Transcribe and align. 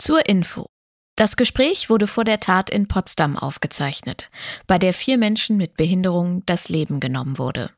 Zur 0.00 0.26
Info. 0.26 0.64
Das 1.14 1.36
Gespräch 1.36 1.90
wurde 1.90 2.06
vor 2.06 2.24
der 2.24 2.40
Tat 2.40 2.70
in 2.70 2.88
Potsdam 2.88 3.36
aufgezeichnet, 3.36 4.30
bei 4.66 4.78
der 4.78 4.94
vier 4.94 5.18
Menschen 5.18 5.58
mit 5.58 5.76
Behinderung 5.76 6.42
das 6.46 6.70
Leben 6.70 7.00
genommen 7.00 7.36
wurde. 7.36 7.68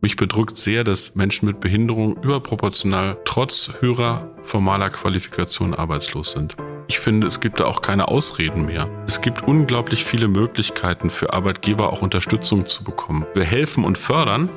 Mich 0.00 0.16
bedrückt 0.16 0.58
sehr, 0.58 0.82
dass 0.82 1.14
Menschen 1.14 1.46
mit 1.46 1.60
Behinderung 1.60 2.20
überproportional 2.20 3.16
trotz 3.24 3.70
höherer 3.78 4.34
formaler 4.42 4.90
Qualifikation 4.90 5.72
arbeitslos 5.72 6.32
sind. 6.32 6.56
Ich 6.88 6.98
finde, 6.98 7.28
es 7.28 7.38
gibt 7.38 7.60
da 7.60 7.66
auch 7.66 7.80
keine 7.80 8.08
Ausreden 8.08 8.66
mehr. 8.66 8.90
Es 9.06 9.20
gibt 9.20 9.42
unglaublich 9.42 10.04
viele 10.04 10.26
Möglichkeiten 10.26 11.10
für 11.10 11.32
Arbeitgeber 11.32 11.92
auch 11.92 12.02
Unterstützung 12.02 12.66
zu 12.66 12.82
bekommen. 12.82 13.24
Wir 13.34 13.44
helfen 13.44 13.84
und 13.84 13.98
fördern, 13.98 14.48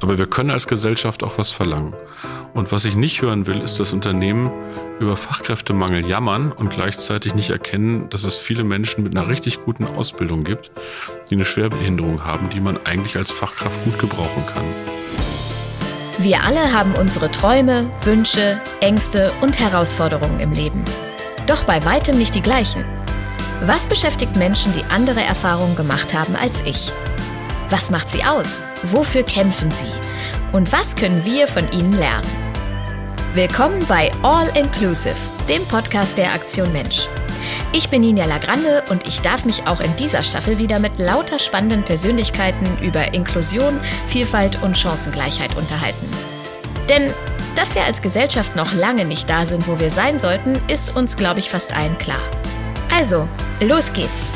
aber 0.00 0.18
wir 0.18 0.26
können 0.26 0.50
als 0.50 0.68
Gesellschaft 0.68 1.24
auch 1.24 1.36
was 1.36 1.50
verlangen. 1.50 1.94
Und 2.58 2.72
was 2.72 2.84
ich 2.84 2.96
nicht 2.96 3.22
hören 3.22 3.46
will, 3.46 3.62
ist, 3.62 3.78
dass 3.78 3.92
Unternehmen 3.92 4.50
über 4.98 5.16
Fachkräftemangel 5.16 6.04
jammern 6.04 6.50
und 6.50 6.70
gleichzeitig 6.70 7.36
nicht 7.36 7.50
erkennen, 7.50 8.10
dass 8.10 8.24
es 8.24 8.36
viele 8.36 8.64
Menschen 8.64 9.04
mit 9.04 9.16
einer 9.16 9.28
richtig 9.28 9.64
guten 9.64 9.86
Ausbildung 9.86 10.42
gibt, 10.42 10.72
die 11.30 11.36
eine 11.36 11.44
Schwerbehinderung 11.44 12.24
haben, 12.24 12.48
die 12.48 12.58
man 12.58 12.76
eigentlich 12.84 13.16
als 13.16 13.30
Fachkraft 13.30 13.80
gut 13.84 14.00
gebrauchen 14.00 14.44
kann. 14.52 14.64
Wir 16.18 16.42
alle 16.42 16.72
haben 16.72 16.94
unsere 16.96 17.30
Träume, 17.30 17.88
Wünsche, 18.02 18.60
Ängste 18.80 19.30
und 19.40 19.60
Herausforderungen 19.60 20.40
im 20.40 20.50
Leben. 20.50 20.82
Doch 21.46 21.62
bei 21.62 21.84
weitem 21.84 22.18
nicht 22.18 22.34
die 22.34 22.42
gleichen. 22.42 22.84
Was 23.66 23.86
beschäftigt 23.86 24.34
Menschen, 24.34 24.72
die 24.72 24.82
andere 24.92 25.20
Erfahrungen 25.20 25.76
gemacht 25.76 26.12
haben 26.12 26.34
als 26.34 26.62
ich? 26.62 26.90
Was 27.70 27.92
macht 27.92 28.10
sie 28.10 28.24
aus? 28.24 28.64
Wofür 28.82 29.22
kämpfen 29.22 29.70
sie? 29.70 29.92
Und 30.50 30.72
was 30.72 30.96
können 30.96 31.24
wir 31.24 31.46
von 31.46 31.70
ihnen 31.70 31.92
lernen? 31.92 32.47
Willkommen 33.34 33.84
bei 33.86 34.10
All 34.22 34.48
Inclusive, 34.56 35.14
dem 35.48 35.64
Podcast 35.66 36.16
der 36.16 36.32
Aktion 36.32 36.72
Mensch. 36.72 37.06
Ich 37.72 37.90
bin 37.90 38.00
Ninja 38.00 38.24
Lagrande 38.24 38.82
und 38.88 39.06
ich 39.06 39.20
darf 39.20 39.44
mich 39.44 39.66
auch 39.66 39.80
in 39.80 39.94
dieser 39.96 40.22
Staffel 40.22 40.58
wieder 40.58 40.78
mit 40.78 40.98
lauter 40.98 41.38
spannenden 41.38 41.84
Persönlichkeiten 41.84 42.66
über 42.80 43.12
Inklusion, 43.12 43.78
Vielfalt 44.08 44.62
und 44.62 44.76
Chancengleichheit 44.76 45.54
unterhalten. 45.56 46.08
Denn 46.88 47.12
dass 47.54 47.74
wir 47.74 47.84
als 47.84 48.00
Gesellschaft 48.00 48.56
noch 48.56 48.72
lange 48.72 49.04
nicht 49.04 49.28
da 49.28 49.44
sind, 49.44 49.68
wo 49.68 49.78
wir 49.78 49.90
sein 49.90 50.18
sollten, 50.18 50.58
ist 50.68 50.96
uns, 50.96 51.16
glaube 51.16 51.40
ich, 51.40 51.50
fast 51.50 51.76
allen 51.76 51.98
klar. 51.98 52.22
Also, 52.94 53.28
los 53.60 53.92
geht's! 53.92 54.32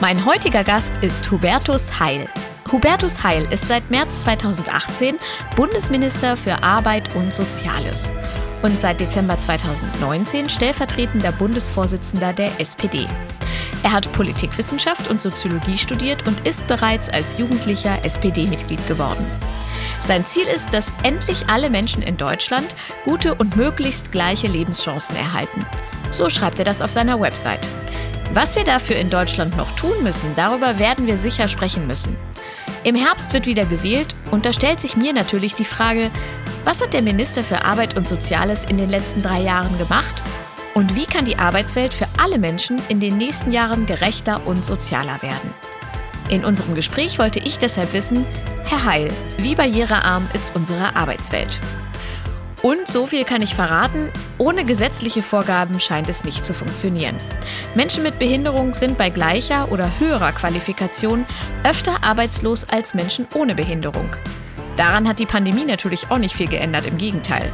Mein 0.00 0.24
heutiger 0.24 0.64
Gast 0.64 0.96
ist 0.98 1.30
Hubertus 1.30 2.00
Heil. 2.00 2.28
Hubertus 2.70 3.22
Heil 3.22 3.50
ist 3.50 3.66
seit 3.66 3.90
März 3.90 4.20
2018 4.20 5.16
Bundesminister 5.56 6.36
für 6.36 6.62
Arbeit 6.62 7.14
und 7.14 7.32
Soziales 7.32 8.12
und 8.62 8.78
seit 8.78 9.00
Dezember 9.00 9.38
2019 9.38 10.48
stellvertretender 10.48 11.32
Bundesvorsitzender 11.32 12.32
der 12.32 12.60
SPD. 12.60 13.06
Er 13.82 13.92
hat 13.92 14.12
Politikwissenschaft 14.12 15.08
und 15.08 15.22
Soziologie 15.22 15.78
studiert 15.78 16.26
und 16.26 16.46
ist 16.46 16.66
bereits 16.66 17.08
als 17.08 17.38
Jugendlicher 17.38 18.04
SPD-Mitglied 18.04 18.84
geworden. 18.86 19.24
Sein 20.02 20.26
Ziel 20.26 20.46
ist, 20.46 20.72
dass 20.72 20.92
endlich 21.04 21.48
alle 21.48 21.70
Menschen 21.70 22.02
in 22.02 22.16
Deutschland 22.16 22.74
gute 23.04 23.34
und 23.34 23.56
möglichst 23.56 24.12
gleiche 24.12 24.48
Lebenschancen 24.48 25.16
erhalten. 25.16 25.64
So 26.10 26.28
schreibt 26.28 26.58
er 26.58 26.64
das 26.64 26.82
auf 26.82 26.92
seiner 26.92 27.20
Website. 27.20 27.66
Was 28.32 28.56
wir 28.56 28.64
dafür 28.64 28.96
in 28.96 29.08
Deutschland 29.08 29.56
noch 29.56 29.72
tun 29.72 30.02
müssen, 30.02 30.34
darüber 30.34 30.78
werden 30.78 31.06
wir 31.06 31.16
sicher 31.16 31.48
sprechen 31.48 31.86
müssen. 31.86 32.16
Im 32.84 32.94
Herbst 32.94 33.32
wird 33.32 33.46
wieder 33.46 33.64
gewählt 33.64 34.14
und 34.30 34.44
da 34.44 34.52
stellt 34.52 34.80
sich 34.80 34.96
mir 34.96 35.12
natürlich 35.12 35.54
die 35.54 35.64
Frage, 35.64 36.10
was 36.64 36.80
hat 36.80 36.92
der 36.92 37.02
Minister 37.02 37.42
für 37.42 37.64
Arbeit 37.64 37.96
und 37.96 38.06
Soziales 38.06 38.64
in 38.64 38.76
den 38.76 38.90
letzten 38.90 39.22
drei 39.22 39.40
Jahren 39.40 39.76
gemacht 39.78 40.22
und 40.74 40.94
wie 40.94 41.06
kann 41.06 41.24
die 41.24 41.38
Arbeitswelt 41.38 41.94
für 41.94 42.06
alle 42.18 42.38
Menschen 42.38 42.80
in 42.88 43.00
den 43.00 43.16
nächsten 43.16 43.50
Jahren 43.50 43.86
gerechter 43.86 44.46
und 44.46 44.64
sozialer 44.64 45.20
werden? 45.22 45.54
In 46.28 46.44
unserem 46.44 46.74
Gespräch 46.74 47.18
wollte 47.18 47.38
ich 47.38 47.58
deshalb 47.58 47.94
wissen, 47.94 48.26
Herr 48.64 48.84
Heil, 48.84 49.10
wie 49.38 49.54
barrierearm 49.54 50.28
ist 50.34 50.54
unsere 50.54 50.94
Arbeitswelt? 50.94 51.58
Und 52.68 52.86
so 52.86 53.06
viel 53.06 53.24
kann 53.24 53.40
ich 53.40 53.54
verraten, 53.54 54.12
ohne 54.36 54.62
gesetzliche 54.62 55.22
Vorgaben 55.22 55.80
scheint 55.80 56.10
es 56.10 56.22
nicht 56.22 56.44
zu 56.44 56.52
funktionieren. 56.52 57.16
Menschen 57.74 58.02
mit 58.02 58.18
Behinderung 58.18 58.74
sind 58.74 58.98
bei 58.98 59.08
gleicher 59.08 59.72
oder 59.72 59.90
höherer 59.98 60.32
Qualifikation 60.32 61.24
öfter 61.64 62.04
arbeitslos 62.04 62.68
als 62.68 62.92
Menschen 62.92 63.26
ohne 63.34 63.54
Behinderung. 63.54 64.14
Daran 64.76 65.08
hat 65.08 65.18
die 65.18 65.24
Pandemie 65.24 65.64
natürlich 65.64 66.10
auch 66.10 66.18
nicht 66.18 66.34
viel 66.34 66.46
geändert, 66.46 66.84
im 66.84 66.98
Gegenteil. 66.98 67.50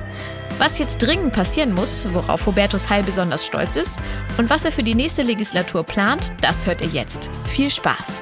Was 0.58 0.80
jetzt 0.80 0.98
dringend 0.98 1.32
passieren 1.32 1.72
muss, 1.72 2.12
worauf 2.12 2.44
Hubertus 2.46 2.90
Heil 2.90 3.04
besonders 3.04 3.46
stolz 3.46 3.76
ist 3.76 4.00
und 4.36 4.50
was 4.50 4.64
er 4.64 4.72
für 4.72 4.82
die 4.82 4.96
nächste 4.96 5.22
Legislatur 5.22 5.84
plant, 5.84 6.32
das 6.40 6.66
hört 6.66 6.80
ihr 6.80 6.88
jetzt. 6.88 7.30
Viel 7.46 7.70
Spaß! 7.70 8.20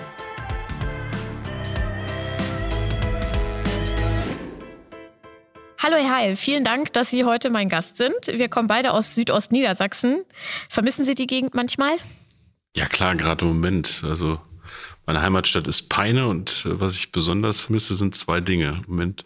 Hallo 5.84 5.96
Herr 5.96 6.14
Heil, 6.14 6.36
vielen 6.36 6.62
Dank, 6.62 6.92
dass 6.92 7.10
Sie 7.10 7.24
heute 7.24 7.50
mein 7.50 7.68
Gast 7.68 7.96
sind. 7.96 8.28
Wir 8.28 8.48
kommen 8.48 8.68
beide 8.68 8.92
aus 8.92 9.16
Südostniedersachsen. 9.16 10.24
Vermissen 10.70 11.04
Sie 11.04 11.16
die 11.16 11.26
Gegend 11.26 11.56
manchmal? 11.56 11.96
Ja 12.76 12.86
klar, 12.86 13.16
gerade 13.16 13.44
im 13.44 13.54
Moment. 13.54 14.04
Also 14.08 14.40
meine 15.06 15.22
Heimatstadt 15.22 15.66
ist 15.66 15.88
Peine 15.88 16.28
und 16.28 16.66
äh, 16.66 16.78
was 16.80 16.94
ich 16.94 17.10
besonders 17.10 17.58
vermisse, 17.58 17.96
sind 17.96 18.14
zwei 18.14 18.40
Dinge. 18.40 18.84
Im 18.86 18.94
Moment 18.94 19.24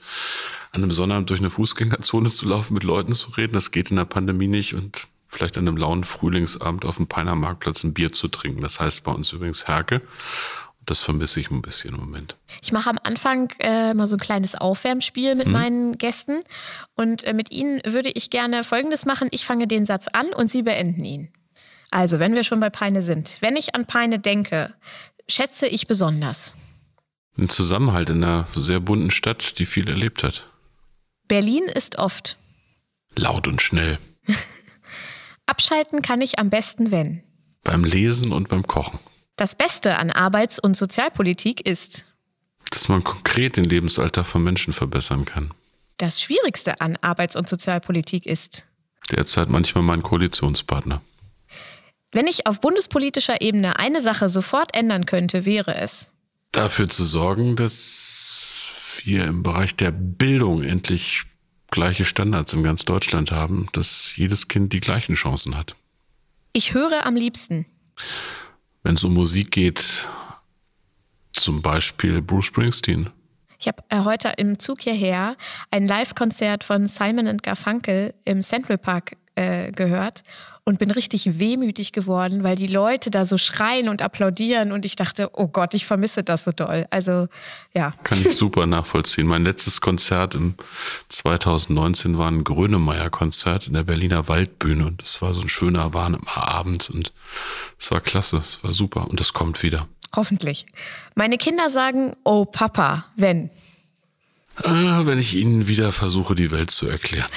an 0.72 0.82
einem 0.82 0.92
Sonnabend 0.92 1.28
durch 1.28 1.40
eine 1.40 1.50
Fußgängerzone 1.50 2.30
zu 2.30 2.48
laufen, 2.48 2.72
mit 2.72 2.84
Leuten 2.84 3.12
zu 3.12 3.32
reden, 3.32 3.52
das 3.52 3.70
geht 3.70 3.90
in 3.90 3.96
der 3.96 4.06
Pandemie 4.06 4.48
nicht 4.48 4.72
und 4.72 5.08
vielleicht 5.28 5.58
an 5.58 5.68
einem 5.68 5.76
lauen 5.76 6.04
Frühlingsabend 6.04 6.86
auf 6.86 6.96
dem 6.96 7.06
Peiner 7.06 7.34
Marktplatz 7.34 7.84
ein 7.84 7.92
Bier 7.92 8.12
zu 8.12 8.28
trinken. 8.28 8.62
Das 8.62 8.80
heißt 8.80 9.04
bei 9.04 9.12
uns 9.12 9.30
übrigens 9.30 9.68
Herke 9.68 10.00
das 10.86 11.00
vermisse 11.00 11.40
ich 11.40 11.50
ein 11.50 11.62
bisschen 11.62 11.94
im 11.94 12.00
Moment. 12.00 12.36
Ich 12.62 12.72
mache 12.72 12.88
am 12.88 12.98
Anfang 13.02 13.50
äh, 13.58 13.92
mal 13.92 14.06
so 14.06 14.16
ein 14.16 14.20
kleines 14.20 14.54
Aufwärmspiel 14.54 15.34
mit 15.34 15.46
hm. 15.46 15.52
meinen 15.52 15.98
Gästen. 15.98 16.42
Und 16.94 17.24
äh, 17.24 17.32
mit 17.32 17.50
Ihnen 17.50 17.80
würde 17.84 18.10
ich 18.10 18.30
gerne 18.30 18.64
Folgendes 18.64 19.04
machen. 19.04 19.28
Ich 19.32 19.44
fange 19.44 19.66
den 19.66 19.84
Satz 19.84 20.06
an 20.08 20.32
und 20.32 20.48
Sie 20.48 20.62
beenden 20.62 21.04
ihn. 21.04 21.28
Also, 21.90 22.18
wenn 22.18 22.34
wir 22.34 22.44
schon 22.44 22.60
bei 22.60 22.70
Peine 22.70 23.02
sind. 23.02 23.38
Wenn 23.40 23.56
ich 23.56 23.74
an 23.74 23.86
Peine 23.86 24.18
denke, 24.18 24.74
schätze 25.28 25.66
ich 25.66 25.86
besonders. 25.86 26.52
Ein 27.36 27.48
Zusammenhalt 27.48 28.10
in 28.10 28.24
einer 28.24 28.46
sehr 28.54 28.80
bunten 28.80 29.10
Stadt, 29.10 29.58
die 29.58 29.66
viel 29.66 29.88
erlebt 29.88 30.22
hat. 30.22 30.46
Berlin 31.28 31.64
ist 31.64 31.98
oft. 31.98 32.36
Laut 33.16 33.48
und 33.48 33.60
schnell. 33.60 33.98
Abschalten 35.46 36.02
kann 36.02 36.20
ich 36.20 36.38
am 36.38 36.50
besten, 36.50 36.90
wenn. 36.90 37.22
Beim 37.62 37.84
Lesen 37.84 38.32
und 38.32 38.48
beim 38.48 38.66
Kochen. 38.66 38.98
Das 39.36 39.54
Beste 39.54 39.98
an 39.98 40.10
Arbeits- 40.10 40.58
und 40.58 40.78
Sozialpolitik 40.78 41.60
ist, 41.60 42.06
dass 42.70 42.88
man 42.88 43.04
konkret 43.04 43.58
den 43.58 43.64
Lebensalter 43.64 44.24
von 44.24 44.42
Menschen 44.42 44.72
verbessern 44.72 45.26
kann. 45.26 45.52
Das 45.98 46.22
Schwierigste 46.22 46.80
an 46.80 46.96
Arbeits- 47.02 47.36
und 47.36 47.46
Sozialpolitik 47.46 48.24
ist, 48.24 48.64
derzeit 49.10 49.50
manchmal 49.50 49.84
mein 49.84 50.02
Koalitionspartner. 50.02 51.02
Wenn 52.12 52.26
ich 52.26 52.46
auf 52.46 52.62
bundespolitischer 52.62 53.42
Ebene 53.42 53.78
eine 53.78 54.00
Sache 54.00 54.30
sofort 54.30 54.74
ändern 54.74 55.04
könnte, 55.04 55.44
wäre 55.44 55.74
es, 55.74 56.14
dafür 56.52 56.88
zu 56.88 57.04
sorgen, 57.04 57.56
dass 57.56 59.00
wir 59.04 59.24
im 59.24 59.42
Bereich 59.42 59.76
der 59.76 59.90
Bildung 59.90 60.62
endlich 60.62 61.24
gleiche 61.70 62.06
Standards 62.06 62.54
in 62.54 62.62
ganz 62.62 62.86
Deutschland 62.86 63.32
haben, 63.32 63.68
dass 63.72 64.16
jedes 64.16 64.48
Kind 64.48 64.72
die 64.72 64.80
gleichen 64.80 65.14
Chancen 65.14 65.56
hat. 65.56 65.76
Ich 66.54 66.72
höre 66.72 67.04
am 67.04 67.16
liebsten 67.16 67.66
wenn 68.86 68.94
es 68.94 69.02
um 69.02 69.14
Musik 69.14 69.50
geht, 69.50 70.06
zum 71.32 71.60
Beispiel 71.60 72.22
Bruce 72.22 72.46
Springsteen. 72.46 73.10
Ich 73.58 73.66
habe 73.66 73.82
äh, 73.88 74.04
heute 74.04 74.34
im 74.36 74.60
Zug 74.60 74.82
hierher 74.82 75.36
ein 75.72 75.88
Live-Konzert 75.88 76.62
von 76.62 76.86
Simon 76.86 77.36
Garfunkel 77.38 78.14
im 78.24 78.42
Central 78.42 78.78
Park 78.78 79.16
äh, 79.34 79.72
gehört 79.72 80.22
und 80.68 80.80
bin 80.80 80.90
richtig 80.90 81.38
wehmütig 81.38 81.92
geworden, 81.92 82.42
weil 82.42 82.56
die 82.56 82.66
Leute 82.66 83.12
da 83.12 83.24
so 83.24 83.38
schreien 83.38 83.88
und 83.88 84.02
applaudieren 84.02 84.72
und 84.72 84.84
ich 84.84 84.96
dachte, 84.96 85.30
oh 85.32 85.46
Gott, 85.46 85.74
ich 85.74 85.86
vermisse 85.86 86.24
das 86.24 86.42
so 86.42 86.50
doll. 86.50 86.88
Also 86.90 87.28
ja. 87.72 87.92
Kann 88.02 88.18
ich 88.18 88.36
super 88.36 88.66
nachvollziehen. 88.66 89.28
Mein 89.28 89.44
letztes 89.44 89.80
Konzert 89.80 90.34
im 90.34 90.56
2019 91.08 92.18
war 92.18 92.28
ein 92.28 92.42
Grönemeyer-Konzert 92.42 93.68
in 93.68 93.74
der 93.74 93.84
Berliner 93.84 94.26
Waldbühne 94.26 94.86
und 94.86 95.02
es 95.02 95.22
war 95.22 95.34
so 95.34 95.42
ein 95.42 95.48
schöner, 95.48 95.94
warmer 95.94 96.18
Abend 96.36 96.90
und 96.90 97.12
es 97.78 97.92
war 97.92 98.00
klasse, 98.00 98.38
es 98.38 98.64
war 98.64 98.72
super 98.72 99.08
und 99.08 99.20
es 99.20 99.32
kommt 99.32 99.62
wieder. 99.62 99.86
Hoffentlich. 100.16 100.66
Meine 101.14 101.38
Kinder 101.38 101.70
sagen, 101.70 102.16
oh 102.24 102.44
Papa, 102.44 103.06
wenn. 103.14 103.50
Äh, 104.64 105.06
wenn 105.06 105.20
ich 105.20 105.34
ihnen 105.34 105.68
wieder 105.68 105.92
versuche, 105.92 106.34
die 106.34 106.50
Welt 106.50 106.72
zu 106.72 106.88
erklären. 106.88 107.30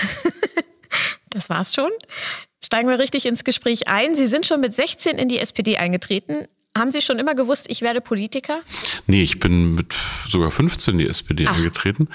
das 1.29 1.51
war's 1.51 1.75
schon. 1.75 1.91
Steigen 2.63 2.89
wir 2.89 2.99
richtig 2.99 3.25
ins 3.25 3.43
Gespräch 3.43 3.87
ein. 3.87 4.15
Sie 4.15 4.27
sind 4.27 4.45
schon 4.45 4.59
mit 4.61 4.73
16 4.73 5.17
in 5.17 5.29
die 5.29 5.39
SPD 5.39 5.77
eingetreten, 5.77 6.47
Haben 6.77 6.91
Sie 6.91 7.01
schon 7.01 7.17
immer 7.19 7.33
gewusst, 7.35 7.65
ich 7.69 7.81
werde 7.81 7.99
Politiker? 7.99 8.61
Nee, 9.07 9.23
ich 9.23 9.39
bin 9.39 9.75
mit 9.75 9.95
sogar 10.27 10.51
15 10.51 10.93
in 10.93 10.97
die 10.99 11.07
SPD 11.07 11.45
Ach. 11.47 11.55
eingetreten. 11.55 12.09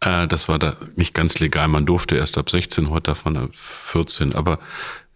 Äh, 0.00 0.28
das 0.28 0.48
war 0.48 0.58
da 0.58 0.76
nicht 0.94 1.12
ganz 1.12 1.40
legal. 1.40 1.68
Man 1.68 1.86
durfte 1.86 2.16
erst 2.16 2.38
ab 2.38 2.48
16, 2.48 2.90
heute 2.90 3.10
darf 3.10 3.24
man 3.24 3.36
ab 3.36 3.50
14. 3.54 4.34
Aber 4.34 4.58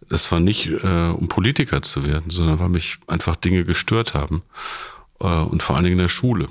das 0.08 0.30
war 0.32 0.40
nicht, 0.40 0.66
äh, 0.66 1.10
um 1.10 1.28
Politiker 1.28 1.82
zu 1.82 2.04
werden, 2.04 2.30
sondern 2.30 2.58
weil 2.58 2.68
mich 2.68 2.96
einfach 3.06 3.36
Dinge 3.36 3.64
gestört 3.64 4.14
haben. 4.14 4.42
Äh, 5.20 5.26
und 5.26 5.62
vor 5.62 5.76
allen 5.76 5.84
Dingen 5.84 5.98
in 5.98 6.02
der 6.02 6.08
Schule. 6.08 6.48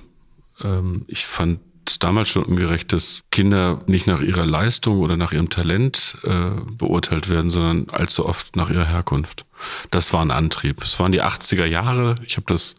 Ähm, 0.63 1.05
ich 1.07 1.25
fand 1.25 1.59
damals 1.97 2.29
schon 2.29 2.43
ungerecht, 2.43 2.93
dass 2.93 3.23
Kinder 3.31 3.81
nicht 3.87 4.05
nach 4.05 4.21
ihrer 4.21 4.45
Leistung 4.45 4.99
oder 4.99 5.17
nach 5.17 5.31
ihrem 5.31 5.49
Talent 5.49 6.17
äh, 6.23 6.51
beurteilt 6.73 7.29
werden, 7.29 7.49
sondern 7.49 7.89
allzu 7.89 8.27
oft 8.27 8.55
nach 8.55 8.69
ihrer 8.69 8.85
Herkunft. 8.85 9.45
Das 9.89 10.13
war 10.13 10.21
ein 10.21 10.29
Antrieb. 10.29 10.83
Es 10.83 10.99
waren 10.99 11.11
die 11.11 11.23
80er 11.23 11.65
Jahre. 11.65 12.15
Ich 12.25 12.37
habe 12.37 12.45
das 12.47 12.75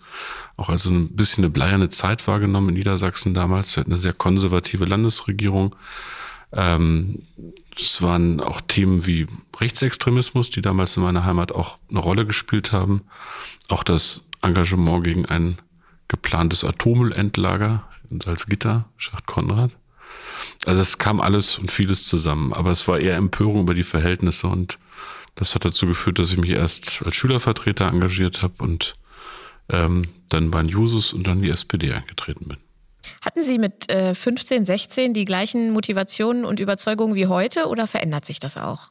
auch 0.56 0.68
als 0.68 0.86
ein 0.86 1.16
bisschen 1.16 1.44
eine 1.44 1.50
bleierne 1.50 1.88
Zeit 1.88 2.28
wahrgenommen 2.28 2.68
in 2.68 2.74
Niedersachsen 2.74 3.34
damals. 3.34 3.74
Wir 3.74 3.80
hatten 3.80 3.92
eine 3.92 3.98
sehr 3.98 4.12
konservative 4.12 4.84
Landesregierung. 4.84 5.74
Ähm, 6.52 7.22
es 7.76 8.02
waren 8.02 8.40
auch 8.40 8.60
Themen 8.60 9.06
wie 9.06 9.26
Rechtsextremismus, 9.58 10.50
die 10.50 10.62
damals 10.62 10.96
in 10.96 11.02
meiner 11.02 11.24
Heimat 11.24 11.52
auch 11.52 11.78
eine 11.88 12.00
Rolle 12.00 12.26
gespielt 12.26 12.72
haben. 12.72 13.02
Auch 13.68 13.84
das 13.84 14.22
Engagement 14.42 15.04
gegen 15.04 15.26
ein 15.26 15.58
geplantes 16.08 16.64
Atommüllendlager 16.64 17.84
in 18.10 18.20
Salzgitter, 18.20 18.86
Schacht 18.96 19.26
Konrad. 19.26 19.70
Also 20.66 20.82
es 20.82 20.98
kam 20.98 21.20
alles 21.20 21.58
und 21.58 21.70
vieles 21.70 22.06
zusammen, 22.06 22.52
aber 22.52 22.70
es 22.70 22.86
war 22.88 22.98
eher 22.98 23.16
Empörung 23.16 23.62
über 23.62 23.74
die 23.74 23.84
Verhältnisse 23.84 24.46
und 24.46 24.78
das 25.34 25.54
hat 25.54 25.64
dazu 25.64 25.86
geführt, 25.86 26.18
dass 26.18 26.32
ich 26.32 26.38
mich 26.38 26.50
erst 26.50 27.02
als 27.04 27.16
Schülervertreter 27.16 27.86
engagiert 27.86 28.42
habe 28.42 28.54
und 28.58 28.94
ähm, 29.70 30.08
dann 30.28 30.50
bei 30.50 30.60
den 30.60 30.68
Jusos 30.68 31.12
und 31.12 31.26
dann 31.26 31.42
die 31.42 31.50
SPD 31.50 31.92
eingetreten 31.92 32.48
bin. 32.48 32.58
Hatten 33.22 33.42
Sie 33.42 33.58
mit 33.58 33.90
äh, 33.90 34.14
15, 34.14 34.66
16 34.66 35.14
die 35.14 35.24
gleichen 35.24 35.72
Motivationen 35.72 36.44
und 36.44 36.60
Überzeugungen 36.60 37.14
wie 37.14 37.26
heute 37.26 37.68
oder 37.68 37.86
verändert 37.86 38.24
sich 38.24 38.40
das 38.40 38.56
auch? 38.56 38.90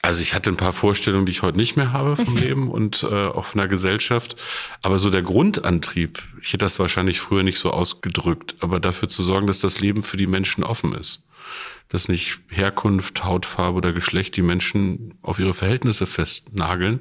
Also 0.00 0.22
ich 0.22 0.32
hatte 0.32 0.50
ein 0.50 0.56
paar 0.56 0.72
Vorstellungen, 0.72 1.26
die 1.26 1.32
ich 1.32 1.42
heute 1.42 1.58
nicht 1.58 1.76
mehr 1.76 1.92
habe 1.92 2.16
vom 2.16 2.36
Leben 2.38 2.70
und 2.70 3.02
äh, 3.02 3.26
auch 3.26 3.46
von 3.46 3.58
der 3.58 3.68
Gesellschaft. 3.68 4.36
Aber 4.80 4.98
so 4.98 5.10
der 5.10 5.22
Grundantrieb, 5.22 6.22
ich 6.40 6.48
hätte 6.48 6.58
das 6.58 6.78
wahrscheinlich 6.78 7.20
früher 7.20 7.42
nicht 7.42 7.58
so 7.58 7.70
ausgedrückt, 7.72 8.54
aber 8.60 8.78
dafür 8.80 9.08
zu 9.08 9.22
sorgen, 9.22 9.46
dass 9.46 9.60
das 9.60 9.80
Leben 9.80 10.02
für 10.02 10.16
die 10.16 10.28
Menschen 10.28 10.62
offen 10.62 10.94
ist. 10.94 11.26
Dass 11.88 12.08
nicht 12.08 12.40
Herkunft, 12.48 13.24
Hautfarbe 13.24 13.78
oder 13.78 13.92
Geschlecht 13.92 14.36
die 14.36 14.42
Menschen 14.42 15.14
auf 15.22 15.38
ihre 15.38 15.54
Verhältnisse 15.54 16.06
festnageln, 16.06 17.00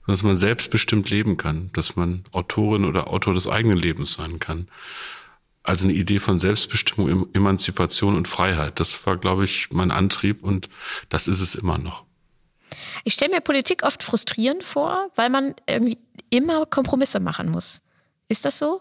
sondern 0.00 0.14
dass 0.14 0.22
man 0.22 0.36
selbstbestimmt 0.36 1.08
leben 1.08 1.38
kann, 1.38 1.70
dass 1.72 1.96
man 1.96 2.24
Autorin 2.32 2.84
oder 2.84 3.08
Autor 3.08 3.32
des 3.32 3.48
eigenen 3.48 3.78
Lebens 3.78 4.12
sein 4.12 4.38
kann. 4.38 4.68
Also 5.62 5.88
eine 5.88 5.96
Idee 5.96 6.18
von 6.18 6.38
Selbstbestimmung, 6.38 7.32
Emanzipation 7.32 8.16
und 8.16 8.28
Freiheit. 8.28 8.80
Das 8.80 9.06
war, 9.06 9.16
glaube 9.16 9.44
ich, 9.46 9.68
mein 9.70 9.90
Antrieb 9.90 10.42
und 10.42 10.68
das 11.08 11.26
ist 11.26 11.40
es 11.40 11.54
immer 11.54 11.78
noch. 11.78 12.04
Ich 13.04 13.14
stelle 13.14 13.34
mir 13.34 13.40
Politik 13.40 13.82
oft 13.82 14.02
frustrierend 14.02 14.64
vor, 14.64 15.10
weil 15.14 15.30
man 15.30 15.54
irgendwie 15.68 15.98
immer 16.30 16.66
Kompromisse 16.66 17.20
machen 17.20 17.50
muss. 17.50 17.82
Ist 18.28 18.44
das 18.44 18.58
so? 18.58 18.80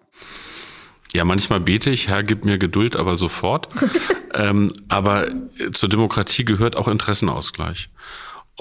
Ja, 1.13 1.25
manchmal 1.25 1.59
bete 1.59 1.91
ich, 1.91 2.07
Herr, 2.07 2.23
gib 2.23 2.43
mir 2.43 2.57
Geduld, 2.57 2.95
aber 2.95 3.17
sofort. 3.17 3.67
ähm, 4.33 4.73
aber 4.87 5.27
zur 5.71 5.89
Demokratie 5.89 6.45
gehört 6.45 6.75
auch 6.75 6.87
Interessenausgleich. 6.87 7.89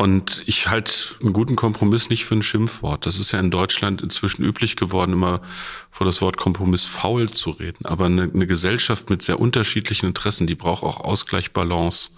Und 0.03 0.43
ich 0.47 0.69
halte 0.69 0.93
einen 1.21 1.33
guten 1.33 1.55
Kompromiss 1.55 2.11
nicht 2.11 2.25
für 2.25 2.35
ein 2.35 2.43
Schimpfwort. 2.43 3.07
Das 3.07 3.21
ist 3.21 3.31
ja 3.31 3.39
in 3.39 3.53
Deutschland 3.53 4.03
inzwischen 4.03 4.43
üblich 4.43 4.75
geworden, 4.75 5.13
immer 5.13 5.41
vor 5.93 6.05
das 6.05 6.21
Wort 6.21 6.37
Kompromiss 6.37 6.85
faul 6.85 7.29
zu 7.29 7.51
reden. 7.51 7.87
Aber 7.87 8.07
eine, 8.07 8.23
eine 8.23 8.49
Gesellschaft 8.49 9.11
mit 9.11 9.23
sehr 9.23 9.39
unterschiedlichen 9.39 10.07
Interessen, 10.07 10.49
die 10.49 10.57
braucht 10.57 10.83
auch 10.83 10.99
Ausgleich, 10.99 11.53
Balance. 11.53 12.11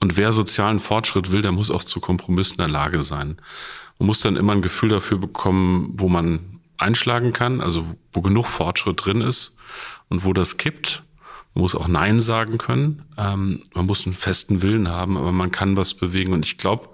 Und 0.00 0.16
wer 0.16 0.32
sozialen 0.32 0.80
Fortschritt 0.80 1.30
will, 1.30 1.40
der 1.40 1.52
muss 1.52 1.70
auch 1.70 1.84
zu 1.84 2.00
Kompromissen 2.00 2.54
in 2.54 2.62
der 2.62 2.68
Lage 2.68 3.04
sein. 3.04 3.36
Man 4.00 4.08
muss 4.08 4.18
dann 4.18 4.34
immer 4.34 4.54
ein 4.54 4.62
Gefühl 4.62 4.88
dafür 4.88 5.18
bekommen, 5.18 5.92
wo 5.98 6.08
man 6.08 6.58
einschlagen 6.78 7.32
kann, 7.32 7.60
also 7.60 7.86
wo 8.12 8.22
genug 8.22 8.48
Fortschritt 8.48 9.04
drin 9.04 9.20
ist 9.20 9.56
und 10.08 10.24
wo 10.24 10.32
das 10.32 10.56
kippt. 10.56 11.04
Man 11.54 11.62
muss 11.62 11.76
auch 11.76 11.86
Nein 11.86 12.18
sagen 12.18 12.58
können. 12.58 13.04
Ähm, 13.16 13.62
man 13.72 13.86
muss 13.86 14.04
einen 14.04 14.16
festen 14.16 14.62
Willen 14.62 14.88
haben, 14.88 15.16
aber 15.16 15.30
man 15.30 15.52
kann 15.52 15.76
was 15.76 15.94
bewegen. 15.94 16.32
Und 16.32 16.44
ich 16.44 16.58
glaube, 16.58 16.88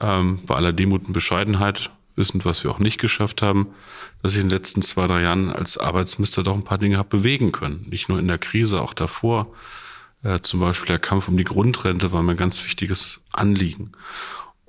ähm, 0.00 0.40
bei 0.46 0.54
aller 0.54 0.72
Demut 0.72 1.06
und 1.06 1.12
Bescheidenheit, 1.12 1.90
wissend, 2.16 2.44
was 2.44 2.64
wir 2.64 2.70
auch 2.70 2.78
nicht 2.78 2.98
geschafft 2.98 3.42
haben, 3.42 3.68
dass 4.22 4.32
ich 4.34 4.40
in 4.40 4.48
den 4.48 4.56
letzten 4.56 4.82
zwei, 4.82 5.06
drei 5.06 5.22
Jahren 5.22 5.50
als 5.50 5.78
Arbeitsminister 5.78 6.42
doch 6.42 6.54
ein 6.54 6.64
paar 6.64 6.78
Dinge 6.78 6.98
habe 6.98 7.08
bewegen 7.08 7.52
können. 7.52 7.86
Nicht 7.88 8.08
nur 8.08 8.18
in 8.18 8.28
der 8.28 8.38
Krise, 8.38 8.80
auch 8.80 8.94
davor. 8.94 9.52
Äh, 10.22 10.40
zum 10.40 10.60
Beispiel 10.60 10.86
der 10.86 10.98
Kampf 10.98 11.28
um 11.28 11.36
die 11.36 11.44
Grundrente 11.44 12.12
war 12.12 12.22
mir 12.22 12.32
ein 12.32 12.36
ganz 12.36 12.64
wichtiges 12.64 13.20
Anliegen. 13.32 13.92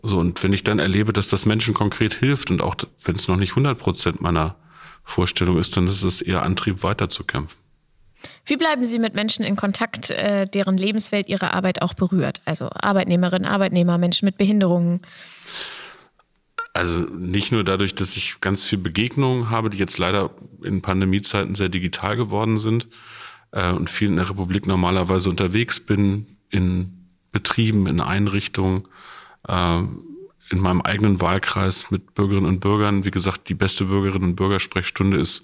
So, 0.04 0.20
und 0.20 0.44
wenn 0.44 0.54
ich 0.54 0.64
dann 0.64 0.80
erlebe, 0.80 1.14
dass 1.14 1.28
das 1.28 1.46
Menschen 1.46 1.74
konkret 1.74 2.14
hilft 2.14 2.52
und 2.52 2.62
auch 2.62 2.76
wenn 3.04 3.16
es 3.16 3.28
noch 3.28 3.38
nicht 3.38 3.52
100 3.52 3.78
Prozent 3.78 4.22
meiner 4.22 4.56
Vorstellung 5.04 5.58
ist, 5.58 5.76
dann 5.76 5.88
ist 5.88 6.04
es 6.04 6.22
eher 6.22 6.44
Antrieb, 6.44 6.84
weiterzukämpfen. 6.84 7.60
Wie 8.46 8.58
bleiben 8.58 8.86
Sie 8.86 9.00
mit 9.00 9.16
Menschen 9.16 9.44
in 9.46 9.56
Kontakt, 9.56 10.10
äh, 10.10 10.48
deren 10.48 10.78
Lebenswelt 10.78 11.28
Ihre 11.28 11.54
Arbeit 11.54 11.82
auch 11.82 11.94
berührt? 11.94 12.42
Also 12.46 12.70
Arbeitnehmerinnen, 12.74 13.48
Arbeitnehmer, 13.48 13.98
Menschen 13.98 14.26
mit 14.26 14.38
Behinderungen. 14.38 15.02
Also 16.74 17.00
nicht 17.00 17.52
nur 17.52 17.64
dadurch, 17.64 17.96
dass 17.96 18.16
ich 18.16 18.40
ganz 18.40 18.64
viel 18.64 18.78
Begegnungen 18.78 19.50
habe, 19.50 19.70
die 19.70 19.78
jetzt 19.80 19.98
leider 19.98 20.30
in 20.62 20.82
Pandemiezeiten 20.82 21.56
sehr 21.56 21.70
digital 21.70 22.16
geworden 22.16 22.58
sind 22.58 22.88
äh, 23.52 23.72
und 23.72 23.90
viel 23.90 24.10
in 24.10 24.18
der 24.18 24.30
Republik 24.30 24.68
normalerweise 24.68 25.30
unterwegs 25.30 25.80
bin, 25.80 26.38
in 26.50 27.10
Betrieben, 27.32 27.88
in 27.88 28.00
Einrichtungen, 28.00 28.84
äh, 29.48 29.82
in 30.50 30.60
meinem 30.60 30.82
eigenen 30.82 31.20
Wahlkreis 31.20 31.92
mit 31.92 32.16
Bürgerinnen 32.16 32.48
und 32.48 32.60
Bürgern. 32.60 33.04
Wie 33.06 33.12
gesagt, 33.12 33.50
die 33.50 33.54
beste 33.54 33.86
Bürgerinnen 33.86 34.30
und 34.30 34.36
Bürgersprechstunde 34.36 35.18
ist 35.18 35.44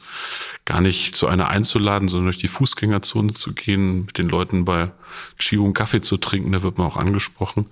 gar 0.65 0.81
nicht 0.81 1.15
zu 1.15 1.27
einer 1.27 1.49
einzuladen, 1.49 2.07
sondern 2.07 2.27
durch 2.27 2.37
die 2.37 2.47
Fußgängerzone 2.47 3.33
zu 3.33 3.53
gehen, 3.53 4.05
mit 4.05 4.17
den 4.17 4.29
Leuten 4.29 4.65
bei 4.65 4.91
Schiebung 5.37 5.73
Kaffee 5.73 6.01
zu 6.01 6.17
trinken, 6.17 6.51
da 6.51 6.63
wird 6.63 6.77
man 6.77 6.87
auch 6.87 6.97
angesprochen. 6.97 7.65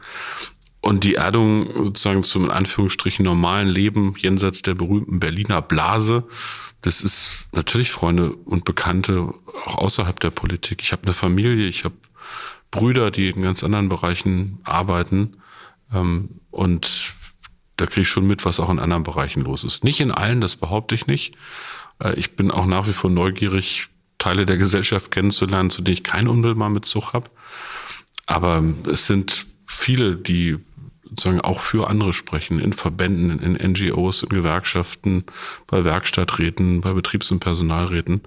Und 0.82 1.04
die 1.04 1.16
Erdung 1.16 1.70
sozusagen 1.74 2.24
zum 2.24 2.46
in 2.46 2.52
Anführungsstrichen 2.52 3.24
normalen 3.24 3.68
Leben 3.68 4.16
jenseits 4.18 4.64
der 4.64 4.74
berühmten 4.74 5.20
Berliner 5.20 5.62
Blase, 5.62 6.24
das 6.82 7.04
ist 7.04 7.46
natürlich 7.52 7.92
Freunde 7.92 8.32
und 8.34 8.66
Bekannte 8.66 9.34
auch 9.66 9.78
außerhalb 9.78 10.20
der 10.20 10.32
Politik. 10.32 10.82
Ich 10.82 10.92
habe 10.92 11.04
eine 11.04 11.14
Familie, 11.14 11.68
ich 11.68 11.84
habe 11.84 11.96
Brüder, 12.72 13.12
die 13.12 13.30
in 13.30 13.42
ganz 13.42 13.64
anderen 13.64 13.90
Bereichen 13.90 14.60
arbeiten. 14.64 15.38
Ähm, 15.94 16.42
und 16.50 17.14
da 17.82 17.88
kriege 17.88 18.02
ich 18.02 18.10
schon 18.10 18.28
mit, 18.28 18.46
was 18.46 18.60
auch 18.60 18.70
in 18.70 18.80
anderen 18.80 19.04
Bereichen 19.04 19.42
los 19.42 19.64
ist. 19.64 19.84
Nicht 19.84 20.00
in 20.00 20.12
allen, 20.12 20.40
das 20.40 20.56
behaupte 20.56 20.94
ich 20.94 21.08
nicht. 21.08 21.36
Äh, 22.00 22.14
ich 22.14 22.36
bin 22.36 22.52
auch 22.52 22.66
nach 22.66 22.88
wie 22.88 22.94
vor 22.94 23.10
neugierig, 23.10 23.88
Teile 24.20 24.46
der 24.46 24.58
Gesellschaft 24.58 25.10
kennenzulernen, 25.10 25.72
zu 25.72 25.82
denen 25.82 25.94
ich 25.94 26.04
keinen 26.04 26.28
unmittelbaren 26.28 26.76
Bezug 26.76 27.14
habe. 27.14 27.32
Aber 28.28 28.64
es 28.86 29.08
sind 29.08 29.48
viele, 29.66 30.16
die 30.16 30.60
sozusagen 31.10 31.42
auch 31.42 31.60
für 31.60 31.90
andere 31.90 32.14
sprechen, 32.14 32.60
in 32.60 32.72
Verbänden, 32.72 33.40
in 33.40 33.72
NGOs, 33.72 34.22
in 34.22 34.30
Gewerkschaften, 34.30 35.24
bei 35.66 35.84
Werkstatträten, 35.84 36.82
bei 36.82 36.94
Betriebs- 36.94 37.32
und 37.32 37.40
Personalräten. 37.40 38.22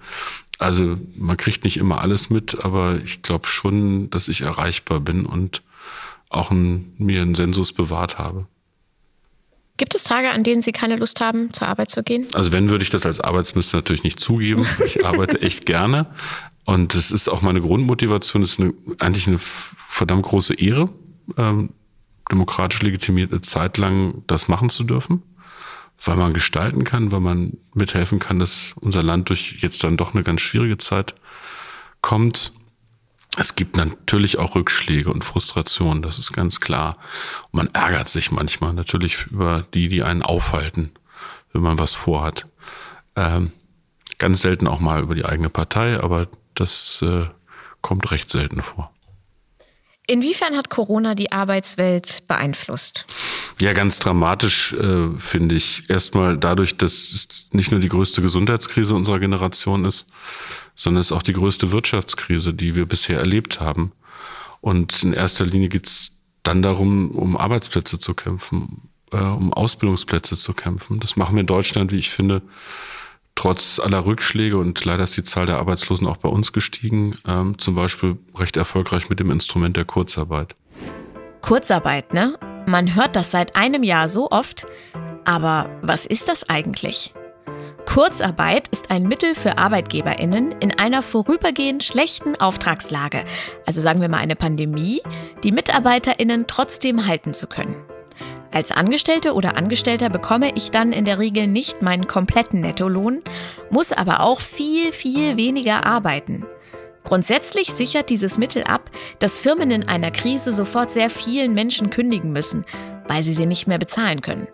Also 0.58 0.98
man 1.16 1.36
kriegt 1.36 1.62
nicht 1.62 1.76
immer 1.76 2.00
alles 2.00 2.28
mit, 2.28 2.64
aber 2.64 3.00
ich 3.04 3.22
glaube 3.22 3.46
schon, 3.46 4.10
dass 4.10 4.26
ich 4.26 4.40
erreichbar 4.40 4.98
bin 4.98 5.26
und 5.26 5.62
auch 6.28 6.50
ein, 6.50 6.92
mir 6.98 7.22
einen 7.22 7.36
Sensus 7.36 7.72
bewahrt 7.72 8.18
habe. 8.18 8.48
Gibt 9.76 9.94
es 9.94 10.04
Tage, 10.04 10.30
an 10.30 10.44
denen 10.44 10.62
Sie 10.62 10.70
keine 10.72 10.96
Lust 10.96 11.20
haben, 11.20 11.52
zur 11.52 11.66
Arbeit 11.66 11.90
zu 11.90 12.02
gehen? 12.02 12.26
Also 12.34 12.52
wenn, 12.52 12.70
würde 12.70 12.84
ich 12.84 12.90
das 12.90 13.06
als 13.06 13.20
Arbeitsminister 13.20 13.78
natürlich 13.78 14.04
nicht 14.04 14.20
zugeben. 14.20 14.66
Ich 14.86 15.04
arbeite 15.04 15.42
echt 15.42 15.66
gerne. 15.66 16.06
Und 16.64 16.94
das 16.94 17.10
ist 17.10 17.28
auch 17.28 17.42
meine 17.42 17.60
Grundmotivation. 17.60 18.42
Das 18.42 18.52
ist 18.52 18.60
eine, 18.60 18.72
eigentlich 18.98 19.26
eine 19.26 19.38
verdammt 19.38 20.24
große 20.24 20.54
Ehre, 20.54 20.90
ähm, 21.36 21.70
demokratisch 22.30 22.82
legitimierte 22.82 23.40
Zeit 23.40 23.76
lang 23.76 24.22
das 24.26 24.48
machen 24.48 24.70
zu 24.70 24.84
dürfen. 24.84 25.22
Weil 26.04 26.16
man 26.16 26.34
gestalten 26.34 26.84
kann, 26.84 27.12
weil 27.12 27.20
man 27.20 27.58
mithelfen 27.72 28.18
kann, 28.18 28.38
dass 28.38 28.74
unser 28.80 29.02
Land 29.02 29.28
durch 29.28 29.58
jetzt 29.60 29.82
dann 29.84 29.96
doch 29.96 30.14
eine 30.14 30.22
ganz 30.22 30.40
schwierige 30.40 30.78
Zeit 30.78 31.14
kommt. 32.00 32.52
Es 33.36 33.56
gibt 33.56 33.76
natürlich 33.76 34.38
auch 34.38 34.54
Rückschläge 34.54 35.10
und 35.10 35.24
Frustrationen, 35.24 36.02
das 36.02 36.18
ist 36.18 36.32
ganz 36.32 36.60
klar. 36.60 36.96
Und 37.50 37.54
man 37.54 37.74
ärgert 37.74 38.08
sich 38.08 38.30
manchmal 38.30 38.72
natürlich 38.72 39.26
über 39.26 39.66
die, 39.74 39.88
die 39.88 40.04
einen 40.04 40.22
aufhalten, 40.22 40.92
wenn 41.52 41.62
man 41.62 41.78
was 41.78 41.94
vorhat. 41.94 42.46
Ähm, 43.16 43.52
ganz 44.18 44.40
selten 44.40 44.68
auch 44.68 44.80
mal 44.80 45.02
über 45.02 45.16
die 45.16 45.24
eigene 45.24 45.50
Partei, 45.50 46.00
aber 46.00 46.28
das 46.54 47.02
äh, 47.02 47.26
kommt 47.80 48.10
recht 48.12 48.30
selten 48.30 48.62
vor. 48.62 48.93
Inwiefern 50.06 50.56
hat 50.56 50.68
Corona 50.68 51.14
die 51.14 51.32
Arbeitswelt 51.32 52.24
beeinflusst? 52.28 53.06
Ja, 53.60 53.72
ganz 53.72 53.98
dramatisch 53.98 54.74
äh, 54.74 55.08
finde 55.18 55.54
ich. 55.54 55.88
Erstmal 55.88 56.36
dadurch, 56.36 56.76
dass 56.76 56.92
es 56.92 57.48
nicht 57.52 57.70
nur 57.70 57.80
die 57.80 57.88
größte 57.88 58.20
Gesundheitskrise 58.20 58.94
unserer 58.94 59.18
Generation 59.18 59.86
ist, 59.86 60.06
sondern 60.74 61.00
es 61.00 61.06
ist 61.06 61.12
auch 61.12 61.22
die 61.22 61.32
größte 61.32 61.70
Wirtschaftskrise, 61.70 62.52
die 62.52 62.74
wir 62.74 62.86
bisher 62.86 63.18
erlebt 63.18 63.60
haben. 63.60 63.92
Und 64.60 65.02
in 65.02 65.14
erster 65.14 65.46
Linie 65.46 65.70
geht 65.70 65.86
es 65.86 66.12
dann 66.42 66.60
darum, 66.60 67.10
um 67.12 67.36
Arbeitsplätze 67.38 67.98
zu 67.98 68.12
kämpfen, 68.12 68.90
äh, 69.10 69.16
um 69.16 69.54
Ausbildungsplätze 69.54 70.36
zu 70.36 70.52
kämpfen. 70.52 71.00
Das 71.00 71.16
machen 71.16 71.36
wir 71.36 71.40
in 71.40 71.46
Deutschland, 71.46 71.92
wie 71.92 71.98
ich 71.98 72.10
finde, 72.10 72.42
trotz 73.34 73.78
aller 73.78 74.06
Rückschläge 74.06 74.56
und 74.56 74.84
leider 74.84 75.04
ist 75.04 75.16
die 75.16 75.24
Zahl 75.24 75.46
der 75.46 75.58
Arbeitslosen 75.58 76.06
auch 76.06 76.16
bei 76.16 76.28
uns 76.28 76.52
gestiegen, 76.52 77.18
ähm, 77.26 77.58
zum 77.58 77.74
Beispiel 77.74 78.16
recht 78.36 78.56
erfolgreich 78.56 79.10
mit 79.10 79.20
dem 79.20 79.30
Instrument 79.30 79.76
der 79.76 79.84
Kurzarbeit. 79.84 80.56
Kurzarbeit, 81.40 82.14
ne? 82.14 82.38
Man 82.66 82.94
hört 82.94 83.16
das 83.16 83.30
seit 83.30 83.56
einem 83.56 83.82
Jahr 83.82 84.08
so 84.08 84.30
oft, 84.30 84.66
aber 85.24 85.68
was 85.82 86.06
ist 86.06 86.28
das 86.28 86.48
eigentlich? 86.48 87.12
Kurzarbeit 87.86 88.68
ist 88.68 88.90
ein 88.90 89.02
Mittel 89.04 89.34
für 89.34 89.58
Arbeitgeberinnen 89.58 90.52
in 90.60 90.78
einer 90.78 91.02
vorübergehend 91.02 91.84
schlechten 91.84 92.34
Auftragslage, 92.36 93.24
also 93.66 93.80
sagen 93.80 94.00
wir 94.00 94.08
mal 94.08 94.18
eine 94.18 94.36
Pandemie, 94.36 95.02
die 95.42 95.52
Mitarbeiterinnen 95.52 96.46
trotzdem 96.46 97.06
halten 97.06 97.34
zu 97.34 97.46
können. 97.46 97.76
Als 98.54 98.70
Angestellte 98.70 99.34
oder 99.34 99.56
Angestellter 99.56 100.08
bekomme 100.08 100.52
ich 100.54 100.70
dann 100.70 100.92
in 100.92 101.04
der 101.04 101.18
Regel 101.18 101.48
nicht 101.48 101.82
meinen 101.82 102.06
kompletten 102.06 102.60
Nettolohn, 102.60 103.20
muss 103.68 103.90
aber 103.90 104.20
auch 104.20 104.40
viel, 104.40 104.92
viel 104.92 105.36
weniger 105.36 105.84
arbeiten. 105.84 106.46
Grundsätzlich 107.02 107.72
sichert 107.72 108.10
dieses 108.10 108.38
Mittel 108.38 108.62
ab, 108.62 108.92
dass 109.18 109.38
Firmen 109.38 109.72
in 109.72 109.88
einer 109.88 110.12
Krise 110.12 110.52
sofort 110.52 110.92
sehr 110.92 111.10
vielen 111.10 111.52
Menschen 111.52 111.90
kündigen 111.90 112.32
müssen, 112.32 112.64
weil 113.08 113.24
sie 113.24 113.34
sie 113.34 113.46
nicht 113.46 113.66
mehr 113.66 113.78
bezahlen 113.78 114.20
können. 114.20 114.46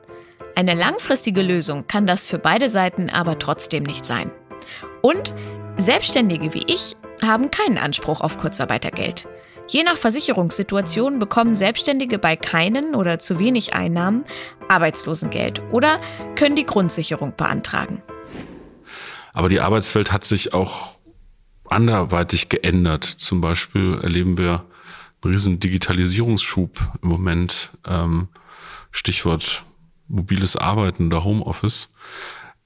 Eine 0.57 0.75
langfristige 0.75 1.42
Lösung 1.42 1.87
kann 1.87 2.07
das 2.07 2.26
für 2.26 2.38
beide 2.38 2.71
Seiten 2.71 3.11
aber 3.11 3.38
trotzdem 3.38 3.83
nicht 3.83 4.07
sein. 4.07 4.30
Und 5.02 5.35
Selbstständige 5.76 6.52
wie 6.52 6.64
ich 6.66 6.97
haben 7.23 7.50
keinen 7.50 7.78
Anspruch 7.78 8.21
auf 8.21 8.37
Kurzarbeitergeld. 8.37 9.26
Je 9.71 9.85
nach 9.85 9.97
Versicherungssituation 9.97 11.21
bekommen 11.21 11.55
Selbstständige 11.55 12.19
bei 12.19 12.35
keinen 12.35 12.97
oder 12.97 13.21
zu 13.21 13.39
wenig 13.39 13.73
Einnahmen 13.73 14.25
Arbeitslosengeld 14.67 15.62
oder 15.71 16.00
können 16.35 16.57
die 16.57 16.65
Grundsicherung 16.65 17.37
beantragen. 17.37 18.03
Aber 19.33 19.49
die 19.49 19.61
Arbeitswelt 19.61 20.11
hat 20.11 20.25
sich 20.25 20.55
auch 20.55 20.99
anderweitig 21.69 22.49
geändert. 22.49 23.05
Zum 23.05 23.41
Beispiel 23.41 24.00
erleben 24.03 24.37
wir 24.37 24.65
einen 25.23 25.35
riesen 25.35 25.61
Digitalisierungsschub 25.61 26.81
im 27.00 27.09
Moment. 27.09 27.71
Ähm, 27.87 28.27
Stichwort 28.91 29.65
mobiles 30.09 30.57
Arbeiten 30.57 31.07
oder 31.07 31.23
Homeoffice. 31.23 31.95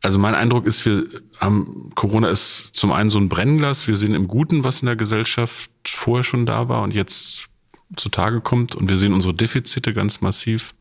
Also 0.04 0.18
mein 0.18 0.34
Eindruck 0.34 0.66
ist, 0.66 0.84
wir 0.84 1.08
haben, 1.38 1.90
Corona 1.94 2.28
ist 2.28 2.72
zum 2.74 2.92
einen 2.92 3.08
so 3.08 3.18
ein 3.18 3.30
Brennglas. 3.30 3.88
Wir 3.88 3.96
sehen 3.96 4.14
im 4.14 4.28
Guten, 4.28 4.62
was 4.62 4.82
in 4.82 4.86
der 4.86 4.96
Gesellschaft 4.96 5.70
vorher 5.86 6.24
schon 6.24 6.44
da 6.44 6.68
war 6.68 6.82
und 6.82 6.92
jetzt 6.92 7.48
zutage 7.96 8.42
kommt. 8.42 8.74
Und 8.74 8.90
wir 8.90 8.98
sehen 8.98 9.14
unsere 9.14 9.32
Defizite 9.32 9.94
ganz 9.94 10.20
massiv 10.20 10.74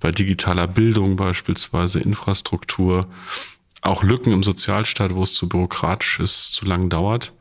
bei 0.00 0.10
digitaler 0.10 0.66
Bildung 0.66 1.14
beispielsweise, 1.14 2.00
Infrastruktur, 2.00 3.06
auch 3.80 4.02
Lücken 4.02 4.32
im 4.32 4.42
Sozialstaat, 4.42 5.14
wo 5.14 5.22
es 5.22 5.34
zu 5.34 5.48
bürokratisch 5.48 6.18
ist, 6.18 6.52
zu 6.52 6.64
lang 6.64 6.88
dauert. 6.88 7.34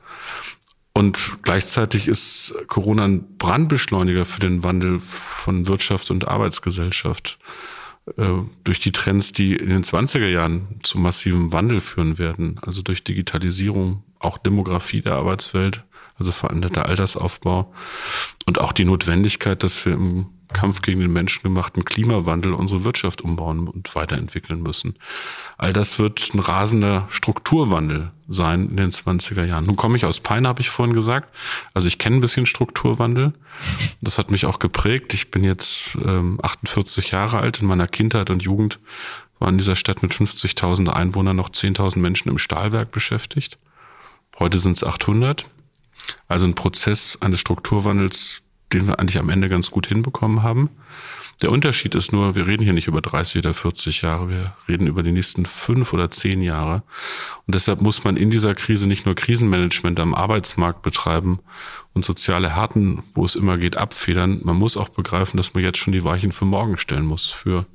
Und 0.93 1.17
gleichzeitig 1.41 2.09
ist 2.09 2.53
Corona 2.67 3.05
ein 3.05 3.37
Brandbeschleuniger 3.39 4.25
für 4.25 4.39
den 4.39 4.63
Wandel 4.63 4.99
von 4.99 5.65
Wirtschaft 5.65 6.11
und 6.11 6.27
Arbeitsgesellschaft. 6.27 7.39
Äh, 8.17 8.43
durch 8.63 8.79
die 8.79 8.91
Trends, 8.91 9.33
die 9.33 9.55
in 9.55 9.69
den 9.69 9.83
20er 9.83 10.27
Jahren 10.27 10.79
zu 10.83 10.99
massivem 10.99 11.51
Wandel 11.51 11.79
führen 11.79 12.17
werden, 12.17 12.59
also 12.61 12.81
durch 12.81 13.03
Digitalisierung, 13.03 14.03
auch 14.19 14.37
Demografie 14.37 15.01
der 15.01 15.13
Arbeitswelt, 15.13 15.83
also 16.17 16.31
veränderter 16.31 16.85
Altersaufbau 16.85 17.73
und 18.45 18.59
auch 18.59 18.73
die 18.73 18.85
Notwendigkeit, 18.85 19.63
dass 19.63 19.85
wir 19.85 19.93
im 19.93 20.29
Kampf 20.61 20.83
gegen 20.83 20.99
den 20.99 21.11
menschengemachten 21.11 21.83
Klimawandel 21.85 22.53
unsere 22.53 22.83
Wirtschaft 22.83 23.23
umbauen 23.23 23.67
und 23.67 23.95
weiterentwickeln 23.95 24.61
müssen. 24.61 24.93
All 25.57 25.73
das 25.73 25.97
wird 25.97 26.35
ein 26.35 26.39
rasender 26.39 27.07
Strukturwandel 27.09 28.11
sein 28.27 28.69
in 28.69 28.77
den 28.77 28.91
20er 28.91 29.43
Jahren. 29.43 29.65
Nun 29.65 29.75
komme 29.75 29.97
ich 29.97 30.05
aus 30.05 30.19
Peine, 30.19 30.47
habe 30.47 30.61
ich 30.61 30.69
vorhin 30.69 30.93
gesagt. 30.93 31.35
Also 31.73 31.87
ich 31.87 31.97
kenne 31.97 32.17
ein 32.17 32.21
bisschen 32.21 32.45
Strukturwandel. 32.45 33.33
Das 34.01 34.19
hat 34.19 34.29
mich 34.29 34.45
auch 34.45 34.59
geprägt. 34.59 35.15
Ich 35.15 35.31
bin 35.31 35.43
jetzt 35.43 35.97
ähm, 36.05 36.37
48 36.43 37.09
Jahre 37.09 37.39
alt. 37.39 37.59
In 37.59 37.67
meiner 37.67 37.87
Kindheit 37.87 38.29
und 38.29 38.43
Jugend 38.43 38.77
waren 39.39 39.55
in 39.55 39.57
dieser 39.57 39.75
Stadt 39.75 40.03
mit 40.03 40.13
50.000 40.13 40.89
Einwohnern 40.89 41.37
noch 41.37 41.49
10.000 41.49 41.97
Menschen 41.97 42.29
im 42.29 42.37
Stahlwerk 42.37 42.91
beschäftigt. 42.91 43.57
Heute 44.37 44.59
sind 44.59 44.77
es 44.77 44.83
800. 44.83 45.43
Also 46.27 46.45
ein 46.45 46.53
Prozess 46.53 47.17
eines 47.19 47.39
Strukturwandels, 47.39 48.43
den 48.73 48.87
wir 48.87 48.99
eigentlich 48.99 49.19
am 49.19 49.29
Ende 49.29 49.49
ganz 49.49 49.71
gut 49.71 49.87
hinbekommen 49.87 50.43
haben. 50.43 50.69
Der 51.41 51.51
Unterschied 51.51 51.95
ist 51.95 52.11
nur, 52.11 52.35
wir 52.35 52.45
reden 52.45 52.63
hier 52.63 52.73
nicht 52.73 52.87
über 52.87 53.01
30 53.01 53.39
oder 53.39 53.53
40 53.53 54.03
Jahre, 54.03 54.29
wir 54.29 54.53
reden 54.67 54.85
über 54.85 55.01
die 55.01 55.11
nächsten 55.11 55.47
fünf 55.47 55.91
oder 55.91 56.11
zehn 56.11 56.41
Jahre. 56.41 56.83
Und 57.47 57.55
deshalb 57.55 57.81
muss 57.81 58.03
man 58.03 58.15
in 58.15 58.29
dieser 58.29 58.53
Krise 58.53 58.87
nicht 58.87 59.07
nur 59.07 59.15
Krisenmanagement 59.15 59.99
am 59.99 60.13
Arbeitsmarkt 60.13 60.83
betreiben 60.83 61.39
und 61.93 62.05
soziale 62.05 62.55
Härten, 62.55 63.01
wo 63.15 63.25
es 63.25 63.35
immer 63.35 63.57
geht, 63.57 63.75
abfedern. 63.75 64.41
Man 64.43 64.55
muss 64.55 64.77
auch 64.77 64.89
begreifen, 64.89 65.37
dass 65.37 65.55
man 65.55 65.63
jetzt 65.63 65.79
schon 65.79 65.93
die 65.93 66.03
Weichen 66.03 66.31
für 66.31 66.45
morgen 66.45 66.77
stellen 66.77 67.05
muss, 67.05 67.25
für 67.25 67.65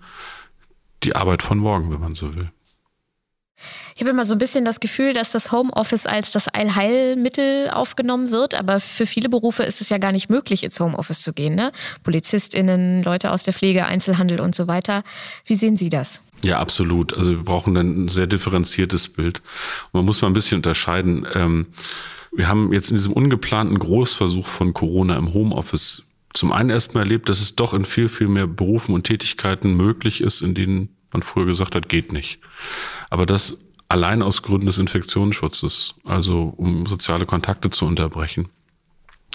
die 1.03 1.17
Arbeit 1.17 1.43
von 1.43 1.59
morgen, 1.59 1.91
wenn 1.91 2.01
man 2.01 2.15
so 2.15 2.37
will. 2.37 2.53
Ich 3.97 4.03
habe 4.03 4.11
immer 4.11 4.27
so 4.27 4.35
ein 4.35 4.39
bisschen 4.39 4.67
das 4.67 4.81
Gefühl, 4.81 5.15
dass 5.15 5.33
das 5.33 5.53
Homeoffice 5.53 6.05
als 6.05 6.31
das 6.31 6.49
Allheilmittel 6.49 7.71
aufgenommen 7.71 8.31
wird, 8.31 8.55
aber 8.55 8.79
für 8.79 9.07
viele 9.07 9.31
Berufe 9.31 9.63
ist 9.63 9.81
es 9.81 9.89
ja 9.89 9.97
gar 9.97 10.13
nicht 10.13 10.29
möglich, 10.29 10.65
ins 10.65 10.79
Homeoffice 10.79 11.23
zu 11.23 11.33
gehen. 11.33 11.55
Ne? 11.55 11.73
PolizistInnen, 12.03 13.03
Leute 13.03 13.31
aus 13.33 13.45
der 13.45 13.55
Pflege, 13.55 13.87
Einzelhandel 13.87 14.41
und 14.41 14.55
so 14.55 14.69
weiter. 14.69 15.03
Wie 15.47 15.55
sehen 15.55 15.79
Sie 15.79 15.89
das? 15.89 16.21
Ja, 16.45 16.59
absolut. 16.59 17.17
Also 17.17 17.31
wir 17.31 17.43
brauchen 17.43 17.75
dann 17.75 18.05
ein 18.05 18.09
sehr 18.09 18.27
differenziertes 18.27 19.09
Bild. 19.09 19.41
Man 19.95 20.05
muss 20.05 20.21
mal 20.21 20.29
ein 20.29 20.35
bisschen 20.35 20.59
unterscheiden. 20.59 21.27
Ähm, 21.33 21.67
wir 22.33 22.49
haben 22.49 22.75
jetzt 22.75 22.91
in 22.91 22.97
diesem 22.97 23.15
ungeplanten 23.15 23.79
Großversuch 23.79 24.47
von 24.47 24.75
Corona 24.75 25.17
im 25.17 25.33
Homeoffice 25.33 26.03
zum 26.35 26.53
einen 26.53 26.69
erstmal 26.69 27.05
erlebt, 27.05 27.31
dass 27.31 27.41
es 27.41 27.57
doch 27.57 27.73
in 27.73 27.87
viel, 27.87 28.11
viel 28.11 28.29
mehr 28.29 28.47
Berufen 28.47 28.95
und 28.95 29.05
Tätigkeiten 29.05 29.75
möglich 29.75 30.21
ist, 30.21 30.43
in 30.43 30.55
denen 30.55 30.91
man 31.13 31.23
früher 31.23 31.47
gesagt 31.47 31.75
hat, 31.75 31.89
geht 31.89 32.13
nicht. 32.13 32.41
Aber 33.09 33.25
das 33.25 33.57
allein 33.89 34.23
aus 34.23 34.43
Gründen 34.43 34.67
des 34.67 34.79
Infektionsschutzes, 34.79 35.95
also 36.05 36.55
um 36.57 36.87
soziale 36.87 37.25
Kontakte 37.25 37.71
zu 37.71 37.87
unterbrechen. 37.87 38.49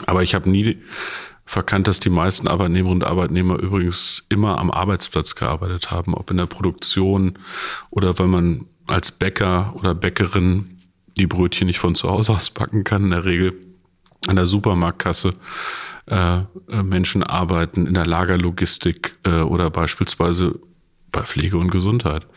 Aber 0.05 0.23
ich 0.23 0.35
habe 0.35 0.49
nie 0.49 0.77
verkannt, 1.45 1.87
dass 1.87 1.99
die 1.99 2.09
meisten 2.09 2.47
Arbeitnehmerinnen 2.47 3.03
und 3.03 3.07
Arbeitnehmer 3.07 3.59
übrigens 3.59 4.23
immer 4.29 4.57
am 4.57 4.71
Arbeitsplatz 4.71 5.35
gearbeitet 5.35 5.91
haben, 5.91 6.13
ob 6.13 6.31
in 6.31 6.37
der 6.37 6.45
Produktion 6.45 7.37
oder 7.89 8.17
wenn 8.19 8.29
man 8.29 8.67
als 8.87 9.11
Bäcker 9.11 9.73
oder 9.75 9.93
Bäckerin 9.93 10.77
die 11.17 11.27
Brötchen 11.27 11.67
nicht 11.67 11.79
von 11.79 11.95
zu 11.95 12.09
Hause 12.09 12.33
aus 12.33 12.49
backen 12.51 12.83
kann, 12.83 13.05
in 13.05 13.11
der 13.11 13.25
Regel 13.25 13.53
an 14.27 14.35
der 14.35 14.45
Supermarktkasse 14.45 15.33
äh, 16.05 16.39
äh 16.69 16.83
Menschen 16.83 17.23
arbeiten, 17.23 17.85
in 17.85 17.93
der 17.93 18.05
Lagerlogistik 18.05 19.15
äh, 19.23 19.41
oder 19.41 19.69
beispielsweise 19.69 20.59
bei 21.11 21.23
Pflege 21.23 21.57
und 21.57 21.71
Gesundheit. 21.71 22.27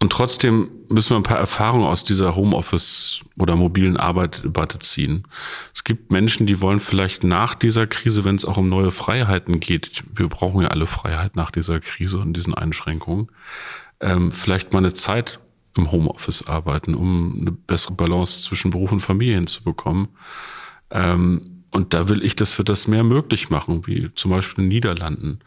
Und 0.00 0.12
trotzdem 0.12 0.70
müssen 0.88 1.10
wir 1.10 1.16
ein 1.16 1.24
paar 1.24 1.38
Erfahrungen 1.38 1.86
aus 1.86 2.04
dieser 2.04 2.36
Homeoffice 2.36 3.20
oder 3.36 3.56
mobilen 3.56 3.96
Arbeitdebatte 3.96 4.78
ziehen. 4.78 5.26
Es 5.74 5.82
gibt 5.82 6.12
Menschen, 6.12 6.46
die 6.46 6.60
wollen 6.60 6.78
vielleicht 6.78 7.24
nach 7.24 7.56
dieser 7.56 7.88
Krise, 7.88 8.24
wenn 8.24 8.36
es 8.36 8.44
auch 8.44 8.58
um 8.58 8.68
neue 8.68 8.92
Freiheiten 8.92 9.58
geht, 9.58 10.04
wir 10.14 10.28
brauchen 10.28 10.62
ja 10.62 10.68
alle 10.68 10.86
Freiheit 10.86 11.34
nach 11.34 11.50
dieser 11.50 11.80
Krise 11.80 12.20
und 12.20 12.32
diesen 12.34 12.54
Einschränkungen, 12.54 13.28
ähm, 14.00 14.30
vielleicht 14.30 14.72
mal 14.72 14.78
eine 14.78 14.94
Zeit 14.94 15.40
im 15.76 15.90
Homeoffice 15.90 16.46
arbeiten, 16.46 16.94
um 16.94 17.40
eine 17.40 17.50
bessere 17.50 17.94
Balance 17.94 18.42
zwischen 18.42 18.70
Beruf 18.70 18.92
und 18.92 19.00
Familie 19.00 19.34
hinzubekommen. 19.34 20.08
Ähm, 20.90 21.64
und 21.70 21.92
da 21.92 22.08
will 22.08 22.24
ich, 22.24 22.36
dass 22.36 22.56
wir 22.58 22.64
das 22.64 22.88
mehr 22.88 23.04
möglich 23.04 23.50
machen, 23.50 23.86
wie 23.86 24.10
zum 24.14 24.30
Beispiel 24.30 24.64
in 24.64 24.70
den 24.70 24.74
Niederlanden. 24.74 25.40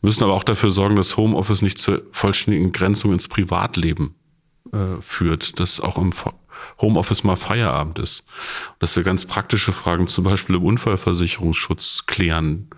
Wir 0.00 0.08
müssen 0.08 0.24
aber 0.24 0.34
auch 0.34 0.44
dafür 0.44 0.70
sorgen, 0.70 0.96
dass 0.96 1.16
Homeoffice 1.16 1.62
nicht 1.62 1.78
zur 1.78 2.02
vollständigen 2.12 2.72
Grenzung 2.72 3.12
ins 3.12 3.28
Privatleben 3.28 4.14
äh, 4.72 5.00
führt, 5.00 5.58
dass 5.58 5.80
auch 5.80 5.98
im 5.98 6.12
Homeoffice 6.80 7.24
mal 7.24 7.36
Feierabend 7.36 7.98
ist. 7.98 8.26
Dass 8.78 8.94
wir 8.96 9.02
ganz 9.02 9.24
praktische 9.24 9.72
Fragen 9.72 10.06
zum 10.06 10.24
Beispiel 10.24 10.56
im 10.56 10.64
Unfallversicherungsschutz 10.64 12.04
klären. 12.06 12.68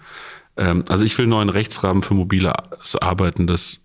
Ähm, 0.57 0.85
also 0.89 1.05
ich 1.05 1.17
will 1.19 1.25
einen 1.25 1.31
neuen 1.31 1.49
Rechtsrahmen 1.50 2.03
für 2.03 2.15
mobile 2.15 2.55
Arbeiten, 3.00 3.47
das 3.47 3.81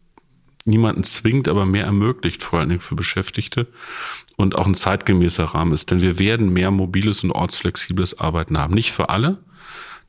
niemanden 0.64 1.04
zwingt, 1.04 1.48
aber 1.48 1.66
mehr 1.66 1.86
ermöglicht, 1.86 2.42
vor 2.42 2.60
allen 2.60 2.70
Dingen 2.70 2.82
für 2.82 2.96
Beschäftigte 2.96 3.68
und 4.38 4.56
auch 4.56 4.66
ein 4.66 4.76
zeitgemäßer 4.76 5.44
Rahmen 5.44 5.74
ist. 5.74 5.92
Denn 5.92 6.02
wir 6.02 6.20
werden 6.20 6.54
mehr 6.54 6.72
mobiles 6.72 7.24
und 7.24 7.32
ortsflexibles 7.32 8.18
Arbeiten 8.20 8.58
haben. 8.58 8.74
Nicht 8.74 8.92
für 8.92 9.10
alle, 9.10 9.40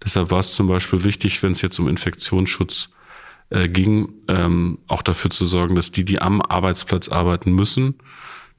Deshalb 0.04 0.30
war 0.30 0.40
es 0.40 0.54
zum 0.54 0.66
Beispiel 0.66 1.04
wichtig, 1.04 1.42
wenn 1.42 1.52
es 1.52 1.62
jetzt 1.62 1.78
um 1.78 1.88
Infektionsschutz 1.88 2.90
äh, 3.50 3.68
ging, 3.68 4.12
ähm, 4.28 4.78
auch 4.86 5.02
dafür 5.02 5.30
zu 5.30 5.46
sorgen, 5.46 5.76
dass 5.76 5.90
die, 5.90 6.04
die 6.04 6.20
am 6.20 6.42
Arbeitsplatz 6.42 7.08
arbeiten 7.08 7.52
müssen, 7.52 7.94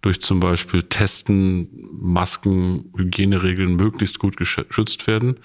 durch 0.02 0.22
zum 0.22 0.40
Beispiel 0.40 0.84
Testen, 0.84 1.68
Masken, 1.92 2.94
Hygieneregeln 2.96 3.76
möglichst 3.76 4.20
gut 4.20 4.38
geschützt 4.38 5.08
werden. 5.08 5.40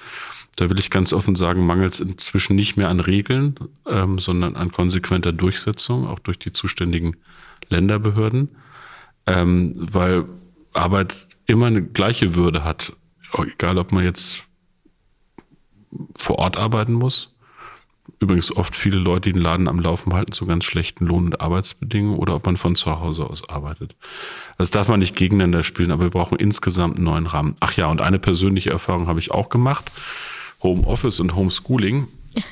Da 0.56 0.68
will 0.68 0.78
ich 0.78 0.90
ganz 0.90 1.12
offen 1.12 1.34
sagen, 1.34 1.64
mangelt 1.64 1.94
es 1.94 2.00
inzwischen 2.00 2.56
nicht 2.56 2.76
mehr 2.76 2.88
an 2.88 3.00
Regeln, 3.00 3.56
ähm, 3.86 4.18
sondern 4.18 4.54
an 4.54 4.70
konsequenter 4.70 5.32
Durchsetzung, 5.32 6.06
auch 6.06 6.18
durch 6.18 6.38
die 6.38 6.52
zuständigen 6.52 7.16
Länderbehörden, 7.70 8.50
ähm, 9.26 9.72
weil 9.76 10.26
Arbeit 10.74 11.26
immer 11.46 11.66
eine 11.66 11.82
gleiche 11.82 12.34
Würde 12.34 12.64
hat, 12.64 12.92
egal 13.38 13.78
ob 13.78 13.92
man 13.92 14.04
jetzt 14.04 14.44
vor 16.18 16.38
Ort 16.38 16.56
arbeiten 16.56 16.92
muss. 16.92 17.31
Übrigens 18.20 18.54
oft 18.54 18.76
viele 18.76 18.98
Leute, 18.98 19.30
die 19.30 19.32
den 19.32 19.42
Laden 19.42 19.68
am 19.68 19.80
Laufen 19.80 20.12
halten 20.12 20.32
zu 20.32 20.46
ganz 20.46 20.64
schlechten 20.64 21.06
Lohn- 21.06 21.26
und 21.26 21.40
Arbeitsbedingungen 21.40 22.18
oder 22.18 22.36
ob 22.36 22.46
man 22.46 22.56
von 22.56 22.76
zu 22.76 23.00
Hause 23.00 23.24
aus 23.24 23.48
arbeitet. 23.48 23.96
Das 24.58 24.70
darf 24.70 24.88
man 24.88 25.00
nicht 25.00 25.16
gegeneinander 25.16 25.62
spielen, 25.62 25.90
aber 25.90 26.04
wir 26.04 26.10
brauchen 26.10 26.38
insgesamt 26.38 26.96
einen 26.96 27.04
neuen 27.04 27.26
Rahmen. 27.26 27.56
Ach 27.60 27.76
ja, 27.76 27.86
und 27.86 28.00
eine 28.00 28.18
persönliche 28.18 28.70
Erfahrung 28.70 29.08
habe 29.08 29.18
ich 29.18 29.30
auch 29.30 29.48
gemacht. 29.48 29.90
Homeoffice 30.62 31.18
und 31.20 31.34
Homeschooling, 31.34 32.06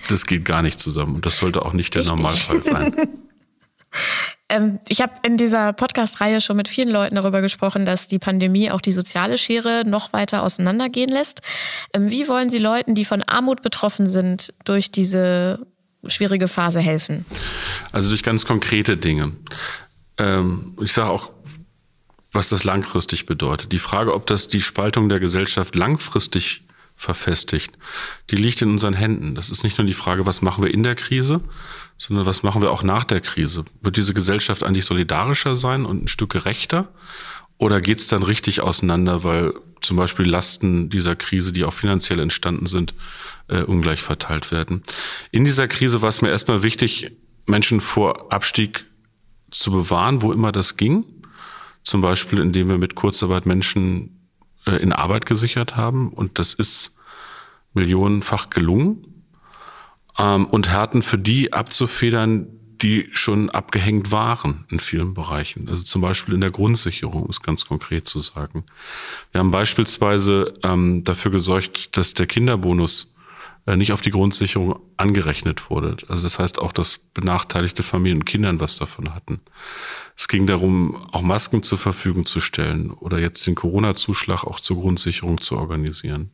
das 0.09 0.27
geht 0.27 0.45
gar 0.45 0.63
nicht 0.63 0.81
zusammen 0.81 1.15
und 1.15 1.27
das 1.27 1.37
sollte 1.37 1.65
auch 1.65 1.73
nicht 1.73 1.95
der 1.95 2.03
Richtig. 2.03 2.17
Normalfall 2.17 2.65
sein. 2.65 2.97
Ähm, 4.51 4.81
ich 4.89 5.01
habe 5.01 5.13
in 5.23 5.37
dieser 5.37 5.73
Podcast-Reihe 5.73 6.41
schon 6.41 6.57
mit 6.57 6.69
vielen 6.69 6.91
Leuten 6.91 7.15
darüber 7.15 7.41
gesprochen, 7.41 7.87
dass 7.87 8.09
die 8.09 8.19
Pandemie 8.19 8.71
auch 8.71 8.81
die 8.81 8.93
soziale 8.93 9.39
Schere 9.39 9.85
noch 9.87 10.13
weiter 10.13 10.43
auseinandergehen 10.43 11.09
lässt. 11.09 11.41
Ähm, 11.95 12.11
wie 12.11 12.29
wollen 12.29 12.51
Sie 12.51 12.59
Leuten, 12.59 12.95
die 12.95 13.05
von 13.05 13.23
Armut 13.23 13.63
betroffen 13.63 14.09
sind, 14.09 14.53
durch 14.65 14.91
diese 14.91 15.65
schwierige 16.05 16.49
Phase 16.49 16.81
helfen? 16.81 17.25
Also 17.93 18.11
durch 18.11 18.23
ganz 18.23 18.45
konkrete 18.45 18.97
Dinge. 18.97 19.33
Ähm, 20.19 20.77
ich 20.83 20.93
sage 20.93 21.11
auch, 21.11 21.31
was 22.33 22.49
das 22.49 22.65
langfristig 22.65 23.27
bedeutet. 23.27 23.73
Die 23.73 23.79
Frage, 23.79 24.15
ob 24.15 24.27
das 24.27 24.49
die 24.49 24.61
Spaltung 24.61 25.09
der 25.09 25.21
Gesellschaft 25.21 25.75
langfristig 25.75 26.63
verfestigt, 27.01 27.73
die 28.29 28.37
liegt 28.37 28.61
in 28.61 28.71
unseren 28.71 28.93
Händen. 28.93 29.35
Das 29.35 29.49
ist 29.49 29.65
nicht 29.65 29.79
nur 29.79 29.87
die 29.87 29.95
Frage, 29.95 30.27
was 30.27 30.43
machen 30.43 30.63
wir 30.63 30.73
in 30.73 30.83
der 30.83 30.95
Krise, 30.95 31.41
sondern 31.97 32.27
was 32.27 32.43
machen 32.43 32.61
wir 32.61 32.71
auch 32.71 32.83
nach 32.83 33.05
der 33.05 33.23
Krise? 33.23 33.65
Wird 33.81 33.97
diese 33.97 34.13
Gesellschaft 34.13 34.63
eigentlich 34.63 34.85
solidarischer 34.85 35.57
sein 35.57 35.87
und 35.87 36.05
ein 36.05 36.09
Stück 36.09 36.31
gerechter? 36.31 36.89
Oder 37.57 37.81
geht 37.81 38.01
es 38.01 38.09
dann 38.09 38.23
richtig 38.23 38.61
auseinander, 38.61 39.25
weil 39.25 39.55
zum 39.81 39.97
Beispiel 39.97 40.29
Lasten 40.29 40.91
dieser 40.91 41.17
Krise, 41.17 41.53
die 41.53 41.65
auch 41.65 41.73
finanziell 41.73 42.21
entstanden 42.21 42.67
sind, 42.67 42.93
äh, 43.49 43.63
ungleich 43.63 44.03
verteilt 44.03 44.53
werden? 44.53 44.83
In 45.31 45.47
dieser 45.47 45.69
Krise 45.69 46.03
war 46.03 46.11
es 46.11 46.21
mir 46.21 46.29
erstmal 46.29 46.63
wichtig, 46.63 47.13
Menschen 47.47 47.81
vor 47.81 48.31
Abstieg 48.31 48.85
zu 49.51 49.71
bewahren, 49.71 50.21
wo 50.21 50.33
immer 50.33 50.53
das 50.53 50.77
ging. 50.77 51.05
Zum 51.83 52.03
Beispiel, 52.03 52.41
indem 52.41 52.69
wir 52.69 52.77
mit 52.77 52.95
Kurzarbeit 52.95 53.47
Menschen 53.47 54.20
in 54.67 54.93
Arbeit 54.93 55.27
gesichert 55.27 55.77
haben. 55.77 56.13
Und 56.13 56.39
das 56.39 56.55
ist 56.55 56.97
millionenfach 57.75 58.51
gelungen. 58.51 59.25
Ähm, 60.19 60.47
und 60.47 60.69
Härten 60.69 61.03
für 61.03 61.19
die 61.19 61.53
abzufedern, 61.53 62.49
die 62.83 63.09
schon 63.13 63.51
abgehängt 63.51 64.11
waren 64.11 64.65
in 64.71 64.81
vielen 64.81 65.13
Bereichen. 65.15 65.69
Also 65.69 65.83
zum 65.83 66.01
Beispiel 66.01 66.35
in 66.35 66.41
der 66.41 66.51
Grundsicherung, 66.51 67.25
um 67.25 67.31
es 67.31 67.43
ganz 67.43 67.67
konkret 67.67 68.09
zu 68.09 68.21
sagen. 68.21 68.65
Wir 69.33 69.41
haben 69.41 69.51
beispielsweise 69.51 70.55
ähm, 70.63 71.05
dafür 71.05 71.31
gesorgt, 71.31 71.97
dass 71.97 72.15
der 72.15 72.27
Kinderbonus 72.27 73.15
äh, 73.17 73.20
nicht 73.67 73.93
auf 73.93 74.01
die 74.01 74.11
Grundsicherung 74.11 74.81
angerechnet 74.97 75.71
wurde. 75.71 75.97
Also 76.09 76.23
das 76.23 76.39
heißt 76.39 76.59
auch, 76.59 76.73
dass 76.73 76.99
benachteiligte 76.99 77.83
Familien 77.83 78.19
und 78.19 78.25
Kindern 78.25 78.61
was 78.61 78.77
davon 78.77 79.15
hatten. 79.15 79.41
Es 80.17 80.29
ging 80.29 80.47
darum, 80.47 80.97
auch 81.13 81.23
Masken 81.23 81.63
zur 81.63 81.79
Verfügung 81.79 82.27
zu 82.27 82.41
stellen 82.41 82.91
oder 82.91 83.19
jetzt 83.19 83.47
den 83.47 83.55
Corona-Zuschlag 83.55 84.45
auch 84.45 84.61
zur 84.61 84.79
Grundsicherung 84.81 85.41
zu 85.41 85.57
organisieren. 85.57 86.31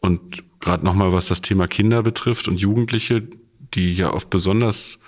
Und 0.00 0.44
gerade 0.60 0.84
nochmal, 0.84 1.12
was 1.12 1.28
das 1.28 1.42
Thema 1.42 1.68
Kinder 1.68 2.02
betrifft 2.02 2.48
und 2.48 2.60
Jugendliche, 2.60 3.28
die 3.74 3.94
ja 3.94 4.12
oft 4.12 4.30
besonders 4.30 4.98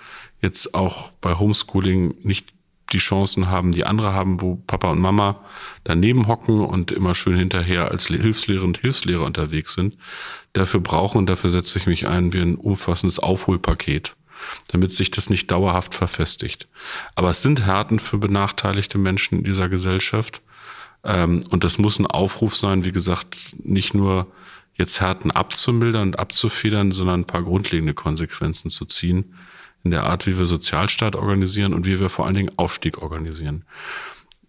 jetzt 0.41 0.73
auch 0.73 1.11
bei 1.21 1.35
Homeschooling 1.35 2.15
nicht 2.23 2.53
die 2.91 2.97
Chancen 2.97 3.49
haben, 3.49 3.71
die 3.71 3.85
andere 3.85 4.13
haben, 4.13 4.41
wo 4.41 4.55
Papa 4.55 4.89
und 4.89 4.99
Mama 4.99 5.43
daneben 5.83 6.27
hocken 6.27 6.61
und 6.61 6.91
immer 6.91 7.15
schön 7.15 7.37
hinterher 7.37 7.89
als 7.89 8.07
Hilfslehrer 8.07 8.63
und 8.63 8.79
Hilfslehrer 8.79 9.25
unterwegs 9.25 9.73
sind. 9.73 9.97
Dafür 10.53 10.81
brauchen, 10.81 11.19
und 11.19 11.27
dafür 11.27 11.49
setze 11.49 11.79
ich 11.79 11.87
mich 11.87 12.07
ein, 12.07 12.33
wir 12.33 12.41
ein 12.41 12.55
umfassendes 12.55 13.19
Aufholpaket, 13.19 14.15
damit 14.67 14.93
sich 14.93 15.11
das 15.11 15.29
nicht 15.29 15.49
dauerhaft 15.49 15.93
verfestigt. 15.93 16.67
Aber 17.15 17.29
es 17.29 17.41
sind 17.41 17.65
Härten 17.65 17.99
für 17.99 18.17
benachteiligte 18.17 18.97
Menschen 18.97 19.39
in 19.39 19.43
dieser 19.43 19.69
Gesellschaft. 19.69 20.41
Ähm, 21.03 21.43
und 21.49 21.63
das 21.63 21.77
muss 21.77 21.99
ein 21.99 22.07
Aufruf 22.07 22.55
sein, 22.55 22.83
wie 22.83 22.91
gesagt, 22.91 23.55
nicht 23.63 23.93
nur 23.93 24.27
jetzt 24.75 24.99
Härten 24.99 25.31
abzumildern 25.31 26.09
und 26.09 26.19
abzufedern, 26.19 26.91
sondern 26.91 27.21
ein 27.21 27.27
paar 27.27 27.43
grundlegende 27.43 27.93
Konsequenzen 27.93 28.69
zu 28.69 28.85
ziehen 28.85 29.33
in 29.83 29.91
der 29.91 30.03
Art, 30.05 30.27
wie 30.27 30.37
wir 30.37 30.45
Sozialstaat 30.45 31.15
organisieren 31.15 31.73
und 31.73 31.85
wie 31.85 31.99
wir 31.99 32.09
vor 32.09 32.25
allen 32.25 32.35
Dingen 32.35 32.51
Aufstieg 32.57 32.99
organisieren. 32.99 33.65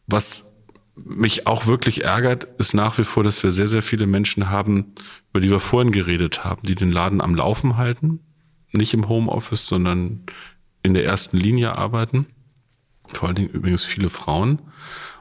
Was 0.06 0.52
mich 0.94 1.46
auch 1.46 1.66
wirklich 1.66 2.04
ärgert, 2.04 2.44
ist 2.58 2.74
nach 2.74 2.98
wie 2.98 3.04
vor, 3.04 3.24
dass 3.24 3.42
wir 3.42 3.50
sehr, 3.50 3.68
sehr 3.68 3.82
viele 3.82 4.06
Menschen 4.06 4.50
haben, 4.50 4.92
über 5.30 5.40
die 5.40 5.50
wir 5.50 5.60
vorhin 5.60 5.92
geredet 5.92 6.44
haben, 6.44 6.62
die 6.64 6.74
den 6.74 6.92
Laden 6.92 7.20
am 7.20 7.34
Laufen 7.34 7.76
halten, 7.76 8.20
nicht 8.72 8.92
im 8.92 9.08
Homeoffice, 9.08 9.66
sondern 9.66 10.24
in 10.82 10.94
der 10.94 11.04
ersten 11.04 11.36
Linie 11.36 11.76
arbeiten. 11.76 12.26
Vor 13.12 13.28
allen 13.28 13.36
Dingen 13.36 13.50
übrigens 13.50 13.84
viele 13.84 14.10
Frauen 14.10 14.58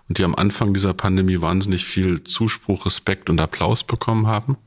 und 0.09 0.17
die 0.17 0.23
am 0.23 0.35
Anfang 0.35 0.73
dieser 0.73 0.93
Pandemie 0.93 1.39
wahnsinnig 1.39 1.85
viel 1.85 2.23
Zuspruch, 2.23 2.85
Respekt 2.85 3.29
und 3.29 3.39
Applaus 3.39 3.83
bekommen 3.83 4.27
haben 4.27 4.57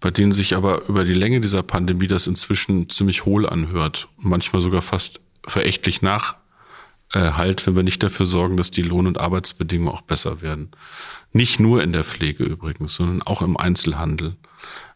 bei 0.00 0.10
denen 0.10 0.32
sich 0.32 0.54
aber 0.54 0.86
über 0.88 1.04
die 1.04 1.14
Länge 1.14 1.40
dieser 1.40 1.62
Pandemie 1.62 2.06
das 2.06 2.26
inzwischen 2.26 2.88
ziemlich 2.88 3.24
hohl 3.24 3.48
anhört 3.48 4.08
manchmal 4.16 4.62
sogar 4.62 4.82
fast 4.82 5.20
verächtlich 5.46 6.02
nachhalt, 6.02 7.66
wenn 7.66 7.76
wir 7.76 7.82
nicht 7.82 8.02
dafür 8.02 8.26
sorgen, 8.26 8.56
dass 8.56 8.70
die 8.70 8.82
Lohn- 8.82 9.06
und 9.06 9.18
Arbeitsbedingungen 9.18 9.92
auch 9.92 10.02
besser 10.02 10.40
werden. 10.40 10.70
Nicht 11.32 11.58
nur 11.60 11.82
in 11.82 11.92
der 11.92 12.04
Pflege 12.04 12.44
übrigens, 12.44 12.94
sondern 12.94 13.22
auch 13.22 13.42
im 13.42 13.56
Einzelhandel. 13.56 14.36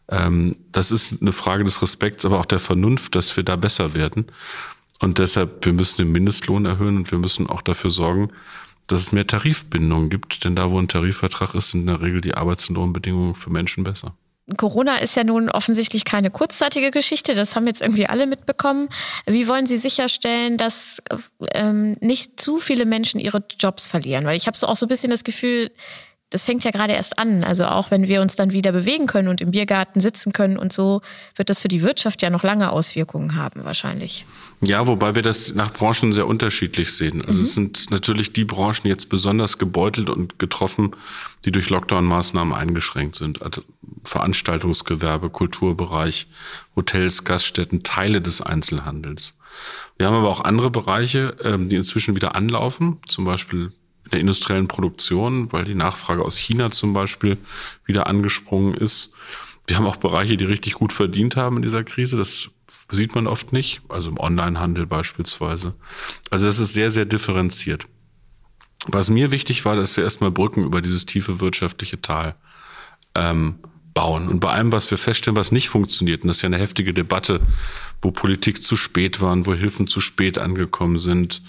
Ähm, 0.09 0.55
das 0.71 0.91
ist 0.91 1.21
eine 1.21 1.31
Frage 1.31 1.63
des 1.63 1.81
Respekts, 1.81 2.25
aber 2.25 2.39
auch 2.39 2.45
der 2.45 2.59
Vernunft, 2.59 3.15
dass 3.15 3.35
wir 3.35 3.43
da 3.43 3.55
besser 3.55 3.93
werden. 3.95 4.27
Und 4.99 5.19
deshalb, 5.19 5.65
wir 5.65 5.73
müssen 5.73 5.97
den 5.97 6.11
Mindestlohn 6.11 6.65
erhöhen 6.65 6.97
und 6.97 7.11
wir 7.11 7.17
müssen 7.17 7.47
auch 7.47 7.61
dafür 7.61 7.91
sorgen, 7.91 8.29
dass 8.87 9.01
es 9.01 9.11
mehr 9.11 9.27
Tarifbindungen 9.27 10.09
gibt. 10.09 10.43
Denn 10.43 10.55
da, 10.55 10.71
wo 10.71 10.79
ein 10.79 10.87
Tarifvertrag 10.87 11.55
ist, 11.55 11.71
sind 11.71 11.81
in 11.81 11.87
der 11.87 12.01
Regel 12.01 12.21
die 12.21 12.35
Arbeits- 12.35 12.69
und 12.69 12.75
Lohnbedingungen 12.75 13.35
für 13.35 13.49
Menschen 13.49 13.83
besser. 13.83 14.15
Corona 14.57 14.97
ist 14.97 15.15
ja 15.15 15.23
nun 15.23 15.49
offensichtlich 15.49 16.03
keine 16.03 16.29
kurzzeitige 16.29 16.91
Geschichte, 16.91 17.33
das 17.33 17.55
haben 17.55 17.65
jetzt 17.65 17.81
irgendwie 17.81 18.07
alle 18.07 18.27
mitbekommen. 18.27 18.89
Wie 19.25 19.47
wollen 19.47 19.67
Sie 19.67 19.77
sicherstellen, 19.77 20.57
dass 20.57 21.01
ähm, 21.53 21.95
nicht 22.01 22.39
zu 22.39 22.59
viele 22.59 22.85
Menschen 22.85 23.19
ihre 23.19 23.43
Jobs 23.57 23.87
verlieren? 23.87 24.25
Weil 24.25 24.35
ich 24.35 24.47
habe 24.47 24.57
so 24.57 24.67
auch 24.67 24.75
so 24.75 24.85
ein 24.85 24.89
bisschen 24.89 25.11
das 25.11 25.23
Gefühl, 25.23 25.71
das 26.33 26.45
fängt 26.45 26.63
ja 26.63 26.71
gerade 26.71 26.93
erst 26.93 27.19
an. 27.19 27.43
Also 27.43 27.65
auch 27.65 27.91
wenn 27.91 28.07
wir 28.07 28.21
uns 28.21 28.35
dann 28.35 28.51
wieder 28.51 28.71
bewegen 28.71 29.05
können 29.05 29.27
und 29.27 29.39
im 29.39 29.51
Biergarten 29.51 30.01
sitzen 30.01 30.33
können 30.33 30.57
und 30.57 30.73
so, 30.73 31.01
wird 31.35 31.49
das 31.49 31.61
für 31.61 31.67
die 31.67 31.83
Wirtschaft 31.83 32.21
ja 32.21 32.29
noch 32.29 32.43
lange 32.43 32.71
Auswirkungen 32.71 33.35
haben 33.35 33.65
wahrscheinlich. 33.65 34.25
Ja, 34.61 34.87
wobei 34.87 35.13
wir 35.13 35.21
das 35.21 35.53
nach 35.53 35.71
Branchen 35.71 36.11
sehr 36.11 36.25
unterschiedlich 36.25 36.93
sehen. 36.93 37.23
Also 37.23 37.39
mhm. 37.39 37.45
es 37.45 37.53
sind 37.53 37.91
natürlich 37.91 38.33
die 38.33 38.45
Branchen 38.45 38.87
jetzt 38.87 39.09
besonders 39.09 39.59
gebeutelt 39.59 40.09
und 40.09 40.39
getroffen, 40.39 40.95
die 41.45 41.51
durch 41.51 41.69
Lockdown-Maßnahmen 41.69 42.53
eingeschränkt 42.53 43.15
sind. 43.15 43.41
Also 43.43 43.61
Veranstaltungsgewerbe, 44.03 45.29
Kulturbereich, 45.29 46.27
Hotels, 46.75 47.25
Gaststätten, 47.25 47.83
Teile 47.83 48.21
des 48.21 48.41
Einzelhandels. 48.41 49.33
Wir 49.97 50.07
haben 50.07 50.15
aber 50.15 50.29
auch 50.29 50.43
andere 50.43 50.71
Bereiche, 50.71 51.35
ähm, 51.43 51.69
die 51.69 51.75
inzwischen 51.75 52.15
wieder 52.15 52.35
anlaufen, 52.35 52.97
zum 53.07 53.25
Beispiel 53.25 53.71
in 54.05 54.11
der 54.11 54.19
industriellen 54.19 54.67
Produktion, 54.67 55.51
weil 55.51 55.65
die 55.65 55.75
Nachfrage 55.75 56.23
aus 56.23 56.37
China 56.37 56.71
zum 56.71 56.93
Beispiel 56.93 57.37
wieder 57.85 58.07
angesprungen 58.07 58.73
ist. 58.73 59.13
Wir 59.67 59.77
haben 59.77 59.85
auch 59.85 59.95
Bereiche, 59.95 60.37
die 60.37 60.45
richtig 60.45 60.73
gut 60.73 60.91
verdient 60.91 61.35
haben 61.35 61.57
in 61.57 61.61
dieser 61.61 61.83
Krise. 61.83 62.17
Das 62.17 62.49
sieht 62.91 63.15
man 63.15 63.27
oft 63.27 63.53
nicht, 63.53 63.81
also 63.89 64.09
im 64.09 64.19
Onlinehandel 64.19 64.85
beispielsweise. 64.85 65.73
Also 66.29 66.45
das 66.45 66.59
ist 66.59 66.73
sehr, 66.73 66.91
sehr 66.91 67.05
differenziert. 67.05 67.87
Was 68.87 69.09
mir 69.09 69.31
wichtig 69.31 69.63
war, 69.63 69.75
dass 69.77 69.95
wir 69.95 70.03
erstmal 70.03 70.31
Brücken 70.31 70.63
über 70.63 70.81
dieses 70.81 71.05
tiefe 71.05 71.39
wirtschaftliche 71.39 72.01
Tal 72.01 72.35
ähm, 73.15 73.55
bauen. 73.93 74.27
Und 74.27 74.41
bei 74.41 74.49
allem, 74.49 74.73
was 74.73 74.91
wir 74.91 74.97
feststellen, 74.97 75.37
was 75.37 75.53
nicht 75.53 75.69
funktioniert, 75.69 76.23
und 76.23 76.27
das 76.27 76.37
ist 76.37 76.41
ja 76.41 76.47
eine 76.47 76.57
heftige 76.57 76.93
Debatte, 76.93 77.39
wo 78.01 78.11
Politik 78.11 78.61
zu 78.61 78.75
spät 78.75 79.21
waren, 79.21 79.45
wo 79.45 79.53
Hilfen 79.53 79.87
zu 79.87 80.01
spät 80.01 80.37
angekommen 80.37 80.99
sind 80.99 81.41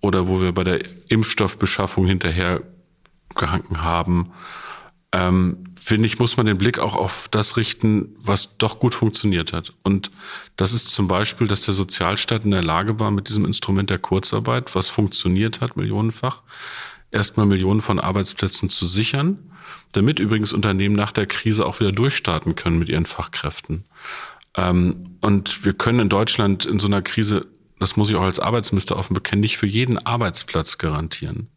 oder 0.00 0.28
wo 0.28 0.40
wir 0.40 0.52
bei 0.52 0.64
der 0.64 0.80
Impfstoffbeschaffung 1.08 2.06
hinterher 2.06 2.62
gehangen 3.34 3.82
haben, 3.82 4.32
ähm, 5.12 5.64
finde 5.80 6.06
ich, 6.06 6.18
muss 6.18 6.36
man 6.36 6.46
den 6.46 6.58
Blick 6.58 6.78
auch 6.78 6.94
auf 6.94 7.28
das 7.30 7.56
richten, 7.56 8.16
was 8.18 8.58
doch 8.58 8.80
gut 8.80 8.94
funktioniert 8.94 9.52
hat. 9.52 9.72
Und 9.82 10.10
das 10.56 10.72
ist 10.72 10.88
zum 10.88 11.06
Beispiel, 11.06 11.46
dass 11.46 11.64
der 11.64 11.74
Sozialstaat 11.74 12.44
in 12.44 12.50
der 12.50 12.64
Lage 12.64 12.98
war, 12.98 13.10
mit 13.10 13.28
diesem 13.28 13.44
Instrument 13.44 13.88
der 13.88 13.98
Kurzarbeit, 13.98 14.74
was 14.74 14.88
funktioniert 14.88 15.60
hat, 15.60 15.76
millionenfach, 15.76 16.42
erstmal 17.12 17.46
Millionen 17.46 17.82
von 17.82 18.00
Arbeitsplätzen 18.00 18.68
zu 18.68 18.84
sichern, 18.84 19.38
damit 19.92 20.18
übrigens 20.18 20.52
Unternehmen 20.52 20.96
nach 20.96 21.12
der 21.12 21.26
Krise 21.26 21.64
auch 21.64 21.78
wieder 21.80 21.92
durchstarten 21.92 22.56
können 22.56 22.78
mit 22.78 22.88
ihren 22.88 23.06
Fachkräften. 23.06 23.84
Ähm, 24.56 25.18
und 25.20 25.64
wir 25.64 25.72
können 25.72 26.00
in 26.00 26.08
Deutschland 26.08 26.64
in 26.64 26.78
so 26.78 26.88
einer 26.88 27.02
Krise, 27.02 27.46
das 27.78 27.96
muss 27.96 28.10
ich 28.10 28.16
auch 28.16 28.22
als 28.22 28.40
Arbeitsminister 28.40 28.96
offen 28.96 29.14
bekennen, 29.14 29.40
nicht 29.40 29.58
für 29.58 29.66
jeden 29.66 29.98
Arbeitsplatz 29.98 30.78
garantieren. 30.78 31.48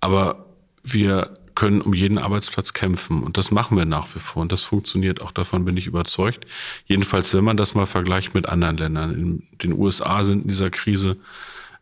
Aber 0.00 0.46
wir 0.82 1.38
können 1.56 1.80
um 1.80 1.94
jeden 1.94 2.18
Arbeitsplatz 2.18 2.74
kämpfen. 2.74 3.24
Und 3.24 3.36
das 3.36 3.50
machen 3.50 3.76
wir 3.76 3.84
nach 3.84 4.14
wie 4.14 4.20
vor. 4.20 4.42
Und 4.42 4.52
das 4.52 4.62
funktioniert 4.62 5.20
auch. 5.20 5.32
Davon 5.32 5.64
bin 5.64 5.76
ich 5.76 5.86
überzeugt. 5.86 6.46
Jedenfalls, 6.84 7.34
wenn 7.34 7.42
man 7.42 7.56
das 7.56 7.74
mal 7.74 7.86
vergleicht 7.86 8.34
mit 8.34 8.46
anderen 8.46 8.76
Ländern. 8.76 9.14
In 9.14 9.42
den 9.62 9.72
USA 9.72 10.22
sind 10.22 10.42
in 10.42 10.48
dieser 10.48 10.70
Krise 10.70 11.16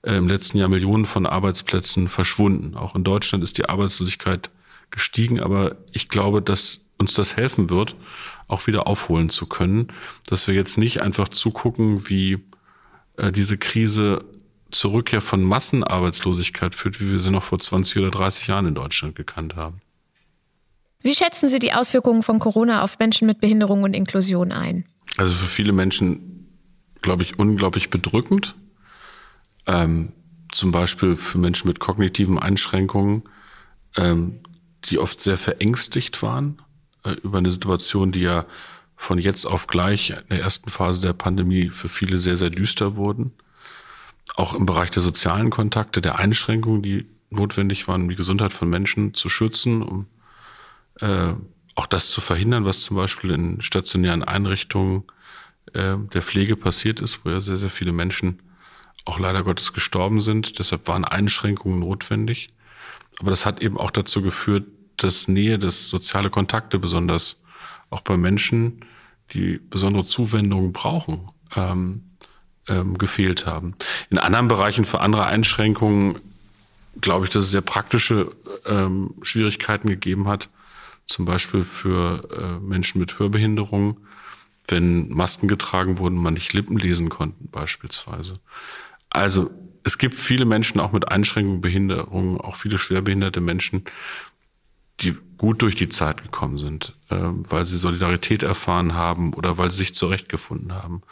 äh, 0.02 0.16
im 0.16 0.28
letzten 0.28 0.58
Jahr 0.58 0.68
Millionen 0.68 1.04
von 1.04 1.26
Arbeitsplätzen 1.26 2.08
verschwunden. 2.08 2.76
Auch 2.76 2.94
in 2.94 3.04
Deutschland 3.04 3.44
ist 3.44 3.58
die 3.58 3.68
Arbeitslosigkeit 3.68 4.50
gestiegen. 4.90 5.40
Aber 5.40 5.76
ich 5.92 6.08
glaube, 6.08 6.40
dass 6.40 6.86
uns 6.96 7.12
das 7.12 7.36
helfen 7.36 7.68
wird, 7.68 7.96
auch 8.46 8.66
wieder 8.66 8.86
aufholen 8.86 9.28
zu 9.28 9.46
können. 9.46 9.88
Dass 10.26 10.46
wir 10.46 10.54
jetzt 10.54 10.78
nicht 10.78 11.02
einfach 11.02 11.28
zugucken, 11.28 12.08
wie 12.08 12.38
äh, 13.16 13.32
diese 13.32 13.58
Krise 13.58 14.24
zur 14.70 14.92
Rückkehr 14.92 15.20
von 15.20 15.42
Massenarbeitslosigkeit 15.42 16.74
führt, 16.74 17.00
wie 17.00 17.12
wir 17.12 17.20
sie 17.20 17.30
noch 17.30 17.44
vor 17.44 17.58
20 17.58 17.98
oder 17.98 18.10
30 18.10 18.48
Jahren 18.48 18.66
in 18.66 18.74
Deutschland 18.74 19.14
gekannt 19.14 19.56
haben. 19.56 19.80
Wie 21.00 21.14
schätzen 21.14 21.48
Sie 21.48 21.58
die 21.58 21.74
Auswirkungen 21.74 22.22
von 22.22 22.38
Corona 22.38 22.82
auf 22.82 22.98
Menschen 22.98 23.26
mit 23.26 23.38
Behinderung 23.38 23.82
und 23.82 23.94
Inklusion 23.94 24.52
ein? 24.52 24.86
Also 25.18 25.32
für 25.34 25.46
viele 25.46 25.72
Menschen, 25.72 26.48
glaube 27.02 27.22
ich, 27.22 27.38
unglaublich 27.38 27.90
bedrückend. 27.90 28.54
Ähm, 29.66 30.14
zum 30.50 30.72
Beispiel 30.72 31.16
für 31.16 31.38
Menschen 31.38 31.68
mit 31.68 31.78
kognitiven 31.78 32.38
Einschränkungen, 32.38 33.24
ähm, 33.96 34.40
die 34.86 34.98
oft 34.98 35.20
sehr 35.20 35.36
verängstigt 35.36 36.22
waren 36.22 36.62
äh, 37.04 37.12
über 37.22 37.38
eine 37.38 37.50
Situation, 37.50 38.12
die 38.12 38.20
ja 38.20 38.46
von 38.96 39.18
jetzt 39.18 39.46
auf 39.46 39.66
gleich 39.66 40.10
in 40.10 40.28
der 40.30 40.40
ersten 40.40 40.70
Phase 40.70 41.00
der 41.00 41.12
Pandemie 41.12 41.68
für 41.68 41.88
viele 41.88 42.18
sehr, 42.18 42.36
sehr 42.36 42.50
düster 42.50 42.96
wurden 42.96 43.32
auch 44.36 44.54
im 44.54 44.66
Bereich 44.66 44.90
der 44.90 45.02
sozialen 45.02 45.50
Kontakte, 45.50 46.00
der 46.00 46.18
Einschränkungen, 46.18 46.82
die 46.82 47.06
notwendig 47.30 47.86
waren, 47.88 48.02
um 48.02 48.08
die 48.08 48.16
Gesundheit 48.16 48.52
von 48.52 48.68
Menschen 48.68 49.14
zu 49.14 49.28
schützen, 49.28 49.82
um 49.82 50.06
äh, 51.00 51.34
auch 51.74 51.86
das 51.86 52.10
zu 52.10 52.20
verhindern, 52.20 52.64
was 52.64 52.82
zum 52.82 52.96
Beispiel 52.96 53.30
in 53.30 53.60
stationären 53.60 54.22
Einrichtungen 54.22 55.04
äh, 55.72 55.96
der 55.96 56.22
Pflege 56.22 56.56
passiert 56.56 57.00
ist, 57.00 57.24
wo 57.24 57.30
ja 57.30 57.40
sehr, 57.40 57.56
sehr 57.56 57.70
viele 57.70 57.92
Menschen 57.92 58.40
auch 59.04 59.18
leider 59.18 59.44
Gottes 59.44 59.72
gestorben 59.72 60.20
sind. 60.20 60.58
Deshalb 60.58 60.88
waren 60.88 61.04
Einschränkungen 61.04 61.80
notwendig. 61.80 62.50
Aber 63.20 63.30
das 63.30 63.46
hat 63.46 63.60
eben 63.60 63.78
auch 63.78 63.90
dazu 63.90 64.22
geführt, 64.22 64.66
dass 64.96 65.28
Nähe, 65.28 65.58
dass 65.58 65.88
soziale 65.88 66.30
Kontakte 66.30 66.78
besonders 66.78 67.43
auch 67.94 68.02
bei 68.02 68.16
Menschen, 68.16 68.80
die 69.32 69.58
besondere 69.58 70.04
Zuwendungen 70.04 70.72
brauchen, 70.72 71.30
ähm, 71.56 72.02
ähm, 72.68 72.98
gefehlt 72.98 73.46
haben. 73.46 73.74
In 74.10 74.18
anderen 74.18 74.48
Bereichen 74.48 74.84
für 74.84 75.00
andere 75.00 75.26
Einschränkungen 75.26 76.16
glaube 77.00 77.24
ich, 77.24 77.30
dass 77.30 77.44
es 77.44 77.50
sehr 77.50 77.60
praktische 77.60 78.32
ähm, 78.66 79.14
Schwierigkeiten 79.22 79.88
gegeben 79.88 80.28
hat. 80.28 80.48
Zum 81.06 81.24
Beispiel 81.24 81.64
für 81.64 82.28
äh, 82.30 82.64
Menschen 82.64 82.98
mit 82.98 83.18
Hörbehinderung, 83.18 84.00
wenn 84.68 85.08
Masken 85.10 85.48
getragen 85.48 85.98
wurden, 85.98 86.16
man 86.16 86.34
nicht 86.34 86.52
Lippen 86.52 86.78
lesen 86.78 87.10
konnten 87.10 87.48
beispielsweise. 87.50 88.40
Also 89.10 89.50
es 89.82 89.98
gibt 89.98 90.14
viele 90.14 90.46
Menschen 90.46 90.80
auch 90.80 90.92
mit 90.92 91.08
Einschränkungen, 91.08 91.60
Behinderungen, 91.60 92.40
auch 92.40 92.56
viele 92.56 92.78
schwerbehinderte 92.78 93.40
Menschen, 93.40 93.84
die 95.00 95.16
gut 95.36 95.62
durch 95.62 95.74
die 95.74 95.88
Zeit 95.88 96.22
gekommen 96.22 96.58
sind, 96.58 96.94
äh, 97.10 97.16
weil 97.18 97.66
sie 97.66 97.76
Solidarität 97.76 98.42
erfahren 98.42 98.94
haben 98.94 99.34
oder 99.34 99.58
weil 99.58 99.70
sie 99.70 99.78
sich 99.78 99.94
zurechtgefunden 99.94 100.72
haben. 100.74 101.02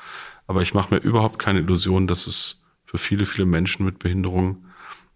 Aber 0.46 0.62
ich 0.62 0.74
mache 0.74 0.94
mir 0.94 1.00
überhaupt 1.00 1.38
keine 1.38 1.60
Illusion, 1.60 2.06
dass 2.06 2.26
es 2.26 2.62
für 2.84 2.98
viele, 2.98 3.24
viele 3.24 3.46
Menschen 3.46 3.84
mit 3.84 3.98
Behinderung 3.98 4.64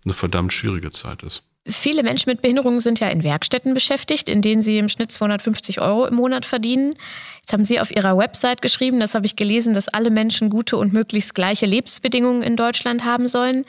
eine 0.04 0.14
verdammt 0.14 0.52
schwierige 0.52 0.90
Zeit 0.90 1.22
ist. 1.22 1.42
Viele 1.68 2.04
Menschen 2.04 2.30
mit 2.30 2.42
Behinderungen 2.42 2.78
sind 2.78 3.00
ja 3.00 3.08
in 3.08 3.24
Werkstätten 3.24 3.74
beschäftigt, 3.74 4.28
in 4.28 4.40
denen 4.40 4.62
sie 4.62 4.78
im 4.78 4.88
Schnitt 4.88 5.10
250 5.10 5.80
Euro 5.80 6.06
im 6.06 6.14
Monat 6.14 6.46
verdienen. 6.46 6.94
Jetzt 7.40 7.52
haben 7.52 7.64
Sie 7.64 7.80
auf 7.80 7.90
Ihrer 7.90 8.16
Website 8.16 8.62
geschrieben, 8.62 9.00
das 9.00 9.16
habe 9.16 9.26
ich 9.26 9.34
gelesen, 9.34 9.74
dass 9.74 9.88
alle 9.88 10.10
Menschen 10.10 10.48
gute 10.48 10.76
und 10.76 10.92
möglichst 10.92 11.34
gleiche 11.34 11.66
Lebensbedingungen 11.66 12.42
in 12.42 12.54
Deutschland 12.54 13.04
haben 13.04 13.26
sollen. 13.26 13.64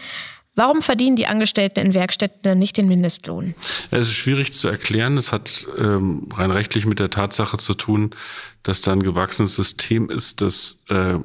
Warum 0.58 0.82
verdienen 0.82 1.16
die 1.16 1.28
Angestellten 1.28 1.80
in 1.80 1.94
Werkstätten 1.94 2.40
dann 2.42 2.58
nicht 2.58 2.78
den 2.78 2.88
Mindestlohn? 2.88 3.54
Es 3.92 4.08
ist 4.08 4.16
schwierig 4.16 4.54
zu 4.54 4.68
erklären. 4.68 5.16
Es 5.16 5.32
hat 5.32 5.68
ähm, 5.78 6.28
rein 6.34 6.50
rechtlich 6.50 6.88
mit 6.88 6.98
der 6.98 7.12
Tatsache 7.12 7.60
zu 7.60 7.76
tun, 7.76 8.16
dass 8.64 8.82
da 8.82 8.92
ein 8.92 9.04
gewachsenes 9.04 9.56
System 9.56 10.10
ist, 10.10 10.42
das 10.42 10.84
äh, 10.90 11.20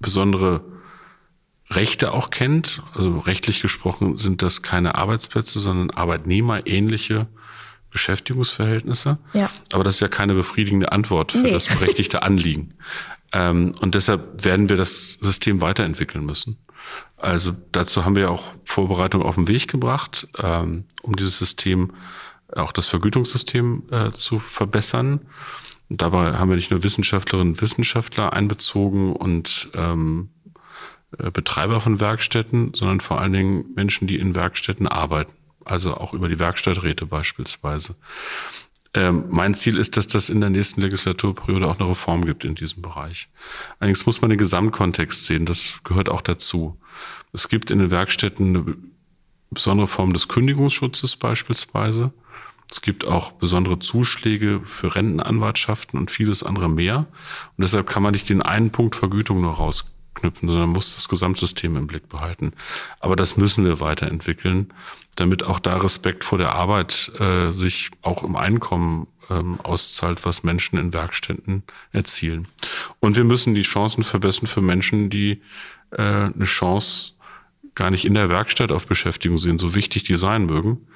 besondere 0.00 0.64
Rechte 1.68 2.12
auch 2.12 2.30
kennt. 2.30 2.80
Also 2.94 3.18
rechtlich 3.18 3.60
gesprochen 3.60 4.16
sind 4.16 4.40
das 4.40 4.62
keine 4.62 4.94
Arbeitsplätze, 4.94 5.60
sondern 5.60 5.90
arbeitnehmerähnliche 5.90 7.26
Beschäftigungsverhältnisse. 7.90 9.18
Ja. 9.34 9.50
Aber 9.72 9.84
das 9.84 9.96
ist 9.96 10.00
ja 10.00 10.08
keine 10.08 10.32
befriedigende 10.32 10.90
Antwort 10.90 11.32
für 11.32 11.38
nee. 11.38 11.50
das 11.50 11.66
berechtigte 11.66 12.22
Anliegen. 12.22 12.70
ähm, 13.32 13.74
und 13.80 13.94
deshalb 13.94 14.44
werden 14.44 14.68
wir 14.68 14.76
das 14.76 15.12
System 15.12 15.60
weiterentwickeln 15.60 16.24
müssen. 16.24 16.58
Also 17.16 17.52
dazu 17.72 18.04
haben 18.04 18.16
wir 18.16 18.30
auch 18.30 18.54
Vorbereitungen 18.64 19.26
auf 19.26 19.34
den 19.34 19.48
Weg 19.48 19.68
gebracht, 19.68 20.28
ähm, 20.38 20.84
um 21.02 21.16
dieses 21.16 21.38
System, 21.38 21.92
auch 22.54 22.72
das 22.72 22.88
Vergütungssystem 22.88 23.82
äh, 23.90 24.10
zu 24.10 24.38
verbessern. 24.38 25.26
dabei 25.90 26.34
haben 26.38 26.48
wir 26.48 26.56
nicht 26.56 26.70
nur 26.70 26.82
Wissenschaftlerinnen 26.82 27.54
und 27.54 27.62
Wissenschaftler 27.62 28.32
einbezogen 28.32 29.14
und 29.14 29.70
ähm, 29.74 30.30
äh, 31.18 31.30
Betreiber 31.30 31.80
von 31.80 32.00
Werkstätten, 32.00 32.72
sondern 32.74 33.00
vor 33.00 33.20
allen 33.20 33.32
Dingen 33.32 33.64
Menschen, 33.74 34.06
die 34.06 34.18
in 34.18 34.34
Werkstätten 34.34 34.86
arbeiten. 34.86 35.32
Also 35.64 35.94
auch 35.94 36.14
über 36.14 36.28
die 36.28 36.38
Werkstatträte 36.38 37.04
beispielsweise. 37.04 37.96
Ähm, 38.94 39.26
mein 39.28 39.54
Ziel 39.54 39.76
ist, 39.76 39.96
dass 39.96 40.06
das 40.06 40.30
in 40.30 40.40
der 40.40 40.50
nächsten 40.50 40.80
Legislaturperiode 40.80 41.66
auch 41.68 41.78
eine 41.78 41.88
Reform 41.88 42.24
gibt 42.24 42.44
in 42.44 42.54
diesem 42.54 42.82
Bereich. 42.82 43.28
Allerdings 43.78 44.06
muss 44.06 44.20
man 44.20 44.30
den 44.30 44.38
Gesamtkontext 44.38 45.26
sehen, 45.26 45.46
das 45.46 45.80
gehört 45.84 46.08
auch 46.08 46.22
dazu. 46.22 46.78
Es 47.32 47.48
gibt 47.48 47.70
in 47.70 47.78
den 47.78 47.90
Werkstätten 47.90 48.56
eine 48.56 48.76
besondere 49.50 49.86
Form 49.86 50.12
des 50.12 50.28
Kündigungsschutzes 50.28 51.16
beispielsweise. 51.16 52.12
Es 52.70 52.82
gibt 52.82 53.06
auch 53.06 53.32
besondere 53.32 53.78
Zuschläge 53.78 54.60
für 54.64 54.94
Rentenanwartschaften 54.94 55.98
und 55.98 56.10
vieles 56.10 56.42
andere 56.42 56.68
mehr. 56.68 57.06
Und 57.56 57.62
deshalb 57.62 57.86
kann 57.86 58.02
man 58.02 58.12
nicht 58.12 58.28
den 58.28 58.42
einen 58.42 58.70
Punkt 58.70 58.94
Vergütung 58.94 59.40
nur 59.40 59.54
rausknüpfen, 59.54 60.48
sondern 60.48 60.68
muss 60.68 60.94
das 60.94 61.08
Gesamtsystem 61.08 61.76
im 61.76 61.86
Blick 61.86 62.08
behalten. 62.08 62.52
Aber 63.00 63.16
das 63.16 63.38
müssen 63.38 63.64
wir 63.64 63.80
weiterentwickeln, 63.80 64.72
damit 65.20 65.42
auch 65.42 65.58
da 65.58 65.76
Respekt 65.76 66.24
vor 66.24 66.38
der 66.38 66.52
Arbeit 66.52 67.12
äh, 67.18 67.52
sich 67.52 67.90
auch 68.02 68.22
im 68.22 68.36
Einkommen 68.36 69.06
ähm, 69.30 69.60
auszahlt, 69.60 70.24
was 70.24 70.42
Menschen 70.42 70.78
in 70.78 70.92
Werkstätten 70.92 71.62
erzielen. 71.92 72.48
Und 73.00 73.16
wir 73.16 73.24
müssen 73.24 73.54
die 73.54 73.62
Chancen 73.62 74.02
verbessern 74.02 74.46
für 74.46 74.60
Menschen, 74.60 75.10
die 75.10 75.42
äh, 75.90 76.02
eine 76.02 76.44
Chance 76.44 77.12
gar 77.74 77.90
nicht 77.90 78.04
in 78.04 78.14
der 78.14 78.28
Werkstatt 78.28 78.72
auf 78.72 78.86
Beschäftigung 78.86 79.38
sehen, 79.38 79.58
so 79.58 79.74
wichtig 79.74 80.02
die 80.02 80.16
sein 80.16 80.46
mögen, 80.46 80.86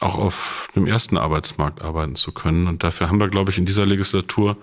auch 0.00 0.16
auf 0.16 0.68
dem 0.74 0.86
ersten 0.86 1.16
Arbeitsmarkt 1.18 1.82
arbeiten 1.82 2.16
zu 2.16 2.32
können. 2.32 2.66
Und 2.66 2.82
dafür 2.82 3.08
haben 3.08 3.20
wir, 3.20 3.28
glaube 3.28 3.50
ich, 3.50 3.58
in 3.58 3.66
dieser 3.66 3.86
Legislatur 3.86 4.56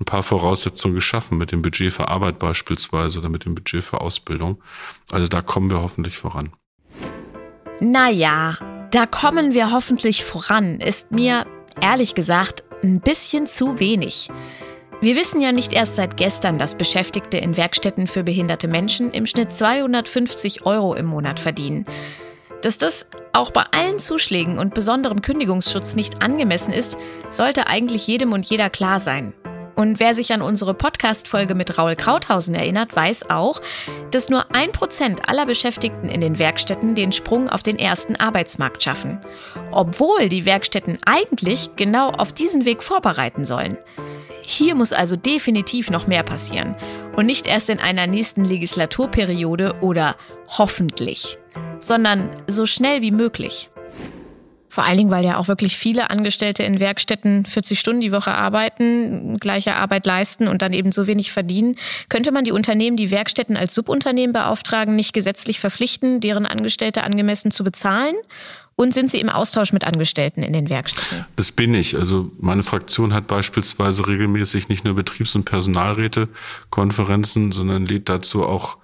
ein 0.00 0.04
paar 0.04 0.22
Voraussetzungen 0.22 0.94
geschaffen, 0.94 1.36
mit 1.36 1.52
dem 1.52 1.62
Budget 1.62 1.92
für 1.92 2.08
Arbeit 2.08 2.38
beispielsweise 2.38 3.18
oder 3.18 3.28
mit 3.28 3.44
dem 3.44 3.54
Budget 3.54 3.84
für 3.84 4.00
Ausbildung. 4.00 4.62
Also 5.10 5.28
da 5.28 5.42
kommen 5.42 5.70
wir 5.70 5.80
hoffentlich 5.80 6.16
voran. 6.16 6.50
Naja, 7.80 8.58
da 8.90 9.06
kommen 9.06 9.54
wir 9.54 9.72
hoffentlich 9.72 10.22
voran, 10.22 10.80
ist 10.80 11.12
mir 11.12 11.46
ehrlich 11.80 12.14
gesagt 12.14 12.62
ein 12.82 13.00
bisschen 13.00 13.46
zu 13.46 13.78
wenig. 13.78 14.28
Wir 15.00 15.16
wissen 15.16 15.40
ja 15.40 15.50
nicht 15.50 15.72
erst 15.72 15.96
seit 15.96 16.18
gestern, 16.18 16.58
dass 16.58 16.74
Beschäftigte 16.74 17.38
in 17.38 17.56
Werkstätten 17.56 18.06
für 18.06 18.22
behinderte 18.22 18.68
Menschen 18.68 19.12
im 19.12 19.26
Schnitt 19.26 19.54
250 19.54 20.66
Euro 20.66 20.94
im 20.94 21.06
Monat 21.06 21.40
verdienen. 21.40 21.86
Dass 22.60 22.76
das 22.76 23.06
auch 23.32 23.50
bei 23.50 23.64
allen 23.70 23.98
Zuschlägen 23.98 24.58
und 24.58 24.74
besonderem 24.74 25.22
Kündigungsschutz 25.22 25.94
nicht 25.94 26.20
angemessen 26.20 26.74
ist, 26.74 26.98
sollte 27.30 27.66
eigentlich 27.66 28.06
jedem 28.06 28.32
und 28.32 28.44
jeder 28.44 28.68
klar 28.68 29.00
sein. 29.00 29.32
Und 29.80 29.98
wer 29.98 30.12
sich 30.12 30.34
an 30.34 30.42
unsere 30.42 30.74
Podcast-Folge 30.74 31.54
mit 31.54 31.78
Raul 31.78 31.96
Krauthausen 31.96 32.54
erinnert, 32.54 32.94
weiß 32.94 33.30
auch, 33.30 33.62
dass 34.10 34.28
nur 34.28 34.54
ein 34.54 34.72
Prozent 34.72 35.26
aller 35.26 35.46
Beschäftigten 35.46 36.10
in 36.10 36.20
den 36.20 36.38
Werkstätten 36.38 36.94
den 36.94 37.12
Sprung 37.12 37.48
auf 37.48 37.62
den 37.62 37.78
ersten 37.78 38.14
Arbeitsmarkt 38.14 38.82
schaffen. 38.82 39.18
Obwohl 39.72 40.28
die 40.28 40.44
Werkstätten 40.44 40.98
eigentlich 41.06 41.70
genau 41.76 42.10
auf 42.10 42.34
diesen 42.34 42.66
Weg 42.66 42.82
vorbereiten 42.82 43.46
sollen. 43.46 43.78
Hier 44.42 44.74
muss 44.74 44.92
also 44.92 45.16
definitiv 45.16 45.90
noch 45.90 46.06
mehr 46.06 46.24
passieren. 46.24 46.76
Und 47.16 47.24
nicht 47.24 47.46
erst 47.46 47.70
in 47.70 47.78
einer 47.78 48.06
nächsten 48.06 48.44
Legislaturperiode 48.44 49.76
oder 49.80 50.16
hoffentlich, 50.58 51.38
sondern 51.80 52.28
so 52.46 52.66
schnell 52.66 53.00
wie 53.00 53.12
möglich. 53.12 53.70
Vor 54.70 54.84
allen 54.84 54.98
Dingen, 54.98 55.10
weil 55.10 55.24
ja 55.24 55.36
auch 55.36 55.48
wirklich 55.48 55.76
viele 55.76 56.10
Angestellte 56.10 56.62
in 56.62 56.78
Werkstätten 56.78 57.44
40 57.44 57.78
Stunden 57.78 58.00
die 58.00 58.12
Woche 58.12 58.32
arbeiten, 58.32 59.36
gleiche 59.38 59.74
Arbeit 59.74 60.06
leisten 60.06 60.46
und 60.46 60.62
dann 60.62 60.72
eben 60.72 60.92
so 60.92 61.08
wenig 61.08 61.32
verdienen. 61.32 61.74
Könnte 62.08 62.30
man 62.30 62.44
die 62.44 62.52
Unternehmen, 62.52 62.96
die 62.96 63.10
Werkstätten 63.10 63.56
als 63.56 63.74
Subunternehmen 63.74 64.32
beauftragen, 64.32 64.94
nicht 64.94 65.12
gesetzlich 65.12 65.58
verpflichten, 65.58 66.20
deren 66.20 66.46
Angestellte 66.46 67.02
angemessen 67.02 67.50
zu 67.50 67.64
bezahlen? 67.64 68.14
Und 68.76 68.94
sind 68.94 69.10
Sie 69.10 69.20
im 69.20 69.28
Austausch 69.28 69.74
mit 69.74 69.84
Angestellten 69.84 70.42
in 70.42 70.52
den 70.52 70.70
Werkstätten? 70.70 71.26
Das 71.36 71.52
bin 71.52 71.74
ich. 71.74 71.96
Also 71.96 72.30
meine 72.38 72.62
Fraktion 72.62 73.12
hat 73.12 73.26
beispielsweise 73.26 74.06
regelmäßig 74.06 74.68
nicht 74.68 74.86
nur 74.86 74.94
Betriebs- 74.94 75.34
und 75.34 75.44
Personalräte-Konferenzen, 75.44 77.52
sondern 77.52 77.84
lädt 77.84 78.08
dazu 78.08 78.46
auch 78.46 78.78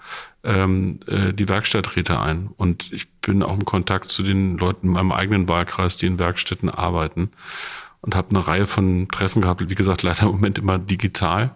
ähm, 0.47 1.01
äh, 1.09 1.33
die 1.33 1.49
Werkstatträte 1.49 2.21
ein. 2.21 2.49
Und 2.57 2.93
ich 2.93 3.11
bin 3.21 3.43
auch 3.43 3.55
im 3.55 3.65
Kontakt 3.65 4.09
zu 4.09 4.23
den 4.23 4.57
Leuten 4.57 4.87
in 4.87 4.93
meinem 4.93 5.13
eigenen 5.13 5.49
Wahlkreis, 5.49 5.97
die 5.97 6.07
in 6.07 6.19
Werkstätten 6.19 6.71
arbeiten 6.71 7.31
und 8.01 8.15
habe 8.15 8.31
eine 8.31 8.47
Reihe 8.47 8.67
von 8.67 9.09
Treffen 9.09 9.43
gehabt, 9.43 9.69
wie 9.69 9.75
gesagt, 9.75 10.03
leider 10.03 10.23
im 10.23 10.29
Moment 10.29 10.59
immer 10.59 10.79
digital, 10.79 11.55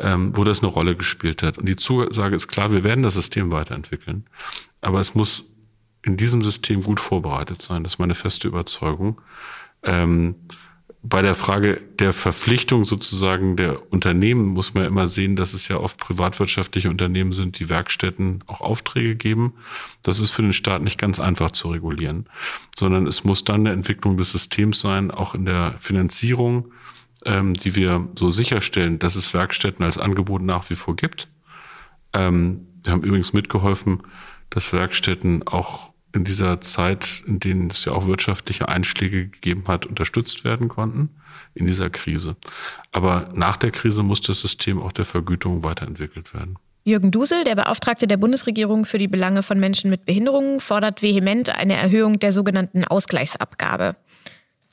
ähm, 0.00 0.36
wo 0.36 0.42
das 0.42 0.60
eine 0.60 0.72
Rolle 0.72 0.96
gespielt 0.96 1.42
hat. 1.42 1.58
Und 1.58 1.68
die 1.68 1.76
Zusage 1.76 2.34
ist 2.34 2.48
klar, 2.48 2.72
wir 2.72 2.82
werden 2.82 3.04
das 3.04 3.14
System 3.14 3.52
weiterentwickeln. 3.52 4.26
Aber 4.80 4.98
es 4.98 5.14
muss 5.14 5.44
in 6.02 6.16
diesem 6.16 6.42
System 6.42 6.82
gut 6.82 7.00
vorbereitet 7.00 7.62
sein. 7.62 7.84
Das 7.84 7.94
ist 7.94 7.98
meine 7.98 8.14
feste 8.14 8.48
Überzeugung. 8.48 9.20
Ähm, 9.84 10.34
bei 11.06 11.20
der 11.20 11.34
Frage 11.34 11.82
der 11.98 12.14
Verpflichtung 12.14 12.86
sozusagen 12.86 13.56
der 13.56 13.92
Unternehmen 13.92 14.46
muss 14.46 14.72
man 14.72 14.86
immer 14.86 15.06
sehen, 15.06 15.36
dass 15.36 15.52
es 15.52 15.68
ja 15.68 15.76
oft 15.76 15.98
privatwirtschaftliche 15.98 16.88
Unternehmen 16.88 17.34
sind, 17.34 17.58
die 17.58 17.68
Werkstätten 17.68 18.42
auch 18.46 18.62
Aufträge 18.62 19.14
geben. 19.14 19.52
Das 20.02 20.18
ist 20.18 20.30
für 20.30 20.40
den 20.40 20.54
Staat 20.54 20.82
nicht 20.82 20.98
ganz 20.98 21.20
einfach 21.20 21.50
zu 21.50 21.68
regulieren, 21.68 22.26
sondern 22.74 23.06
es 23.06 23.22
muss 23.22 23.44
dann 23.44 23.60
eine 23.60 23.72
Entwicklung 23.72 24.16
des 24.16 24.30
Systems 24.30 24.80
sein, 24.80 25.10
auch 25.10 25.34
in 25.34 25.44
der 25.44 25.74
Finanzierung, 25.78 26.72
ähm, 27.26 27.52
die 27.52 27.76
wir 27.76 28.08
so 28.18 28.30
sicherstellen, 28.30 28.98
dass 28.98 29.14
es 29.14 29.34
Werkstätten 29.34 29.84
als 29.84 29.98
Angebot 29.98 30.40
nach 30.40 30.70
wie 30.70 30.74
vor 30.74 30.96
gibt. 30.96 31.28
Ähm, 32.14 32.66
wir 32.82 32.94
haben 32.94 33.02
übrigens 33.02 33.34
mitgeholfen, 33.34 34.02
dass 34.48 34.72
Werkstätten 34.72 35.46
auch 35.46 35.93
in 36.14 36.24
dieser 36.24 36.60
Zeit, 36.60 37.24
in 37.26 37.40
denen 37.40 37.70
es 37.70 37.84
ja 37.84 37.92
auch 37.92 38.06
wirtschaftliche 38.06 38.68
Einschläge 38.68 39.26
gegeben 39.28 39.64
hat, 39.66 39.84
unterstützt 39.84 40.44
werden 40.44 40.68
konnten 40.68 41.10
in 41.54 41.66
dieser 41.66 41.90
Krise. 41.90 42.36
Aber 42.92 43.30
nach 43.34 43.56
der 43.56 43.72
Krise 43.72 44.02
muss 44.02 44.20
das 44.20 44.40
System 44.40 44.80
auch 44.80 44.92
der 44.92 45.04
Vergütung 45.04 45.64
weiterentwickelt 45.64 46.32
werden. 46.32 46.56
Jürgen 46.84 47.10
Dusel, 47.10 47.44
der 47.44 47.56
Beauftragte 47.56 48.06
der 48.06 48.18
Bundesregierung 48.18 48.84
für 48.84 48.98
die 48.98 49.08
Belange 49.08 49.42
von 49.42 49.58
Menschen 49.58 49.90
mit 49.90 50.04
Behinderungen, 50.04 50.60
fordert 50.60 51.02
vehement 51.02 51.48
eine 51.48 51.74
Erhöhung 51.74 52.20
der 52.20 52.32
sogenannten 52.32 52.84
Ausgleichsabgabe. 52.84 53.96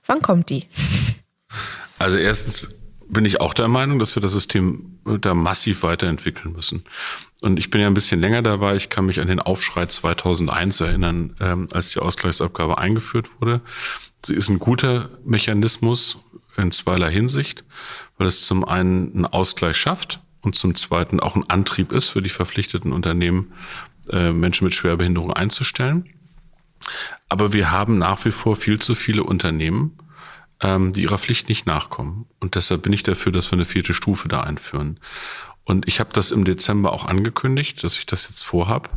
Wann 0.06 0.22
kommt 0.22 0.50
die? 0.50 0.66
Also 2.00 2.18
erstens 2.18 2.68
bin 3.10 3.26
ich 3.26 3.42
auch 3.42 3.54
der 3.54 3.68
Meinung, 3.68 4.00
dass 4.00 4.16
wir 4.16 4.24
das 4.24 4.32
System 4.32 5.00
da 5.20 5.36
massiv 5.36 5.84
weiterentwickeln 5.84 6.56
müssen. 6.56 6.84
Und 7.42 7.58
ich 7.58 7.72
bin 7.72 7.82
ja 7.82 7.88
ein 7.88 7.96
bisschen 7.96 8.22
länger 8.22 8.44
dabei. 8.44 8.76
Ich 8.76 8.90
kann 8.90 9.08
mich 9.08 9.20
an 9.20 9.28
den 9.28 9.40
Aufschrei 9.40 9.88
2001 9.88 10.80
erinnern, 10.80 11.36
ähm, 11.42 11.68
als 11.74 11.92
die 11.92 12.00
Ausgleichsabgabe 12.00 12.78
eingeführt 12.78 13.30
wurde. 13.40 13.62
Sie 14.24 14.36
ist 14.36 14.50
ein 14.50 14.60
guter 14.60 15.10
Mechanismus 15.26 16.24
in 16.56 16.72
zweierlei 16.72 17.12
Hinsicht, 17.12 17.64
weil 18.18 18.28
es 18.28 18.46
zum 18.46 18.64
einen 18.64 19.12
einen 19.14 19.26
Ausgleich 19.26 19.78
schafft 19.78 20.20
und 20.42 20.56
zum 20.56 20.76
zweiten 20.76 21.20
auch 21.20 21.36
ein 21.36 21.50
Antrieb 21.50 21.92
ist 21.92 22.10
für 22.10 22.22
die 22.22 22.30
verpflichteten 22.30 22.94
Unternehmen, 22.94 23.52
äh, 24.10 24.32
Menschen 24.32 24.66
mit 24.66 24.76
Schwerbehinderung 24.76 25.34
einzustellen. 25.34 26.08
Aber 27.28 27.54
wir 27.54 27.72
haben 27.72 27.98
nach 27.98 28.24
wie 28.24 28.32
vor 28.32 28.56
viel 28.56 28.80
zu 28.80 28.94
viele 28.94 29.24
Unternehmen, 29.24 29.98
ähm, 30.62 30.92
die 30.94 31.04
ihrer 31.04 31.18
Pflicht 31.18 31.50
nicht 31.50 31.66
nachkommen. 31.66 32.28
Und 32.40 32.54
deshalb 32.54 32.84
bin 32.84 32.94
ich 32.94 33.02
dafür, 33.02 33.32
dass 33.32 33.50
wir 33.52 33.58
eine 33.58 33.66
vierte 33.66 33.96
Stufe 33.96 34.28
da 34.28 34.42
einführen. 34.42 35.00
Und 35.72 35.88
ich 35.88 36.02
habe 36.02 36.10
das 36.12 36.32
im 36.32 36.44
Dezember 36.44 36.92
auch 36.92 37.06
angekündigt, 37.06 37.82
dass 37.82 37.98
ich 37.98 38.06
das 38.06 38.28
jetzt 38.28 38.44
vorhab 38.44 38.90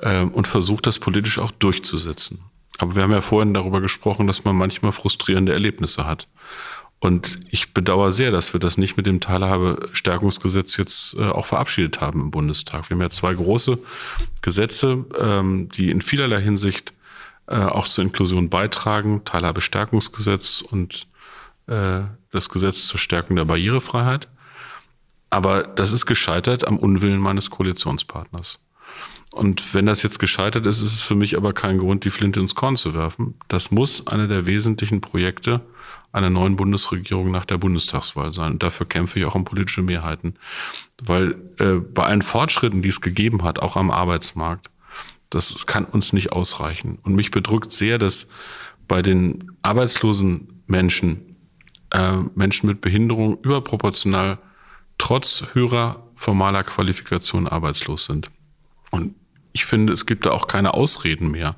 ähm, 0.00 0.30
und 0.30 0.46
versuche 0.46 0.80
das 0.80 1.00
politisch 1.00 1.40
auch 1.40 1.50
durchzusetzen. 1.50 2.44
Aber 2.78 2.94
wir 2.94 3.02
haben 3.02 3.10
ja 3.10 3.20
vorhin 3.20 3.52
darüber 3.52 3.80
gesprochen, 3.80 4.28
dass 4.28 4.44
man 4.44 4.54
manchmal 4.54 4.92
frustrierende 4.92 5.52
Erlebnisse 5.52 6.06
hat. 6.06 6.28
Und 7.00 7.40
ich 7.50 7.74
bedauere 7.74 8.12
sehr, 8.12 8.30
dass 8.30 8.52
wir 8.52 8.60
das 8.60 8.78
nicht 8.78 8.96
mit 8.96 9.06
dem 9.06 9.18
Teilhabestärkungsgesetz 9.18 10.76
jetzt 10.76 11.16
äh, 11.18 11.24
auch 11.24 11.46
verabschiedet 11.46 12.00
haben 12.00 12.20
im 12.20 12.30
Bundestag. 12.30 12.88
Wir 12.88 12.94
haben 12.94 13.02
ja 13.02 13.10
zwei 13.10 13.34
große 13.34 13.80
Gesetze, 14.40 15.04
ähm, 15.18 15.68
die 15.68 15.90
in 15.90 16.00
vielerlei 16.00 16.40
Hinsicht 16.40 16.92
äh, 17.48 17.56
auch 17.56 17.88
zur 17.88 18.04
Inklusion 18.04 18.50
beitragen. 18.50 19.24
Teilhabestärkungsgesetz 19.24 20.62
und 20.62 21.08
äh, 21.66 22.02
das 22.30 22.48
Gesetz 22.50 22.86
zur 22.86 23.00
Stärkung 23.00 23.34
der 23.34 23.46
Barrierefreiheit. 23.46 24.28
Aber 25.30 25.62
das 25.62 25.92
ist 25.92 26.06
gescheitert 26.06 26.66
am 26.66 26.78
Unwillen 26.78 27.20
meines 27.20 27.50
Koalitionspartners. 27.50 28.60
Und 29.30 29.74
wenn 29.74 29.86
das 29.86 30.02
jetzt 30.02 30.18
gescheitert 30.18 30.66
ist, 30.66 30.80
ist 30.80 30.94
es 30.94 31.02
für 31.02 31.14
mich 31.14 31.36
aber 31.36 31.52
kein 31.52 31.78
Grund, 31.78 32.04
die 32.04 32.10
Flinte 32.10 32.40
ins 32.40 32.54
Korn 32.54 32.76
zu 32.76 32.94
werfen. 32.94 33.34
Das 33.48 33.70
muss 33.70 34.06
einer 34.06 34.26
der 34.26 34.46
wesentlichen 34.46 35.00
Projekte 35.00 35.60
einer 36.12 36.30
neuen 36.30 36.56
Bundesregierung 36.56 37.30
nach 37.30 37.44
der 37.44 37.58
Bundestagswahl 37.58 38.32
sein. 38.32 38.52
Und 38.52 38.62
dafür 38.62 38.86
kämpfe 38.86 39.18
ich 39.18 39.26
auch 39.26 39.34
um 39.34 39.44
politische 39.44 39.82
Mehrheiten. 39.82 40.34
Weil 41.02 41.36
äh, 41.58 41.74
bei 41.74 42.04
allen 42.04 42.22
Fortschritten, 42.22 42.80
die 42.80 42.88
es 42.88 43.02
gegeben 43.02 43.44
hat, 43.44 43.58
auch 43.58 43.76
am 43.76 43.90
Arbeitsmarkt, 43.90 44.70
das 45.28 45.66
kann 45.66 45.84
uns 45.84 46.14
nicht 46.14 46.32
ausreichen. 46.32 46.98
Und 47.02 47.14
mich 47.14 47.30
bedrückt 47.30 47.70
sehr, 47.70 47.98
dass 47.98 48.28
bei 48.88 49.02
den 49.02 49.52
arbeitslosen 49.60 50.62
Menschen, 50.66 51.36
äh, 51.90 52.16
Menschen 52.34 52.68
mit 52.68 52.80
Behinderung 52.80 53.38
überproportional 53.42 54.38
trotz 54.98 55.44
höherer 55.52 56.04
formaler 56.16 56.64
Qualifikation 56.64 57.46
arbeitslos 57.46 58.04
sind. 58.04 58.30
Und 58.90 59.14
ich 59.52 59.64
finde, 59.64 59.92
es 59.92 60.06
gibt 60.06 60.26
da 60.26 60.30
auch 60.30 60.46
keine 60.46 60.74
Ausreden 60.74 61.30
mehr. 61.30 61.56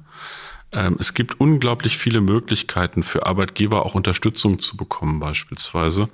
Ähm, 0.73 0.97
es 0.99 1.15
gibt 1.15 1.41
unglaublich 1.41 1.99
viele 1.99 2.21
Möglichkeiten 2.21 3.03
für 3.03 3.27
Arbeitgeber 3.27 3.85
auch 3.85 3.95
Unterstützung 3.95 4.59
zu 4.59 4.77
bekommen, 4.77 5.19
beispielsweise 5.19 6.09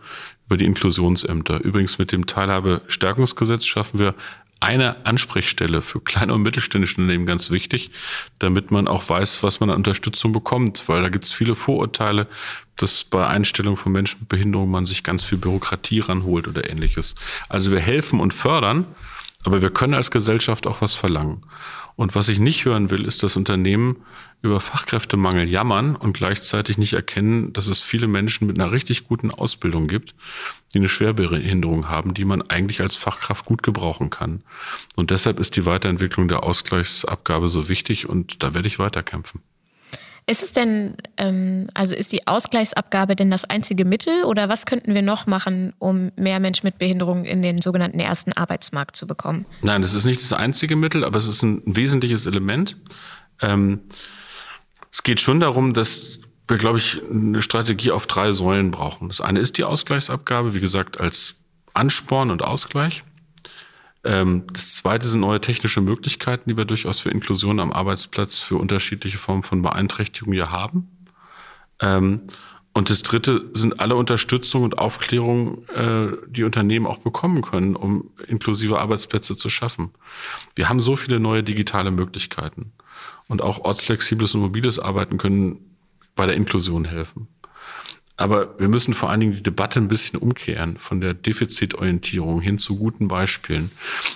über 0.46 0.56
die 0.56 0.64
Inklusionsämter. 0.64 1.60
Übrigens 1.60 1.98
mit 1.98 2.12
dem 2.12 2.26
Teilhabestärkungsgesetz 2.26 3.66
schaffen 3.66 3.98
wir 3.98 4.14
eine 4.61 5.05
Ansprechstelle 5.05 5.83
für 5.83 6.01
kleine 6.01 6.33
und 6.33 6.42
mittelständische 6.42 7.01
Unternehmen 7.01 7.27
ganz 7.27 7.51
wichtig, 7.51 7.90
damit 8.38 8.71
man 8.71 8.88
auch 8.88 9.09
weiß, 9.09 9.42
was 9.42 9.61
man 9.61 9.71
an 9.71 9.77
Unterstützung 9.77 10.33
bekommt, 10.33 10.88
weil 10.88 11.03
da 11.03 11.09
gibt 11.09 11.25
es 11.25 11.33
viele 11.33 11.55
Vorurteile, 11.55 12.27
dass 12.77 13.05
bei 13.05 13.27
Einstellung 13.27 13.77
von 13.77 13.92
Menschen 13.92 14.21
mit 14.21 14.29
Behinderung 14.29 14.71
man 14.71 14.87
sich 14.87 15.03
ganz 15.03 15.23
viel 15.25 15.38
Bürokratie 15.38 16.01
ranholt 16.01 16.49
oder 16.49 16.69
ähnliches. 16.69 17.14
Also 17.49 17.71
wir 17.71 17.81
helfen 17.81 18.21
und 18.21 18.33
fördern, 18.33 18.87
aber 19.45 19.62
wir 19.62 19.71
können 19.71 19.95
als 19.95 20.11
Gesellschaft 20.11 20.66
auch 20.66 20.81
was 20.81 20.95
verlangen. 20.95 21.42
Und 21.97 22.14
was 22.14 22.29
ich 22.29 22.38
nicht 22.38 22.64
hören 22.64 22.90
will, 22.90 23.07
ist, 23.07 23.23
dass 23.23 23.37
Unternehmen 23.37 23.97
über 24.42 24.61
Fachkräftemangel 24.61 25.49
jammern 25.49 25.96
und 25.96 26.16
gleichzeitig 26.16 26.79
nicht 26.79 26.92
erkennen, 26.92 27.53
dass 27.53 27.66
es 27.66 27.81
viele 27.81 28.07
Menschen 28.07 28.46
mit 28.46 28.59
einer 28.59 28.70
richtig 28.70 29.09
guten 29.09 29.31
Ausbildung 29.31 29.88
gibt, 29.88 30.14
die 30.72 30.79
eine 30.79 30.88
Schwerbehinderung 30.88 31.88
haben, 31.88 32.14
die 32.14 32.25
man 32.25 32.42
eigentlich 32.42 32.81
als 32.81 32.96
Fachkraft 32.96 33.44
gut 33.44 33.62
gebrauchen 33.62 34.11
kann. 34.11 34.42
Und 34.94 35.11
deshalb 35.11 35.40
ist 35.40 35.57
die 35.57 35.66
Weiterentwicklung 35.66 36.29
der 36.29 36.44
Ausgleichsabgabe 36.44 37.49
so 37.49 37.68
wichtig 37.68 38.09
und 38.09 38.42
da 38.42 38.55
werde 38.55 38.68
ich 38.68 38.79
weiterkämpfen. 38.79 39.42
Ist 40.29 40.42
es 40.42 40.53
denn, 40.53 40.96
ähm, 41.18 41.68
also 41.72 41.94
ist 41.94 42.11
die 42.11 42.27
Ausgleichsabgabe 42.27 43.14
denn 43.14 43.31
das 43.31 43.44
einzige 43.44 43.85
Mittel 43.85 44.25
oder 44.25 44.49
was 44.49 44.66
könnten 44.66 44.92
wir 44.92 45.03
noch 45.03 45.27
machen, 45.27 45.72
um 45.79 46.11
mehr 46.16 46.40
Menschen 46.40 46.66
mit 46.66 46.79
Behinderung 46.79 47.25
in 47.25 47.42
den 47.42 47.62
sogenannten 47.62 48.01
ersten 48.01 48.33
Arbeitsmarkt 48.33 48.96
zu 48.96 49.07
bekommen? 49.07 49.46
Nein, 49.62 49.83
das 49.83 49.94
ist 49.94 50.05
nicht 50.05 50.20
das 50.20 50.33
einzige 50.33 50.75
Mittel, 50.75 51.05
aber 51.05 51.16
es 51.16 51.29
ist 51.29 51.42
ein 51.42 51.62
wesentliches 51.64 52.27
Element. 52.27 52.77
Ähm, 53.40 53.83
es 54.96 55.02
geht 55.02 55.20
schon 55.20 55.40
darum, 55.40 55.74
dass 55.74 56.20
wir, 56.48 56.56
glaube 56.56 56.78
ich, 56.78 57.02
eine 57.11 57.42
Strategie 57.42 57.90
auf 57.90 58.06
drei 58.06 58.32
Säulen 58.32 58.70
brauchen. 58.70 59.09
Das 59.09 59.20
eine 59.20 59.40
ist 59.40 59.59
die 59.59 59.64
Ausgleichsabgabe, 59.64 60.54
wie 60.54 60.61
gesagt, 60.61 60.98
als 60.98 61.35
Ansporn 61.74 62.30
und 62.30 62.40
Ausgleich. 62.40 63.04
Ähm, 64.04 64.44
das 64.50 64.76
zweite 64.76 65.06
sind 65.06 65.20
neue 65.20 65.42
technische 65.42 65.82
Möglichkeiten, 65.82 66.48
die 66.48 66.56
wir 66.56 66.64
durchaus 66.64 67.00
für 67.00 67.11
Inklusion 67.11 67.61
am 67.61 67.74
Arbeitsplatz 67.74 68.38
für 68.38 68.56
unterschiedliche 68.56 69.18
Formen 69.18 69.42
von 69.42 69.61
Beeinträchtigung 69.61 70.32
hier 70.32 70.50
haben. 70.50 70.88
Ähm, 71.82 72.22
Und 72.72 72.88
das 72.88 73.02
Dritte 73.02 73.50
sind 73.52 73.80
alle 73.80 73.96
Unterstützung 73.96 74.62
und 74.62 74.78
Aufklärung, 74.78 75.66
äh, 75.68 76.09
die 76.26 76.44
Unternehmen 76.44 76.87
auch 76.87 77.00
bekommen 77.00 77.42
können, 77.42 77.76
um 77.76 78.12
inklusive 78.28 78.78
Arbeitsplätze 78.78 79.37
zu 79.37 79.50
schaffen. 79.50 79.92
Wir 80.54 80.70
haben 80.70 80.80
so 80.80 80.96
viele 80.96 81.20
neue 81.20 81.42
digitale 81.42 81.90
Möglichkeiten. 81.90 82.72
Und 83.28 83.42
auch 83.42 83.60
ortsflexibles 83.60 84.34
und 84.34 84.42
mobiles 84.42 84.78
Arbeiten 84.78 85.18
können 85.18 85.58
bei 86.14 86.26
der 86.26 86.36
Inklusion 86.36 86.84
helfen. 86.84 87.28
Aber 88.16 88.58
wir 88.58 88.68
müssen 88.68 88.94
vor 88.94 89.10
allen 89.10 89.20
Dingen 89.20 89.34
die 89.34 89.42
Debatte 89.42 89.78
ein 89.78 89.88
bisschen 89.88 90.18
umkehren 90.18 90.78
von 90.78 91.02
der 91.02 91.12
Defizitorientierung 91.12 92.40
hin 92.40 92.58
zu 92.58 92.76
guten 92.76 93.08
Beispielen. 93.08 93.70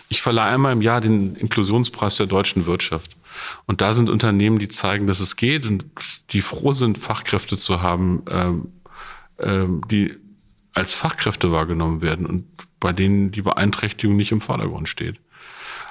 Ich 0.08 0.22
verleihe 0.22 0.54
einmal 0.54 0.72
im 0.72 0.80
Jahr 0.80 1.02
den 1.02 1.36
Inklusionspreis 1.36 2.16
der 2.16 2.26
deutschen 2.26 2.64
Wirtschaft. 2.64 3.16
Und 3.66 3.82
da 3.82 3.92
sind 3.92 4.08
Unternehmen, 4.08 4.58
die 4.58 4.68
zeigen, 4.68 5.06
dass 5.06 5.20
es 5.20 5.36
geht 5.36 5.66
und 5.66 5.84
die 6.30 6.40
froh 6.40 6.72
sind, 6.72 6.96
Fachkräfte 6.96 7.58
zu 7.58 7.82
haben, 7.82 8.22
ähm, 8.30 8.68
ähm, 9.38 9.82
die 9.90 10.14
als 10.72 10.94
Fachkräfte 10.94 11.52
wahrgenommen 11.52 12.00
werden 12.00 12.24
und 12.24 12.46
bei 12.78 12.92
denen 12.92 13.30
die 13.30 13.42
Beeinträchtigung 13.42 14.16
nicht 14.16 14.32
im 14.32 14.40
Vordergrund 14.40 14.88
steht. 14.88 15.20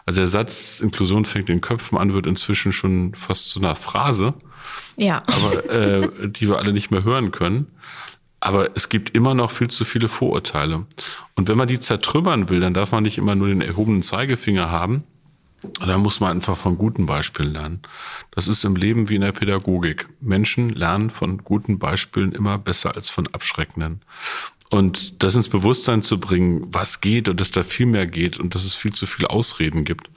Also 0.09 0.21
der 0.21 0.27
Satz 0.27 0.79
Inklusion 0.79 1.23
fängt 1.23 1.51
in 1.51 1.61
Köpfen 1.61 1.95
an, 1.95 2.15
wird 2.15 2.25
inzwischen 2.25 2.71
schon 2.71 3.13
fast 3.13 3.51
zu 3.51 3.59
einer 3.59 3.75
Phrase, 3.75 4.33
ja. 4.95 5.21
aber 5.27 5.69
äh, 5.69 6.09
die 6.27 6.47
wir 6.47 6.57
alle 6.57 6.73
nicht 6.73 6.89
mehr 6.89 7.03
hören 7.03 7.29
können. 7.29 7.67
Aber 8.39 8.75
es 8.75 8.89
gibt 8.89 9.15
immer 9.15 9.35
noch 9.35 9.51
viel 9.51 9.67
zu 9.67 9.85
viele 9.85 10.07
Vorurteile. 10.07 10.87
Und 11.35 11.47
wenn 11.47 11.59
man 11.59 11.67
die 11.67 11.79
zertrümmern 11.79 12.49
will, 12.49 12.59
dann 12.59 12.73
darf 12.73 12.91
man 12.91 13.03
nicht 13.03 13.19
immer 13.19 13.35
nur 13.35 13.49
den 13.49 13.61
erhobenen 13.61 14.01
Zeigefinger 14.01 14.71
haben, 14.71 15.03
da 15.85 15.95
muss 15.99 16.21
man 16.21 16.31
einfach 16.31 16.57
von 16.57 16.79
guten 16.79 17.05
Beispielen 17.05 17.53
lernen. 17.53 17.81
Das 18.31 18.47
ist 18.47 18.65
im 18.65 18.75
Leben 18.75 19.09
wie 19.09 19.15
in 19.15 19.21
der 19.21 19.31
Pädagogik. 19.31 20.07
Menschen 20.21 20.69
lernen 20.69 21.11
von 21.11 21.43
guten 21.43 21.77
Beispielen 21.77 22.31
immer 22.31 22.57
besser 22.57 22.95
als 22.95 23.11
von 23.11 23.27
abschreckenden. 23.27 24.01
Und 24.69 25.23
das 25.23 25.35
ins 25.35 25.49
Bewusstsein 25.49 26.03
zu 26.03 26.19
bringen, 26.19 26.67
was 26.71 27.01
geht 27.01 27.27
und 27.27 27.41
dass 27.41 27.51
da 27.51 27.63
viel 27.63 27.87
mehr 27.87 28.05
geht 28.05 28.39
und 28.39 28.53
dass 28.53 28.63
es 28.63 28.75
viel 28.75 28.93
zu 28.93 29.07
viele 29.07 29.29
Ausreden 29.31 29.83
gibt, 29.83 30.09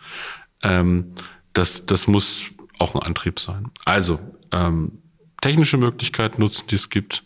ähm, 0.62 1.12
das, 1.54 1.86
das 1.86 2.06
muss 2.06 2.46
auch 2.78 2.94
ein 2.94 3.02
Antrieb 3.02 3.40
sein. 3.40 3.70
Also 3.84 4.20
ähm, 4.50 4.98
technische 5.40 5.76
Möglichkeiten 5.76 6.40
nutzen, 6.40 6.66
die 6.68 6.74
es 6.74 6.90
gibt. 6.90 7.24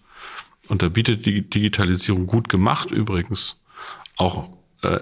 Und 0.69 0.83
da 0.83 0.89
bietet 0.89 1.27
die 1.27 1.49
Digitalisierung 1.49 2.27
gut 2.27 2.49
gemacht 2.49 2.91
übrigens 2.91 3.63
auch 4.17 4.51
äh, 4.83 5.01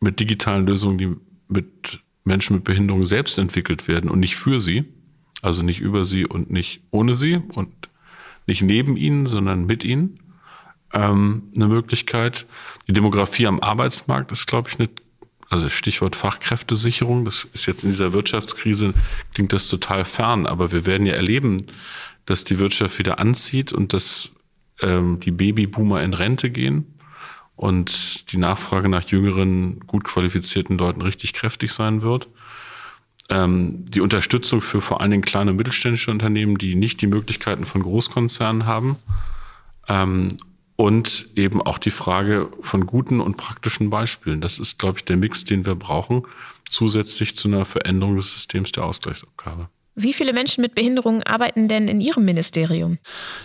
mit 0.00 0.20
digitalen 0.20 0.66
Lösungen, 0.66 0.98
die 0.98 1.16
mit 1.48 2.00
Menschen 2.24 2.56
mit 2.56 2.64
Behinderung 2.64 3.06
selbst 3.06 3.38
entwickelt 3.38 3.88
werden 3.88 4.10
und 4.10 4.20
nicht 4.20 4.36
für 4.36 4.60
sie, 4.60 4.84
also 5.42 5.62
nicht 5.62 5.80
über 5.80 6.04
sie 6.04 6.26
und 6.26 6.50
nicht 6.50 6.82
ohne 6.90 7.14
sie 7.14 7.36
und 7.36 7.70
nicht 8.46 8.62
neben 8.62 8.96
ihnen, 8.96 9.26
sondern 9.26 9.64
mit 9.64 9.84
ihnen. 9.84 10.18
Ähm, 10.92 11.50
eine 11.54 11.68
Möglichkeit. 11.68 12.46
Die 12.86 12.92
Demografie 12.92 13.46
am 13.46 13.60
Arbeitsmarkt 13.60 14.32
ist, 14.32 14.46
glaube 14.46 14.68
ich, 14.70 14.78
eine, 14.78 14.88
also 15.48 15.68
Stichwort 15.68 16.16
Fachkräftesicherung. 16.16 17.24
Das 17.24 17.46
ist 17.52 17.66
jetzt 17.66 17.84
in 17.84 17.90
dieser 17.90 18.12
Wirtschaftskrise, 18.12 18.94
klingt 19.34 19.52
das 19.52 19.68
total 19.68 20.04
fern, 20.04 20.46
aber 20.46 20.72
wir 20.72 20.86
werden 20.86 21.06
ja 21.06 21.14
erleben, 21.14 21.66
dass 22.24 22.44
die 22.44 22.58
Wirtschaft 22.58 22.98
wieder 22.98 23.18
anzieht 23.18 23.72
und 23.72 23.92
dass 23.92 24.30
ähm, 24.82 25.20
die 25.20 25.30
Babyboomer 25.30 26.02
in 26.02 26.14
Rente 26.14 26.50
gehen 26.50 26.96
und 27.56 28.30
die 28.32 28.36
Nachfrage 28.36 28.88
nach 28.88 29.04
jüngeren, 29.08 29.80
gut 29.80 30.04
qualifizierten 30.04 30.76
Leuten 30.78 31.02
richtig 31.02 31.32
kräftig 31.32 31.72
sein 31.72 32.02
wird. 32.02 32.28
Ähm, 33.28 33.84
die 33.86 34.00
Unterstützung 34.00 34.60
für 34.60 34.80
vor 34.80 35.00
allen 35.00 35.10
Dingen 35.10 35.24
kleine 35.24 35.50
und 35.50 35.56
mittelständische 35.56 36.10
Unternehmen, 36.10 36.58
die 36.58 36.74
nicht 36.74 37.00
die 37.00 37.06
Möglichkeiten 37.06 37.64
von 37.64 37.82
Großkonzernen 37.82 38.66
haben. 38.66 38.96
Ähm, 39.88 40.36
und 40.76 41.28
eben 41.34 41.62
auch 41.62 41.78
die 41.78 41.90
Frage 41.90 42.50
von 42.60 42.86
guten 42.86 43.20
und 43.20 43.36
praktischen 43.36 43.90
Beispielen. 43.90 44.40
Das 44.40 44.58
ist, 44.58 44.78
glaube 44.78 44.98
ich, 44.98 45.04
der 45.04 45.16
Mix, 45.16 45.44
den 45.44 45.64
wir 45.64 45.74
brauchen, 45.74 46.22
zusätzlich 46.68 47.34
zu 47.34 47.48
einer 47.48 47.64
Veränderung 47.64 48.16
des 48.16 48.32
Systems 48.32 48.72
der 48.72 48.84
Ausgleichsabgabe. 48.84 49.68
Wie 49.98 50.12
viele 50.12 50.34
Menschen 50.34 50.60
mit 50.60 50.74
Behinderungen 50.74 51.22
arbeiten 51.22 51.68
denn 51.68 51.88
in 51.88 52.02
Ihrem 52.02 52.26
Ministerium? 52.26 52.98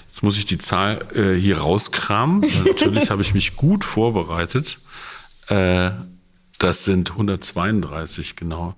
Jetzt 0.10 0.22
muss 0.22 0.38
ich 0.38 0.44
die 0.44 0.58
Zahl 0.58 1.00
äh, 1.16 1.34
hier 1.40 1.60
rauskramen. 1.60 2.42
Natürlich 2.66 3.10
habe 3.10 3.22
ich 3.22 3.34
mich 3.34 3.56
gut 3.56 3.86
vorbereitet. 3.86 4.80
Äh, 5.48 5.92
das 6.60 6.84
sind 6.84 7.12
132 7.12 8.36
genau. 8.36 8.76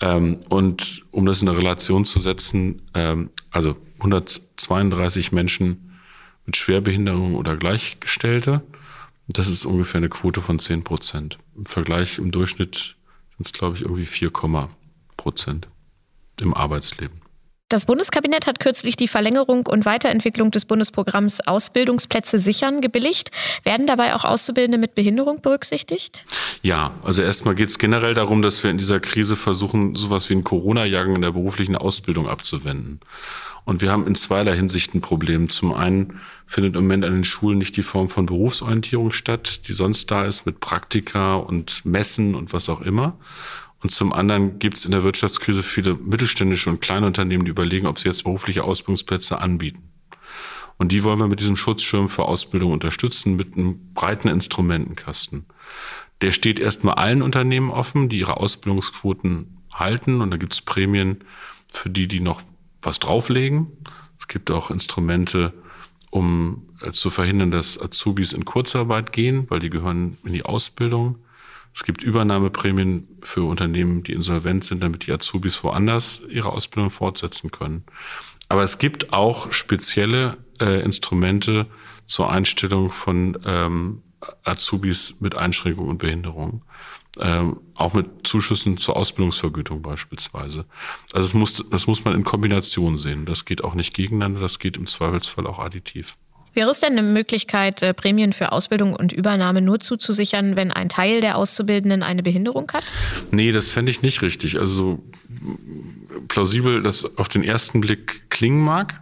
Ähm, 0.00 0.38
und 0.48 1.04
um 1.12 1.24
das 1.24 1.40
in 1.40 1.48
eine 1.48 1.56
Relation 1.56 2.04
zu 2.04 2.18
setzen, 2.18 2.82
ähm, 2.94 3.30
also 3.52 3.76
132 3.98 5.30
Menschen 5.30 5.93
mit 6.46 6.56
Schwerbehinderung 6.56 7.34
oder 7.34 7.56
Gleichgestellte, 7.56 8.62
das 9.28 9.48
ist 9.48 9.64
ungefähr 9.64 9.98
eine 9.98 10.08
Quote 10.08 10.40
von 10.40 10.58
10 10.58 10.84
Prozent. 10.84 11.38
Im 11.56 11.66
Vergleich 11.66 12.18
im 12.18 12.30
Durchschnitt 12.30 12.96
sind 13.36 13.46
es, 13.46 13.52
glaube 13.52 13.76
ich, 13.76 13.82
irgendwie 13.82 14.06
4, 14.06 14.30
Prozent 15.16 15.68
im 16.40 16.52
Arbeitsleben. 16.52 17.23
Das 17.70 17.86
Bundeskabinett 17.86 18.46
hat 18.46 18.60
kürzlich 18.60 18.94
die 18.94 19.08
Verlängerung 19.08 19.66
und 19.66 19.86
Weiterentwicklung 19.86 20.50
des 20.50 20.66
Bundesprogramms 20.66 21.40
Ausbildungsplätze 21.40 22.38
sichern 22.38 22.82
gebilligt. 22.82 23.30
Werden 23.62 23.86
dabei 23.86 24.14
auch 24.14 24.24
Auszubildende 24.24 24.76
mit 24.76 24.94
Behinderung 24.94 25.40
berücksichtigt? 25.40 26.26
Ja, 26.62 26.92
also 27.02 27.22
erstmal 27.22 27.54
geht 27.54 27.70
es 27.70 27.78
generell 27.78 28.12
darum, 28.12 28.42
dass 28.42 28.62
wir 28.62 28.70
in 28.70 28.76
dieser 28.76 29.00
Krise 29.00 29.34
versuchen, 29.34 29.94
sowas 29.94 30.28
wie 30.28 30.34
einen 30.34 30.44
Corona-Jagen 30.44 31.14
in 31.14 31.22
der 31.22 31.32
beruflichen 31.32 31.74
Ausbildung 31.74 32.28
abzuwenden. 32.28 33.00
Und 33.64 33.80
wir 33.80 33.90
haben 33.90 34.06
in 34.06 34.14
zweierlei 34.14 34.56
Hinsicht 34.56 34.94
ein 34.94 35.00
Problem. 35.00 35.48
Zum 35.48 35.72
einen 35.72 36.20
findet 36.46 36.76
im 36.76 36.82
Moment 36.82 37.06
an 37.06 37.14
den 37.14 37.24
Schulen 37.24 37.56
nicht 37.56 37.78
die 37.78 37.82
Form 37.82 38.10
von 38.10 38.26
Berufsorientierung 38.26 39.10
statt, 39.10 39.66
die 39.68 39.72
sonst 39.72 40.10
da 40.10 40.26
ist 40.26 40.44
mit 40.44 40.60
Praktika 40.60 41.36
und 41.36 41.82
Messen 41.86 42.34
und 42.34 42.52
was 42.52 42.68
auch 42.68 42.82
immer. 42.82 43.18
Und 43.84 43.90
zum 43.90 44.14
anderen 44.14 44.58
gibt 44.58 44.78
es 44.78 44.86
in 44.86 44.92
der 44.92 45.04
Wirtschaftskrise 45.04 45.62
viele 45.62 45.94
mittelständische 45.94 46.70
und 46.70 46.80
kleine 46.80 47.04
Unternehmen, 47.04 47.44
die 47.44 47.50
überlegen, 47.50 47.86
ob 47.86 47.98
sie 47.98 48.08
jetzt 48.08 48.24
berufliche 48.24 48.64
Ausbildungsplätze 48.64 49.42
anbieten. 49.42 49.90
Und 50.78 50.90
die 50.90 51.04
wollen 51.04 51.18
wir 51.18 51.28
mit 51.28 51.40
diesem 51.40 51.54
Schutzschirm 51.54 52.08
für 52.08 52.24
Ausbildung 52.24 52.72
unterstützen, 52.72 53.36
mit 53.36 53.52
einem 53.52 53.92
breiten 53.92 54.28
Instrumentenkasten. 54.28 55.44
Der 56.22 56.32
steht 56.32 56.60
erstmal 56.60 56.94
allen 56.94 57.20
Unternehmen 57.20 57.70
offen, 57.70 58.08
die 58.08 58.20
ihre 58.20 58.38
Ausbildungsquoten 58.38 59.58
halten. 59.70 60.22
Und 60.22 60.30
da 60.30 60.38
gibt 60.38 60.54
es 60.54 60.62
Prämien 60.62 61.18
für 61.70 61.90
die, 61.90 62.08
die 62.08 62.20
noch 62.20 62.40
was 62.80 63.00
drauflegen. 63.00 63.66
Es 64.18 64.28
gibt 64.28 64.50
auch 64.50 64.70
Instrumente, 64.70 65.52
um 66.08 66.70
äh, 66.80 66.92
zu 66.92 67.10
verhindern, 67.10 67.50
dass 67.50 67.78
Azubis 67.78 68.32
in 68.32 68.46
Kurzarbeit 68.46 69.12
gehen, 69.12 69.44
weil 69.50 69.60
die 69.60 69.68
gehören 69.68 70.16
in 70.24 70.32
die 70.32 70.46
Ausbildung. 70.46 71.18
Es 71.74 71.82
gibt 71.82 72.02
Übernahmeprämien 72.04 73.08
für 73.22 73.42
Unternehmen, 73.42 74.04
die 74.04 74.12
insolvent 74.12 74.64
sind, 74.64 74.82
damit 74.82 75.06
die 75.06 75.12
Azubis 75.12 75.64
woanders 75.64 76.22
ihre 76.28 76.52
Ausbildung 76.52 76.90
fortsetzen 76.90 77.50
können. 77.50 77.84
Aber 78.48 78.62
es 78.62 78.78
gibt 78.78 79.12
auch 79.12 79.50
spezielle 79.50 80.38
äh, 80.60 80.82
Instrumente 80.82 81.66
zur 82.06 82.30
Einstellung 82.30 82.92
von 82.92 83.38
ähm, 83.44 84.02
Azubis 84.44 85.20
mit 85.20 85.34
Einschränkungen 85.34 85.90
und 85.90 85.98
Behinderungen. 85.98 86.62
Ähm, 87.18 87.60
auch 87.74 87.92
mit 87.92 88.26
Zuschüssen 88.26 88.76
zur 88.76 88.96
Ausbildungsvergütung 88.96 89.82
beispielsweise. 89.82 90.66
Also 91.12 91.26
es 91.26 91.34
muss, 91.34 91.64
das 91.70 91.86
muss 91.86 92.04
man 92.04 92.14
in 92.14 92.24
Kombination 92.24 92.96
sehen. 92.96 93.24
Das 93.24 93.44
geht 93.44 93.62
auch 93.62 93.74
nicht 93.74 93.94
gegeneinander, 93.94 94.40
das 94.40 94.58
geht 94.58 94.76
im 94.76 94.86
Zweifelsfall 94.86 95.46
auch 95.46 95.58
additiv. 95.58 96.16
Wäre 96.54 96.70
es 96.70 96.80
denn 96.80 96.92
eine 96.92 97.02
Möglichkeit, 97.02 97.82
äh, 97.82 97.92
Prämien 97.92 98.32
für 98.32 98.52
Ausbildung 98.52 98.94
und 98.94 99.12
Übernahme 99.12 99.60
nur 99.60 99.80
zuzusichern, 99.80 100.56
wenn 100.56 100.70
ein 100.70 100.88
Teil 100.88 101.20
der 101.20 101.36
Auszubildenden 101.36 102.02
eine 102.02 102.22
Behinderung 102.22 102.70
hat? 102.72 102.84
Nee, 103.32 103.52
das 103.52 103.70
fände 103.70 103.90
ich 103.90 104.02
nicht 104.02 104.22
richtig. 104.22 104.58
Also 104.58 105.02
plausibel, 106.28 106.82
dass 106.82 107.18
auf 107.18 107.28
den 107.28 107.42
ersten 107.42 107.80
Blick 107.80 108.30
klingen 108.30 108.60
mag, 108.60 109.00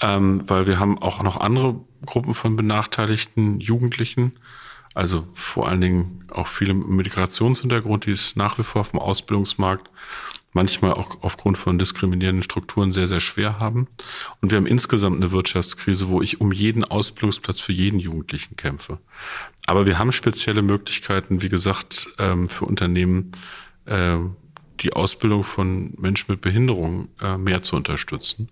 ähm, 0.00 0.42
weil 0.46 0.66
wir 0.66 0.78
haben 0.78 1.00
auch 1.00 1.22
noch 1.22 1.38
andere 1.38 1.80
Gruppen 2.04 2.34
von 2.34 2.56
benachteiligten 2.56 3.60
Jugendlichen, 3.60 4.32
also 4.94 5.26
vor 5.34 5.68
allen 5.68 5.80
Dingen 5.80 6.24
auch 6.30 6.48
viele 6.48 6.74
mit 6.74 6.88
Migrationshintergrund, 6.88 8.06
die 8.06 8.12
es 8.12 8.34
nach 8.34 8.58
wie 8.58 8.64
vor 8.64 8.80
auf 8.80 8.90
dem 8.90 8.98
Ausbildungsmarkt 8.98 9.88
manchmal 10.52 10.92
auch 10.92 11.22
aufgrund 11.22 11.58
von 11.58 11.78
diskriminierenden 11.78 12.42
Strukturen 12.42 12.92
sehr, 12.92 13.06
sehr 13.06 13.20
schwer 13.20 13.60
haben. 13.60 13.86
Und 14.40 14.50
wir 14.50 14.56
haben 14.56 14.66
insgesamt 14.66 15.16
eine 15.16 15.32
Wirtschaftskrise, 15.32 16.08
wo 16.08 16.22
ich 16.22 16.40
um 16.40 16.52
jeden 16.52 16.84
Ausbildungsplatz 16.84 17.60
für 17.60 17.72
jeden 17.72 17.98
Jugendlichen 17.98 18.56
kämpfe. 18.56 18.98
Aber 19.66 19.86
wir 19.86 19.98
haben 19.98 20.12
spezielle 20.12 20.62
Möglichkeiten, 20.62 21.42
wie 21.42 21.48
gesagt, 21.48 22.08
ähm, 22.18 22.48
für 22.48 22.64
Unternehmen, 22.64 23.32
ähm, 23.86 24.36
die 24.80 24.94
Ausbildung 24.94 25.44
von 25.44 25.94
Menschen 25.98 26.32
mit 26.32 26.40
Behinderung 26.40 27.08
äh, 27.20 27.36
mehr 27.36 27.62
zu 27.62 27.76
unterstützen. 27.76 28.48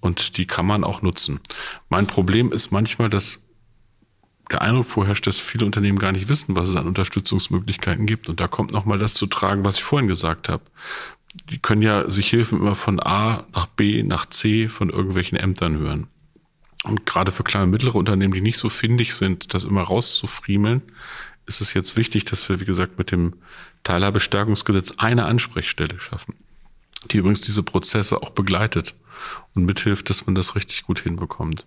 Und 0.00 0.38
die 0.38 0.46
kann 0.46 0.66
man 0.66 0.84
auch 0.84 1.02
nutzen. 1.02 1.40
Mein 1.88 2.06
Problem 2.06 2.52
ist 2.52 2.70
manchmal, 2.70 3.10
dass 3.10 3.42
der 4.50 4.62
Eindruck 4.62 4.86
vorherrscht, 4.86 5.26
dass 5.26 5.40
viele 5.40 5.66
Unternehmen 5.66 5.98
gar 5.98 6.12
nicht 6.12 6.28
wissen, 6.28 6.54
was 6.54 6.68
es 6.68 6.76
an 6.76 6.86
Unterstützungsmöglichkeiten 6.86 8.06
gibt. 8.06 8.28
Und 8.28 8.38
da 8.38 8.46
kommt 8.46 8.70
nochmal 8.70 8.98
das 8.98 9.14
zu 9.14 9.26
tragen, 9.26 9.64
was 9.64 9.76
ich 9.76 9.82
vorhin 9.82 10.08
gesagt 10.08 10.48
habe 10.48 10.62
die 11.50 11.58
können 11.58 11.82
ja 11.82 12.10
sich 12.10 12.30
Hilfen 12.30 12.58
immer 12.58 12.74
von 12.74 13.00
A 13.00 13.44
nach 13.54 13.66
B 13.66 14.02
nach 14.02 14.26
C 14.26 14.68
von 14.68 14.90
irgendwelchen 14.90 15.38
Ämtern 15.38 15.78
hören. 15.78 16.08
Und 16.84 17.06
gerade 17.06 17.32
für 17.32 17.42
kleine 17.42 17.64
und 17.64 17.70
mittlere 17.70 17.96
Unternehmen, 17.96 18.34
die 18.34 18.40
nicht 18.40 18.58
so 18.58 18.68
findig 18.68 19.14
sind, 19.14 19.54
das 19.54 19.64
immer 19.64 19.82
rauszufriemeln, 19.82 20.82
ist 21.46 21.60
es 21.60 21.74
jetzt 21.74 21.96
wichtig, 21.96 22.24
dass 22.24 22.48
wir, 22.48 22.60
wie 22.60 22.64
gesagt, 22.64 22.98
mit 22.98 23.10
dem 23.10 23.34
Teilhabestärkungsgesetz 23.84 24.92
eine 24.98 25.24
Ansprechstelle 25.26 26.00
schaffen, 26.00 26.34
die 27.10 27.18
übrigens 27.18 27.40
diese 27.40 27.62
Prozesse 27.62 28.22
auch 28.22 28.30
begleitet 28.30 28.94
und 29.54 29.64
mithilft, 29.64 30.10
dass 30.10 30.26
man 30.26 30.34
das 30.34 30.54
richtig 30.54 30.84
gut 30.84 31.00
hinbekommt. 31.00 31.66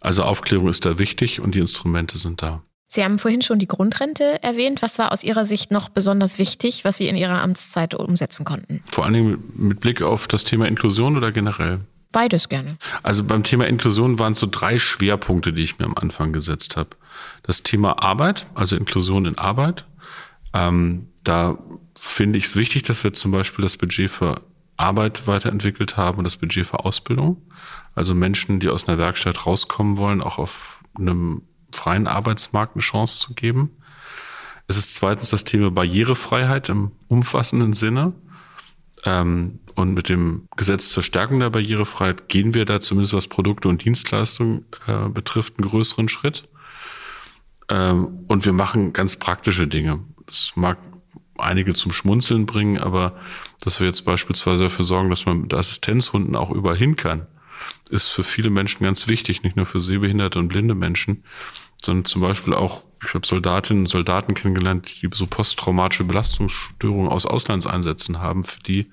Also 0.00 0.24
Aufklärung 0.24 0.68
ist 0.68 0.84
da 0.84 0.98
wichtig 0.98 1.40
und 1.40 1.54
die 1.54 1.60
Instrumente 1.60 2.18
sind 2.18 2.42
da. 2.42 2.62
Sie 2.94 3.02
haben 3.02 3.18
vorhin 3.18 3.40
schon 3.40 3.58
die 3.58 3.66
Grundrente 3.66 4.42
erwähnt. 4.42 4.82
Was 4.82 4.98
war 4.98 5.12
aus 5.12 5.24
Ihrer 5.24 5.46
Sicht 5.46 5.70
noch 5.70 5.88
besonders 5.88 6.38
wichtig, 6.38 6.84
was 6.84 6.98
Sie 6.98 7.08
in 7.08 7.16
Ihrer 7.16 7.40
Amtszeit 7.40 7.94
umsetzen 7.94 8.44
konnten? 8.44 8.82
Vor 8.90 9.06
allen 9.06 9.14
Dingen 9.14 9.52
mit 9.56 9.80
Blick 9.80 10.02
auf 10.02 10.28
das 10.28 10.44
Thema 10.44 10.68
Inklusion 10.68 11.16
oder 11.16 11.32
generell? 11.32 11.80
Beides 12.12 12.50
gerne. 12.50 12.74
Also 13.02 13.24
beim 13.24 13.44
Thema 13.44 13.66
Inklusion 13.66 14.18
waren 14.18 14.34
es 14.34 14.40
so 14.40 14.46
drei 14.50 14.78
Schwerpunkte, 14.78 15.54
die 15.54 15.62
ich 15.62 15.78
mir 15.78 15.86
am 15.86 15.94
Anfang 15.94 16.34
gesetzt 16.34 16.76
habe. 16.76 16.90
Das 17.44 17.62
Thema 17.62 18.02
Arbeit, 18.02 18.44
also 18.54 18.76
Inklusion 18.76 19.24
in 19.24 19.38
Arbeit. 19.38 19.86
Ähm, 20.52 21.08
da 21.24 21.56
finde 21.96 22.36
ich 22.36 22.44
es 22.44 22.56
wichtig, 22.56 22.82
dass 22.82 23.04
wir 23.04 23.14
zum 23.14 23.32
Beispiel 23.32 23.62
das 23.62 23.78
Budget 23.78 24.10
für 24.10 24.42
Arbeit 24.76 25.26
weiterentwickelt 25.26 25.96
haben 25.96 26.18
und 26.18 26.24
das 26.24 26.36
Budget 26.36 26.66
für 26.66 26.80
Ausbildung. 26.80 27.40
Also 27.94 28.12
Menschen, 28.12 28.60
die 28.60 28.68
aus 28.68 28.86
einer 28.86 28.98
Werkstatt 28.98 29.46
rauskommen 29.46 29.96
wollen, 29.96 30.20
auch 30.20 30.36
auf 30.36 30.82
einem 30.98 31.40
freien 31.72 32.06
Arbeitsmarkt 32.06 32.74
eine 32.74 32.82
Chance 32.82 33.18
zu 33.18 33.34
geben. 33.34 33.70
Es 34.68 34.76
ist 34.76 34.94
zweitens 34.94 35.30
das 35.30 35.44
Thema 35.44 35.70
Barrierefreiheit 35.70 36.68
im 36.68 36.92
umfassenden 37.08 37.72
Sinne. 37.72 38.12
Ähm, 39.04 39.58
und 39.74 39.94
mit 39.94 40.08
dem 40.08 40.48
Gesetz 40.56 40.90
zur 40.90 41.02
Stärkung 41.02 41.40
der 41.40 41.50
Barrierefreiheit 41.50 42.28
gehen 42.28 42.54
wir 42.54 42.64
da 42.64 42.80
zumindest 42.80 43.14
was 43.14 43.26
Produkte 43.26 43.68
und 43.68 43.84
Dienstleistungen 43.84 44.66
äh, 44.86 45.08
betrifft 45.08 45.58
einen 45.58 45.68
größeren 45.68 46.08
Schritt. 46.08 46.48
Ähm, 47.68 48.24
und 48.28 48.44
wir 48.44 48.52
machen 48.52 48.92
ganz 48.92 49.16
praktische 49.16 49.66
Dinge. 49.66 50.04
Das 50.26 50.52
mag 50.54 50.78
einige 51.38 51.74
zum 51.74 51.92
Schmunzeln 51.92 52.46
bringen, 52.46 52.78
aber 52.78 53.18
dass 53.60 53.80
wir 53.80 53.86
jetzt 53.86 54.04
beispielsweise 54.04 54.64
dafür 54.64 54.84
sorgen, 54.84 55.10
dass 55.10 55.26
man 55.26 55.42
mit 55.42 55.54
Assistenzhunden 55.54 56.36
auch 56.36 56.50
überall 56.50 56.76
hin 56.76 56.96
kann, 56.96 57.26
ist 57.90 58.08
für 58.08 58.24
viele 58.24 58.50
Menschen 58.50 58.84
ganz 58.84 59.08
wichtig, 59.08 59.42
nicht 59.42 59.56
nur 59.56 59.66
für 59.66 59.80
sehbehinderte 59.80 60.38
und 60.38 60.48
blinde 60.48 60.74
Menschen, 60.74 61.24
sondern 61.84 62.04
zum 62.04 62.22
Beispiel 62.22 62.54
auch, 62.54 62.82
ich 63.04 63.14
habe 63.14 63.26
Soldatinnen 63.26 63.84
und 63.84 63.88
Soldaten 63.88 64.34
kennengelernt, 64.34 65.02
die 65.02 65.08
so 65.12 65.26
posttraumatische 65.26 66.04
Belastungsstörungen 66.04 67.10
aus 67.10 67.26
Auslandseinsätzen 67.26 68.20
haben, 68.20 68.44
für 68.44 68.60
die 68.60 68.90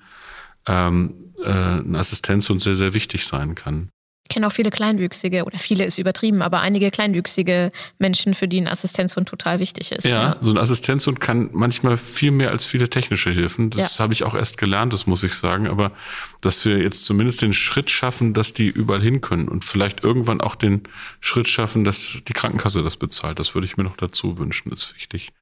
ähm, 0.66 1.32
äh, 1.44 1.50
ein 1.50 1.96
Assistenzhund 1.96 2.60
sehr, 2.60 2.76
sehr 2.76 2.94
wichtig 2.94 3.26
sein 3.26 3.54
kann 3.54 3.90
kenne 4.30 4.46
auch 4.46 4.52
viele 4.52 4.70
Kleinwüchsige, 4.70 5.44
oder 5.44 5.58
viele 5.58 5.84
ist 5.84 5.98
übertrieben, 5.98 6.40
aber 6.40 6.60
einige 6.60 6.90
kleinwüchsige 6.90 7.72
Menschen, 7.98 8.32
für 8.32 8.48
die 8.48 8.60
ein 8.60 8.68
Assistenzhund 8.68 9.28
total 9.28 9.58
wichtig 9.58 9.92
ist. 9.92 10.04
Ja, 10.04 10.22
ja. 10.22 10.36
so 10.40 10.50
ein 10.50 10.58
Assistenzhund 10.58 11.20
kann 11.20 11.50
manchmal 11.52 11.98
viel 11.98 12.30
mehr 12.30 12.50
als 12.50 12.64
viele 12.64 12.88
technische 12.88 13.30
Hilfen. 13.30 13.70
Das 13.70 13.98
ja. 13.98 14.04
habe 14.04 14.14
ich 14.14 14.24
auch 14.24 14.34
erst 14.34 14.56
gelernt, 14.56 14.92
das 14.92 15.06
muss 15.06 15.22
ich 15.22 15.34
sagen. 15.34 15.66
Aber 15.66 15.92
dass 16.40 16.64
wir 16.64 16.78
jetzt 16.78 17.04
zumindest 17.04 17.42
den 17.42 17.52
Schritt 17.52 17.90
schaffen, 17.90 18.32
dass 18.32 18.54
die 18.54 18.68
überall 18.68 19.02
hin 19.02 19.20
können 19.20 19.48
und 19.48 19.64
vielleicht 19.64 20.02
irgendwann 20.02 20.40
auch 20.40 20.54
den 20.54 20.84
Schritt 21.20 21.48
schaffen, 21.48 21.84
dass 21.84 22.18
die 22.26 22.32
Krankenkasse 22.32 22.82
das 22.82 22.96
bezahlt, 22.96 23.38
das 23.38 23.54
würde 23.54 23.66
ich 23.66 23.76
mir 23.76 23.84
noch 23.84 23.96
dazu 23.96 24.38
wünschen, 24.38 24.72
ist 24.72 24.94
wichtig. 24.94 25.32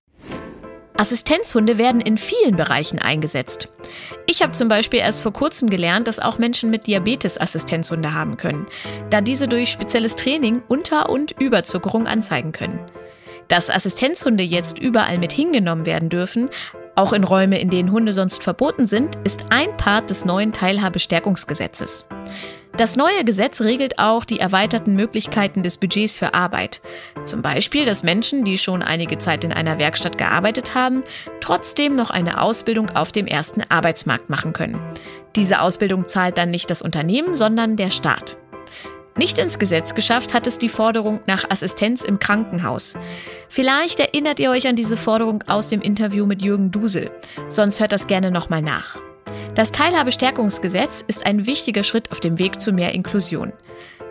Assistenzhunde 0.98 1.78
werden 1.78 2.00
in 2.00 2.18
vielen 2.18 2.56
Bereichen 2.56 2.98
eingesetzt. 2.98 3.68
Ich 4.26 4.42
habe 4.42 4.50
zum 4.50 4.66
Beispiel 4.66 4.98
erst 4.98 5.22
vor 5.22 5.32
kurzem 5.32 5.70
gelernt, 5.70 6.08
dass 6.08 6.18
auch 6.18 6.38
Menschen 6.38 6.70
mit 6.70 6.88
Diabetes 6.88 7.40
Assistenzhunde 7.40 8.14
haben 8.14 8.36
können, 8.36 8.66
da 9.08 9.20
diese 9.20 9.46
durch 9.46 9.70
spezielles 9.70 10.16
Training 10.16 10.60
Unter- 10.66 11.08
und 11.08 11.40
Überzuckerung 11.40 12.08
anzeigen 12.08 12.50
können. 12.50 12.80
Dass 13.46 13.70
Assistenzhunde 13.70 14.42
jetzt 14.42 14.76
überall 14.76 15.18
mit 15.18 15.30
hingenommen 15.30 15.86
werden 15.86 16.08
dürfen, 16.08 16.50
auch 16.96 17.12
in 17.12 17.22
Räume, 17.22 17.60
in 17.60 17.70
denen 17.70 17.92
Hunde 17.92 18.12
sonst 18.12 18.42
verboten 18.42 18.84
sind, 18.84 19.16
ist 19.22 19.44
ein 19.50 19.76
Part 19.76 20.10
des 20.10 20.24
neuen 20.24 20.52
Teilhabestärkungsgesetzes. 20.52 22.06
Das 22.78 22.94
neue 22.94 23.24
Gesetz 23.24 23.60
regelt 23.60 23.98
auch 23.98 24.24
die 24.24 24.38
erweiterten 24.38 24.94
Möglichkeiten 24.94 25.64
des 25.64 25.78
Budgets 25.78 26.16
für 26.16 26.32
Arbeit. 26.32 26.80
Zum 27.24 27.42
Beispiel, 27.42 27.84
dass 27.84 28.04
Menschen, 28.04 28.44
die 28.44 28.56
schon 28.56 28.82
einige 28.82 29.18
Zeit 29.18 29.42
in 29.42 29.52
einer 29.52 29.80
Werkstatt 29.80 30.16
gearbeitet 30.16 30.76
haben, 30.76 31.02
trotzdem 31.40 31.96
noch 31.96 32.10
eine 32.10 32.40
Ausbildung 32.40 32.90
auf 32.90 33.10
dem 33.10 33.26
ersten 33.26 33.64
Arbeitsmarkt 33.68 34.30
machen 34.30 34.52
können. 34.52 34.80
Diese 35.34 35.60
Ausbildung 35.60 36.06
zahlt 36.06 36.38
dann 36.38 36.52
nicht 36.52 36.70
das 36.70 36.80
Unternehmen, 36.80 37.34
sondern 37.34 37.74
der 37.74 37.90
Staat. 37.90 38.36
Nicht 39.16 39.38
ins 39.38 39.58
Gesetz 39.58 39.96
geschafft 39.96 40.32
hat 40.32 40.46
es 40.46 40.58
die 40.58 40.68
Forderung 40.68 41.18
nach 41.26 41.50
Assistenz 41.50 42.04
im 42.04 42.20
Krankenhaus. 42.20 42.96
Vielleicht 43.48 43.98
erinnert 43.98 44.38
ihr 44.38 44.50
euch 44.50 44.68
an 44.68 44.76
diese 44.76 44.96
Forderung 44.96 45.42
aus 45.48 45.68
dem 45.68 45.80
Interview 45.80 46.26
mit 46.26 46.42
Jürgen 46.42 46.70
Dusel. 46.70 47.10
Sonst 47.48 47.80
hört 47.80 47.90
das 47.90 48.06
gerne 48.06 48.30
nochmal 48.30 48.62
nach. 48.62 49.00
Das 49.58 49.72
Teilhabestärkungsgesetz 49.72 51.02
ist 51.04 51.26
ein 51.26 51.44
wichtiger 51.44 51.82
Schritt 51.82 52.12
auf 52.12 52.20
dem 52.20 52.38
Weg 52.38 52.62
zu 52.62 52.70
mehr 52.70 52.94
Inklusion. 52.94 53.52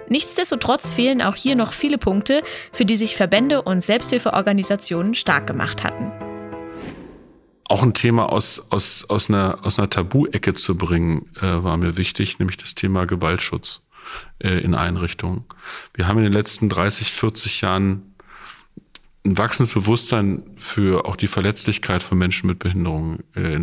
Nichtsdestotrotz 0.09 0.91
fehlen 0.91 1.21
auch 1.21 1.35
hier 1.35 1.55
noch 1.55 1.71
viele 1.71 1.97
Punkte, 1.97 2.43
für 2.73 2.83
die 2.83 2.97
sich 2.97 3.15
Verbände 3.15 3.61
und 3.61 3.79
Selbsthilfeorganisationen 3.79 5.13
stark 5.13 5.47
gemacht 5.47 5.85
hatten. 5.85 6.11
Auch 7.63 7.81
ein 7.81 7.93
Thema 7.93 8.29
aus, 8.29 8.67
aus, 8.71 9.05
aus 9.07 9.29
einer, 9.29 9.59
aus 9.63 9.79
einer 9.79 9.89
Tabu-Ecke 9.89 10.53
zu 10.53 10.77
bringen, 10.77 11.31
äh, 11.37 11.63
war 11.63 11.77
mir 11.77 11.95
wichtig, 11.95 12.39
nämlich 12.39 12.57
das 12.57 12.75
Thema 12.75 13.05
Gewaltschutz 13.05 13.87
äh, 14.39 14.59
in 14.59 14.75
Einrichtungen. 14.75 15.45
Wir 15.93 16.09
haben 16.09 16.17
in 16.17 16.25
den 16.25 16.33
letzten 16.33 16.67
30, 16.67 17.13
40 17.13 17.61
Jahren 17.61 18.15
ein 19.25 19.37
wachsendes 19.37 19.73
Bewusstsein 19.73 20.43
für 20.57 21.05
auch 21.05 21.15
die 21.15 21.27
Verletzlichkeit 21.27 22.03
von 22.03 22.17
Menschen 22.17 22.47
mit 22.47 22.59
Behinderungen 22.59 23.23
äh, 23.33 23.61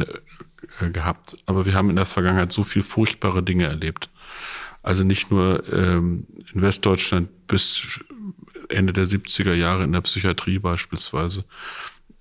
äh, 0.81 0.91
gehabt. 0.91 1.37
Aber 1.47 1.66
wir 1.66 1.75
haben 1.75 1.91
in 1.91 1.97
der 1.97 2.07
Vergangenheit 2.07 2.53
so 2.53 2.64
viel 2.64 2.83
furchtbare 2.83 3.43
Dinge 3.43 3.64
erlebt. 3.64 4.11
Also 4.83 5.05
nicht 5.05 5.31
nur 5.31 5.66
ähm, 5.72 6.27
in 6.53 6.61
Westdeutschland 6.61 7.47
bis 7.47 8.01
Ende 8.68 8.93
der 8.93 9.07
70er 9.07 9.55
Jahre 9.55 9.85
in 9.85 9.93
der 9.93 10.03
Psychiatrie 10.03 10.59
beispielsweise, 10.59 11.45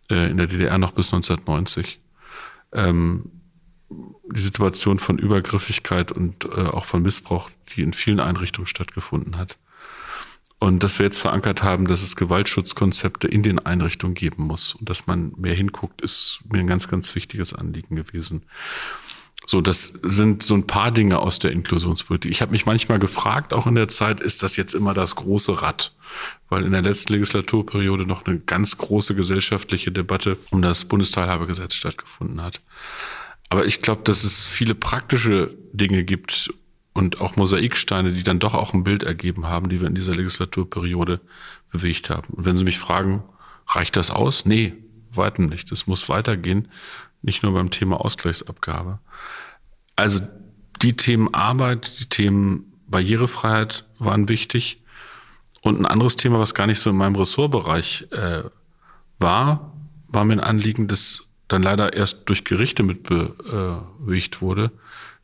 äh, 0.09 0.29
in 0.29 0.37
der 0.37 0.47
DDR 0.47 0.77
noch 0.77 0.91
bis 0.91 1.13
1990. 1.13 1.99
Ähm, 2.71 3.31
die 3.89 4.41
Situation 4.41 4.97
von 4.97 5.17
Übergriffigkeit 5.17 6.11
und 6.11 6.45
äh, 6.45 6.61
auch 6.61 6.85
von 6.85 7.01
Missbrauch, 7.01 7.49
die 7.69 7.81
in 7.81 7.93
vielen 7.93 8.19
Einrichtungen 8.19 8.67
stattgefunden 8.67 9.37
hat. 9.37 9.57
Und 10.63 10.81
dass 10.81 10.97
wir 10.97 11.05
jetzt 11.05 11.19
verankert 11.19 11.61
haben, 11.61 11.89
dass 11.89 12.01
es 12.03 12.15
Gewaltschutzkonzepte 12.15 13.27
in 13.27 13.43
den 13.43 13.59
Einrichtungen 13.59 14.15
geben 14.15 14.43
muss 14.43 14.75
und 14.75 14.89
dass 14.89 15.07
man 15.07 15.33
mehr 15.35 15.53
hinguckt, 15.53 15.99
ist 15.99 16.39
mir 16.49 16.59
ein 16.59 16.67
ganz, 16.67 16.87
ganz 16.87 17.13
wichtiges 17.15 17.53
Anliegen 17.53 17.97
gewesen. 17.97 18.43
So, 19.45 19.59
das 19.59 19.91
sind 20.03 20.41
so 20.41 20.53
ein 20.53 20.65
paar 20.65 20.91
Dinge 20.91 21.19
aus 21.19 21.37
der 21.39 21.51
Inklusionspolitik. 21.51 22.31
Ich 22.31 22.41
habe 22.41 22.53
mich 22.53 22.65
manchmal 22.65 22.97
gefragt, 22.97 23.51
auch 23.51 23.67
in 23.67 23.75
der 23.75 23.89
Zeit, 23.89 24.21
ist 24.21 24.41
das 24.41 24.55
jetzt 24.55 24.73
immer 24.73 24.93
das 24.93 25.15
große 25.15 25.61
Rad? 25.61 25.91
Weil 26.47 26.63
in 26.63 26.71
der 26.71 26.81
letzten 26.81 27.11
Legislaturperiode 27.11 28.05
noch 28.05 28.25
eine 28.25 28.39
ganz 28.39 28.77
große 28.77 29.15
gesellschaftliche 29.15 29.91
Debatte 29.91 30.37
um 30.51 30.61
das 30.61 30.85
Bundesteilhabegesetz 30.85 31.73
stattgefunden 31.73 32.41
hat. 32.41 32.61
Aber 33.49 33.65
ich 33.65 33.81
glaube, 33.81 34.03
dass 34.05 34.23
es 34.23 34.45
viele 34.45 34.75
praktische 34.75 35.57
Dinge 35.73 36.05
gibt 36.05 36.53
und 36.93 37.19
auch 37.21 37.35
Mosaiksteine, 37.35 38.11
die 38.11 38.23
dann 38.23 38.39
doch 38.39 38.53
auch 38.53 38.73
ein 38.73 38.83
Bild 38.83 39.03
ergeben 39.03 39.47
haben, 39.47 39.69
die 39.69 39.81
wir 39.81 39.87
in 39.87 39.95
dieser 39.95 40.15
Legislaturperiode 40.15 41.21
bewegt 41.71 42.09
haben. 42.09 42.33
Und 42.33 42.45
wenn 42.45 42.57
Sie 42.57 42.63
mich 42.63 42.77
fragen, 42.77 43.23
reicht 43.67 43.95
das 43.95 44.11
aus? 44.11 44.45
Nee, 44.45 44.73
weitem 45.11 45.47
nicht. 45.47 45.71
Es 45.71 45.87
muss 45.87 46.09
weitergehen, 46.09 46.67
nicht 47.21 47.43
nur 47.43 47.53
beim 47.53 47.71
Thema 47.71 47.99
Ausgleichsabgabe. 47.99 48.99
Also 49.95 50.21
die 50.81 50.95
Themen 50.95 51.33
Arbeit, 51.33 51.99
die 51.99 52.05
Themen 52.05 52.73
Barrierefreiheit 52.87 53.85
waren 53.97 54.29
wichtig. 54.29 54.81
Und 55.61 55.79
ein 55.79 55.85
anderes 55.85 56.15
Thema, 56.15 56.39
was 56.39 56.53
gar 56.53 56.67
nicht 56.67 56.79
so 56.79 56.89
in 56.89 56.97
meinem 56.97 57.15
Ressortbereich 57.15 58.07
äh, 58.11 58.43
war, 59.17 59.73
war 60.09 60.25
mir 60.25 60.33
ein 60.33 60.39
Anliegen, 60.41 60.87
das 60.87 61.23
dann 61.47 61.63
leider 61.63 61.93
erst 61.93 62.29
durch 62.29 62.43
Gerichte 62.43 62.83
mitbewegt 62.83 64.41
wurde, 64.41 64.71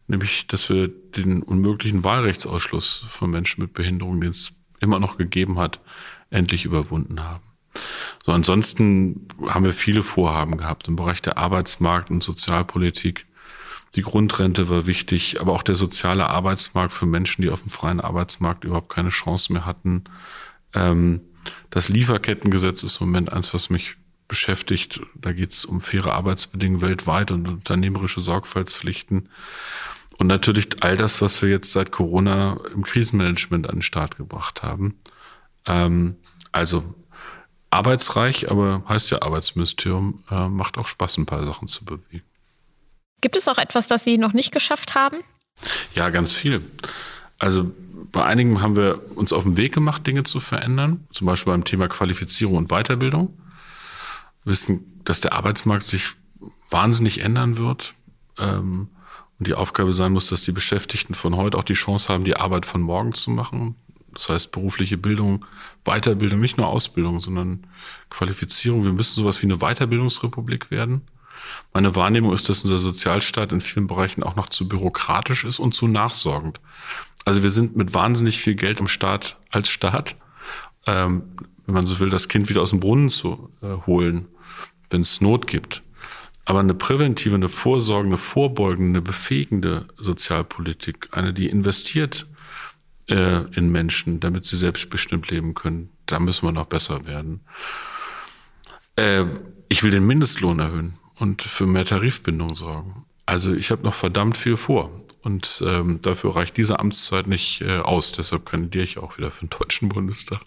nämlich 0.10 0.48
dass 0.48 0.70
wir 0.70 0.88
den 0.88 1.42
unmöglichen 1.44 2.04
Wahlrechtsausschluss 2.04 3.06
von 3.10 3.30
Menschen 3.30 3.62
mit 3.62 3.74
Behinderung, 3.74 4.20
den 4.20 4.32
es 4.32 4.54
immer 4.80 5.00
noch 5.00 5.18
gegeben 5.18 5.60
hat, 5.60 5.80
endlich 6.30 6.66
überwunden 6.66 7.24
haben. 7.24 7.44
So, 8.26 8.32
ansonsten 8.32 9.28
haben 9.48 9.66
wir 9.66 9.74
viele 9.74 10.04
Vorhaben 10.04 10.58
gehabt 10.58 10.88
im 10.88 10.96
Bereich 10.96 11.22
der 11.22 11.38
Arbeitsmarkt- 11.38 12.10
und 12.10 12.24
Sozialpolitik. 12.24 13.28
Die 13.96 14.02
Grundrente 14.02 14.70
war 14.70 14.86
wichtig, 14.88 15.40
aber 15.40 15.54
auch 15.54 15.64
der 15.64 15.76
soziale 15.76 16.28
Arbeitsmarkt 16.28 16.94
für 16.94 17.06
Menschen, 17.06 17.42
die 17.42 17.50
auf 17.50 17.62
dem 17.62 17.72
freien 17.72 18.02
Arbeitsmarkt 18.02 18.64
überhaupt 18.64 18.90
keine 18.90 19.10
Chance 19.10 19.54
mehr 19.54 19.66
hatten. 19.66 20.04
Ähm, 20.74 21.22
das 21.70 21.90
Lieferkettengesetz 21.90 22.84
ist 22.84 23.00
im 23.00 23.08
Moment 23.08 23.32
eins, 23.32 23.54
was 23.54 23.70
mich 23.70 23.96
beschäftigt. 24.28 25.02
Da 25.16 25.34
geht 25.34 25.52
es 25.52 25.66
um 25.66 25.82
faire 25.82 26.14
Arbeitsbedingungen 26.14 26.82
weltweit 26.82 27.32
und 27.32 27.48
unternehmerische 27.48 28.22
Sorgfaltspflichten. 28.22 29.30
Und 30.20 30.28
natürlich 30.28 30.68
all 30.82 30.98
das, 30.98 31.22
was 31.22 31.42
wir 31.42 31.50
jetzt 31.50 31.72
seit 31.72 31.92
Corona 31.92 32.60
im 32.74 32.84
Krisenmanagement 32.84 33.68
an 33.68 33.78
den 33.78 33.82
Start 33.82 34.18
gebracht 34.18 34.64
haben. 34.64 35.00
Ähm, 35.66 36.18
also 36.52 36.84
arbeitsreich, 37.70 38.52
aber 38.52 38.84
heißt 38.88 39.12
ja 39.12 39.22
Arbeitsministerium, 39.22 40.24
äh, 40.30 40.50
macht 40.50 40.78
auch 40.78 40.88
Spaß, 40.88 41.18
ein 41.18 41.26
paar 41.26 41.46
Sachen 41.46 41.70
zu 41.70 41.86
bewegen. 41.86 42.26
Gibt 43.22 43.38
es 43.38 43.48
auch 43.48 43.58
etwas, 43.58 43.88
das 43.88 44.04
Sie 44.04 44.18
noch 44.18 44.34
nicht 44.34 44.52
geschafft 44.52 44.94
haben? 44.94 45.18
Ja, 45.96 46.10
ganz 46.10 46.34
viel. 46.34 46.62
Also 47.38 47.72
bei 48.12 48.26
einigen 48.26 48.62
haben 48.62 48.76
wir 48.76 49.02
uns 49.16 49.32
auf 49.32 49.44
den 49.44 49.56
Weg 49.56 49.74
gemacht, 49.74 50.06
Dinge 50.06 50.24
zu 50.24 50.42
verändern. 50.42 51.08
Zum 51.12 51.28
Beispiel 51.28 51.54
beim 51.54 51.64
Thema 51.64 51.88
Qualifizierung 51.88 52.58
und 52.58 52.70
Weiterbildung. 52.70 53.38
Wir 54.44 54.52
wissen, 54.52 55.02
dass 55.06 55.22
der 55.22 55.32
Arbeitsmarkt 55.32 55.86
sich 55.86 56.10
wahnsinnig 56.70 57.22
ändern 57.22 57.58
wird. 57.58 57.94
Ähm, 58.38 58.90
und 59.40 59.48
die 59.48 59.54
Aufgabe 59.54 59.94
sein 59.94 60.12
muss, 60.12 60.28
dass 60.28 60.44
die 60.44 60.52
Beschäftigten 60.52 61.14
von 61.14 61.36
heute 61.36 61.58
auch 61.58 61.64
die 61.64 61.74
Chance 61.74 62.14
haben, 62.14 62.26
die 62.26 62.36
Arbeit 62.36 62.66
von 62.66 62.82
morgen 62.82 63.14
zu 63.14 63.32
machen. 63.32 63.76
Das 64.14 64.28
heißt 64.28 64.52
berufliche 64.52 64.98
Bildung, 64.98 65.46
Weiterbildung, 65.86 66.40
nicht 66.40 66.58
nur 66.58 66.68
Ausbildung, 66.68 67.20
sondern 67.22 67.66
Qualifizierung. 68.10 68.84
Wir 68.84 68.92
müssen 68.92 69.16
sowas 69.16 69.42
wie 69.42 69.48
eine 69.48 69.58
Weiterbildungsrepublik 69.58 70.72
werden. 70.72 71.04
Meine 71.74 71.96
Wahrnehmung 71.96 72.34
ist, 72.34 72.50
dass 72.50 72.64
unser 72.64 72.80
Sozialstaat 72.80 73.52
in 73.52 73.62
vielen 73.62 73.88
Bereichen 73.88 74.24
auch 74.24 74.36
noch 74.36 74.50
zu 74.50 74.68
bürokratisch 74.68 75.46
ist 75.46 75.60
und 75.60 75.74
zu 75.74 75.88
nachsorgend. 75.88 76.60
Also 77.24 77.44
wir 77.44 77.50
sind 77.50 77.76
mit 77.76 77.94
wahnsinnig 77.94 78.40
viel 78.40 78.56
Geld 78.56 78.80
am 78.80 78.88
Staat 78.88 79.40
als 79.52 79.70
Staat, 79.70 80.18
ähm, 80.86 81.24
wenn 81.66 81.76
man 81.76 81.86
so 81.86 82.00
will, 82.00 82.10
das 82.10 82.28
Kind 82.28 82.50
wieder 82.50 82.62
aus 82.62 82.72
dem 82.72 82.80
Brunnen 82.80 83.10
zu 83.10 83.52
äh, 83.62 83.86
holen, 83.86 84.28
wenn 84.90 85.02
es 85.02 85.22
Not 85.22 85.48
gibt. 85.48 85.84
Aber 86.50 86.62
eine 86.62 86.74
präventive, 86.74 87.36
eine 87.36 87.48
vorsorgende, 87.48 88.18
vorbeugende, 88.18 89.04
befähigende 89.04 89.86
Sozialpolitik, 89.98 91.10
eine, 91.12 91.32
die 91.32 91.48
investiert 91.48 92.26
äh, 93.08 93.44
in 93.56 93.72
Menschen, 93.72 94.20
damit 94.20 94.48
sie 94.48 94.58
selbstbestimmt 94.58 95.30
leben 95.30 95.54
können, 95.54 95.92
da 96.08 96.20
müssen 96.20 96.48
wir 96.48 96.52
noch 96.52 96.66
besser 96.66 97.06
werden. 97.06 97.42
Äh, 98.96 99.26
ich 99.68 99.84
will 99.84 99.92
den 99.92 100.08
Mindestlohn 100.08 100.58
erhöhen 100.58 100.98
und 101.20 101.44
für 101.44 101.68
mehr 101.68 101.86
Tarifbindung 101.86 102.56
sorgen. 102.56 103.06
Also 103.28 103.54
ich 103.54 103.70
habe 103.70 103.84
noch 103.84 103.94
verdammt 103.94 104.36
viel 104.36 104.58
vor. 104.58 104.90
Und 105.22 105.64
ähm, 105.64 106.02
dafür 106.02 106.36
reicht 106.36 106.58
diese 106.58 106.80
Amtszeit 106.80 107.28
nicht 107.28 107.62
äh, 107.62 107.78
aus. 107.78 108.12
Deshalb 108.12 108.48
kandidiere 108.48 108.86
ich 108.86 108.98
auch 108.98 109.20
wieder 109.20 109.30
für 109.30 109.46
den 109.46 109.52
Deutschen 109.52 109.90
Bundestag. 109.90 110.42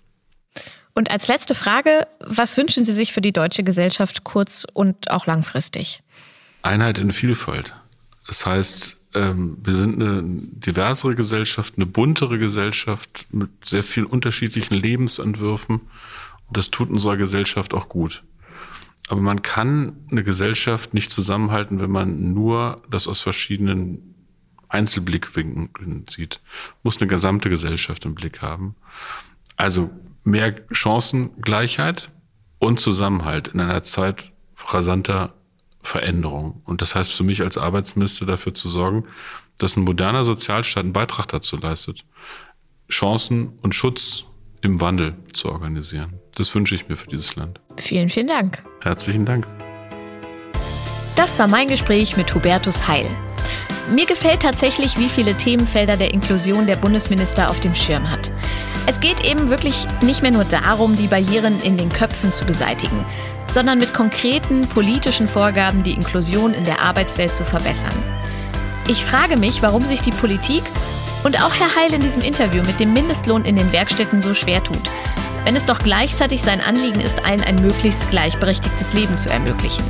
Und 0.95 1.11
als 1.11 1.29
letzte 1.29 1.55
Frage, 1.55 2.07
was 2.21 2.57
wünschen 2.57 2.85
Sie 2.85 2.93
sich 2.93 3.13
für 3.13 3.21
die 3.21 3.33
deutsche 3.33 3.65
Gesellschaft 3.65 4.25
kurz- 4.25 4.67
und 4.73 5.11
auch 5.11 5.27
langfristig? 5.27 6.03
Einheit 6.63 6.99
in 6.99 7.13
Vielfalt. 7.13 7.73
Das 8.27 8.45
heißt, 8.47 8.97
ähm, 9.15 9.59
wir 9.63 9.75
sind 9.75 10.01
eine 10.01 10.23
diversere 10.25 11.15
Gesellschaft, 11.15 11.75
eine 11.77 11.87
buntere 11.87 12.39
Gesellschaft 12.39 13.27
mit 13.31 13.51
sehr 13.65 13.83
vielen 13.83 14.07
unterschiedlichen 14.07 14.75
Lebensentwürfen. 14.75 15.81
Und 16.49 16.57
das 16.57 16.71
tut 16.71 16.91
unserer 16.91 17.17
Gesellschaft 17.17 17.75
auch 17.75 17.89
gut. 17.89 18.23
Aber 19.09 19.21
man 19.21 19.43
kann 19.43 19.97
eine 20.11 20.23
Gesellschaft 20.23 20.95
nicht 20.95 21.11
zusammenhalten, 21.11 21.81
wenn 21.81 21.91
man 21.91 22.33
nur 22.33 22.83
das 22.91 23.09
aus 23.09 23.21
verschiedenen 23.21 24.15
Einzelblickwinkeln 24.69 26.07
sieht. 26.09 26.41
Muss 26.83 27.01
eine 27.01 27.09
gesamte 27.09 27.51
Gesellschaft 27.51 28.05
im 28.05 28.15
Blick 28.15 28.41
haben. 28.41 28.75
Also 29.57 29.91
mehr 30.25 30.55
Chancengleichheit 30.71 32.09
und 32.59 32.81
Zusammenhalt 32.81 33.49
in 33.49 33.61
einer 33.61 33.83
Zeit 33.83 34.33
rasanter 34.69 35.35
Veränderung. 35.83 36.63
Und 36.65 36.81
das 36.81 36.95
heißt 36.95 37.13
für 37.13 37.25
mich 37.25 37.43
als 37.43 37.59
Arbeitsminister 37.59 38.25
dafür 38.25 38.55
zu 38.55 38.69
sorgen, 38.69 39.05
dass 39.59 39.77
ein 39.77 39.85
moderner 39.85 40.25
Sozialstaat 40.25 40.85
einen 40.85 40.93
Beitrag 40.93 41.27
dazu 41.29 41.57
leistet, 41.57 42.05
Chancen 42.89 43.59
und 43.63 43.75
Schutz 43.75 44.25
im 44.61 44.81
Wandel 44.81 45.15
zu 45.33 45.51
organisieren. 45.51 46.21
Das 46.37 46.55
wünsche 46.55 46.75
ich 46.75 46.89
mir 46.89 46.97
für 46.97 47.09
dieses 47.09 47.35
Land. 47.37 47.61
Vielen, 47.77 48.09
vielen 48.09 48.29
Dank. 48.29 48.65
Herzlichen 48.81 49.27
Dank. 49.27 49.47
Das 51.17 51.39
war 51.39 51.49
mein 51.49 51.69
Gespräch 51.69 52.17
mit 52.17 52.35
Hubertus 52.35 52.89
Heil. 52.89 53.07
Mir 53.91 54.07
gefällt 54.07 54.43
tatsächlich, 54.43 54.99
wie 54.99 55.09
viele 55.09 55.37
Themenfelder 55.37 55.97
der 55.97 56.15
Inklusion 56.15 56.67
der 56.67 56.77
Bundesminister 56.77 57.51
auf 57.51 57.61
dem 57.61 57.75
Schirm 57.75 58.09
hat. 58.09 58.31
Es 58.87 58.99
geht 58.99 59.25
eben 59.25 59.49
wirklich 59.49 59.87
nicht 60.03 60.23
mehr 60.23 60.33
nur 60.33 60.45
darum, 60.45 60.97
die 60.97 61.07
Barrieren 61.07 61.61
in 61.61 61.77
den 61.77 61.89
Köpfen 61.89 62.33
zu 62.33 62.45
beseitigen, 62.45 63.05
sondern 63.47 63.79
mit 63.79 63.95
konkreten 63.95 64.67
politischen 64.67 65.29
Vorgaben 65.29 65.85
die 65.85 65.93
Inklusion 65.93 66.53
in 66.53 66.65
der 66.65 66.81
Arbeitswelt 66.81 67.35
zu 67.35 67.45
verbessern. 67.45 67.95
Ich 68.89 69.05
frage 69.05 69.37
mich, 69.37 69.63
warum 69.63 69.85
sich 69.85 70.03
die 70.03 70.11
Politik 70.11 70.65
und 71.23 71.41
auch 71.41 71.55
Herr 71.55 71.77
Heil 71.77 71.95
in 71.95 72.01
diesem 72.01 72.23
Interview 72.23 72.63
mit 72.65 72.81
dem 72.81 72.93
Mindestlohn 72.93 73.45
in 73.45 73.55
den 73.55 73.71
Werkstätten 73.71 74.21
so 74.21 74.35
schwer 74.35 74.65
tut, 74.65 74.91
wenn 75.45 75.55
es 75.55 75.67
doch 75.67 75.79
gleichzeitig 75.79 76.43
sein 76.43 76.61
Anliegen 76.61 77.01
ist, 77.01 77.25
allen 77.25 77.43
ein 77.45 77.63
möglichst 77.63 78.11
gleichberechtigtes 78.11 78.95
Leben 78.95 79.17
zu 79.17 79.29
ermöglichen. 79.31 79.85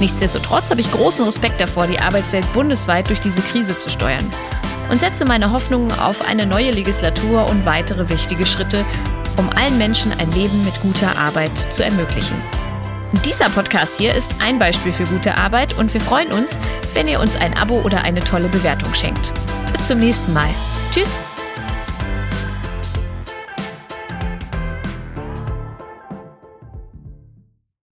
Nichtsdestotrotz 0.00 0.70
habe 0.70 0.80
ich 0.80 0.90
großen 0.90 1.24
Respekt 1.24 1.60
davor, 1.60 1.86
die 1.86 2.00
Arbeitswelt 2.00 2.52
bundesweit 2.52 3.08
durch 3.08 3.20
diese 3.20 3.42
Krise 3.42 3.78
zu 3.78 3.90
steuern 3.90 4.28
und 4.90 5.00
setze 5.00 5.24
meine 5.24 5.52
Hoffnungen 5.52 5.92
auf 5.98 6.26
eine 6.26 6.46
neue 6.46 6.70
Legislatur 6.70 7.48
und 7.48 7.64
weitere 7.66 8.08
wichtige 8.08 8.46
Schritte, 8.46 8.84
um 9.36 9.48
allen 9.50 9.78
Menschen 9.78 10.12
ein 10.18 10.32
Leben 10.32 10.64
mit 10.64 10.80
guter 10.80 11.16
Arbeit 11.16 11.72
zu 11.72 11.84
ermöglichen. 11.84 12.36
Dieser 13.24 13.48
Podcast 13.48 13.96
hier 13.96 14.14
ist 14.14 14.34
ein 14.38 14.58
Beispiel 14.58 14.92
für 14.92 15.04
gute 15.04 15.36
Arbeit 15.36 15.78
und 15.78 15.92
wir 15.94 16.00
freuen 16.00 16.30
uns, 16.32 16.58
wenn 16.94 17.08
ihr 17.08 17.20
uns 17.20 17.36
ein 17.36 17.56
Abo 17.56 17.80
oder 17.80 18.02
eine 18.02 18.20
tolle 18.20 18.48
Bewertung 18.48 18.92
schenkt. 18.94 19.32
Bis 19.72 19.86
zum 19.86 19.98
nächsten 20.00 20.32
Mal. 20.32 20.50
Tschüss! 20.90 21.22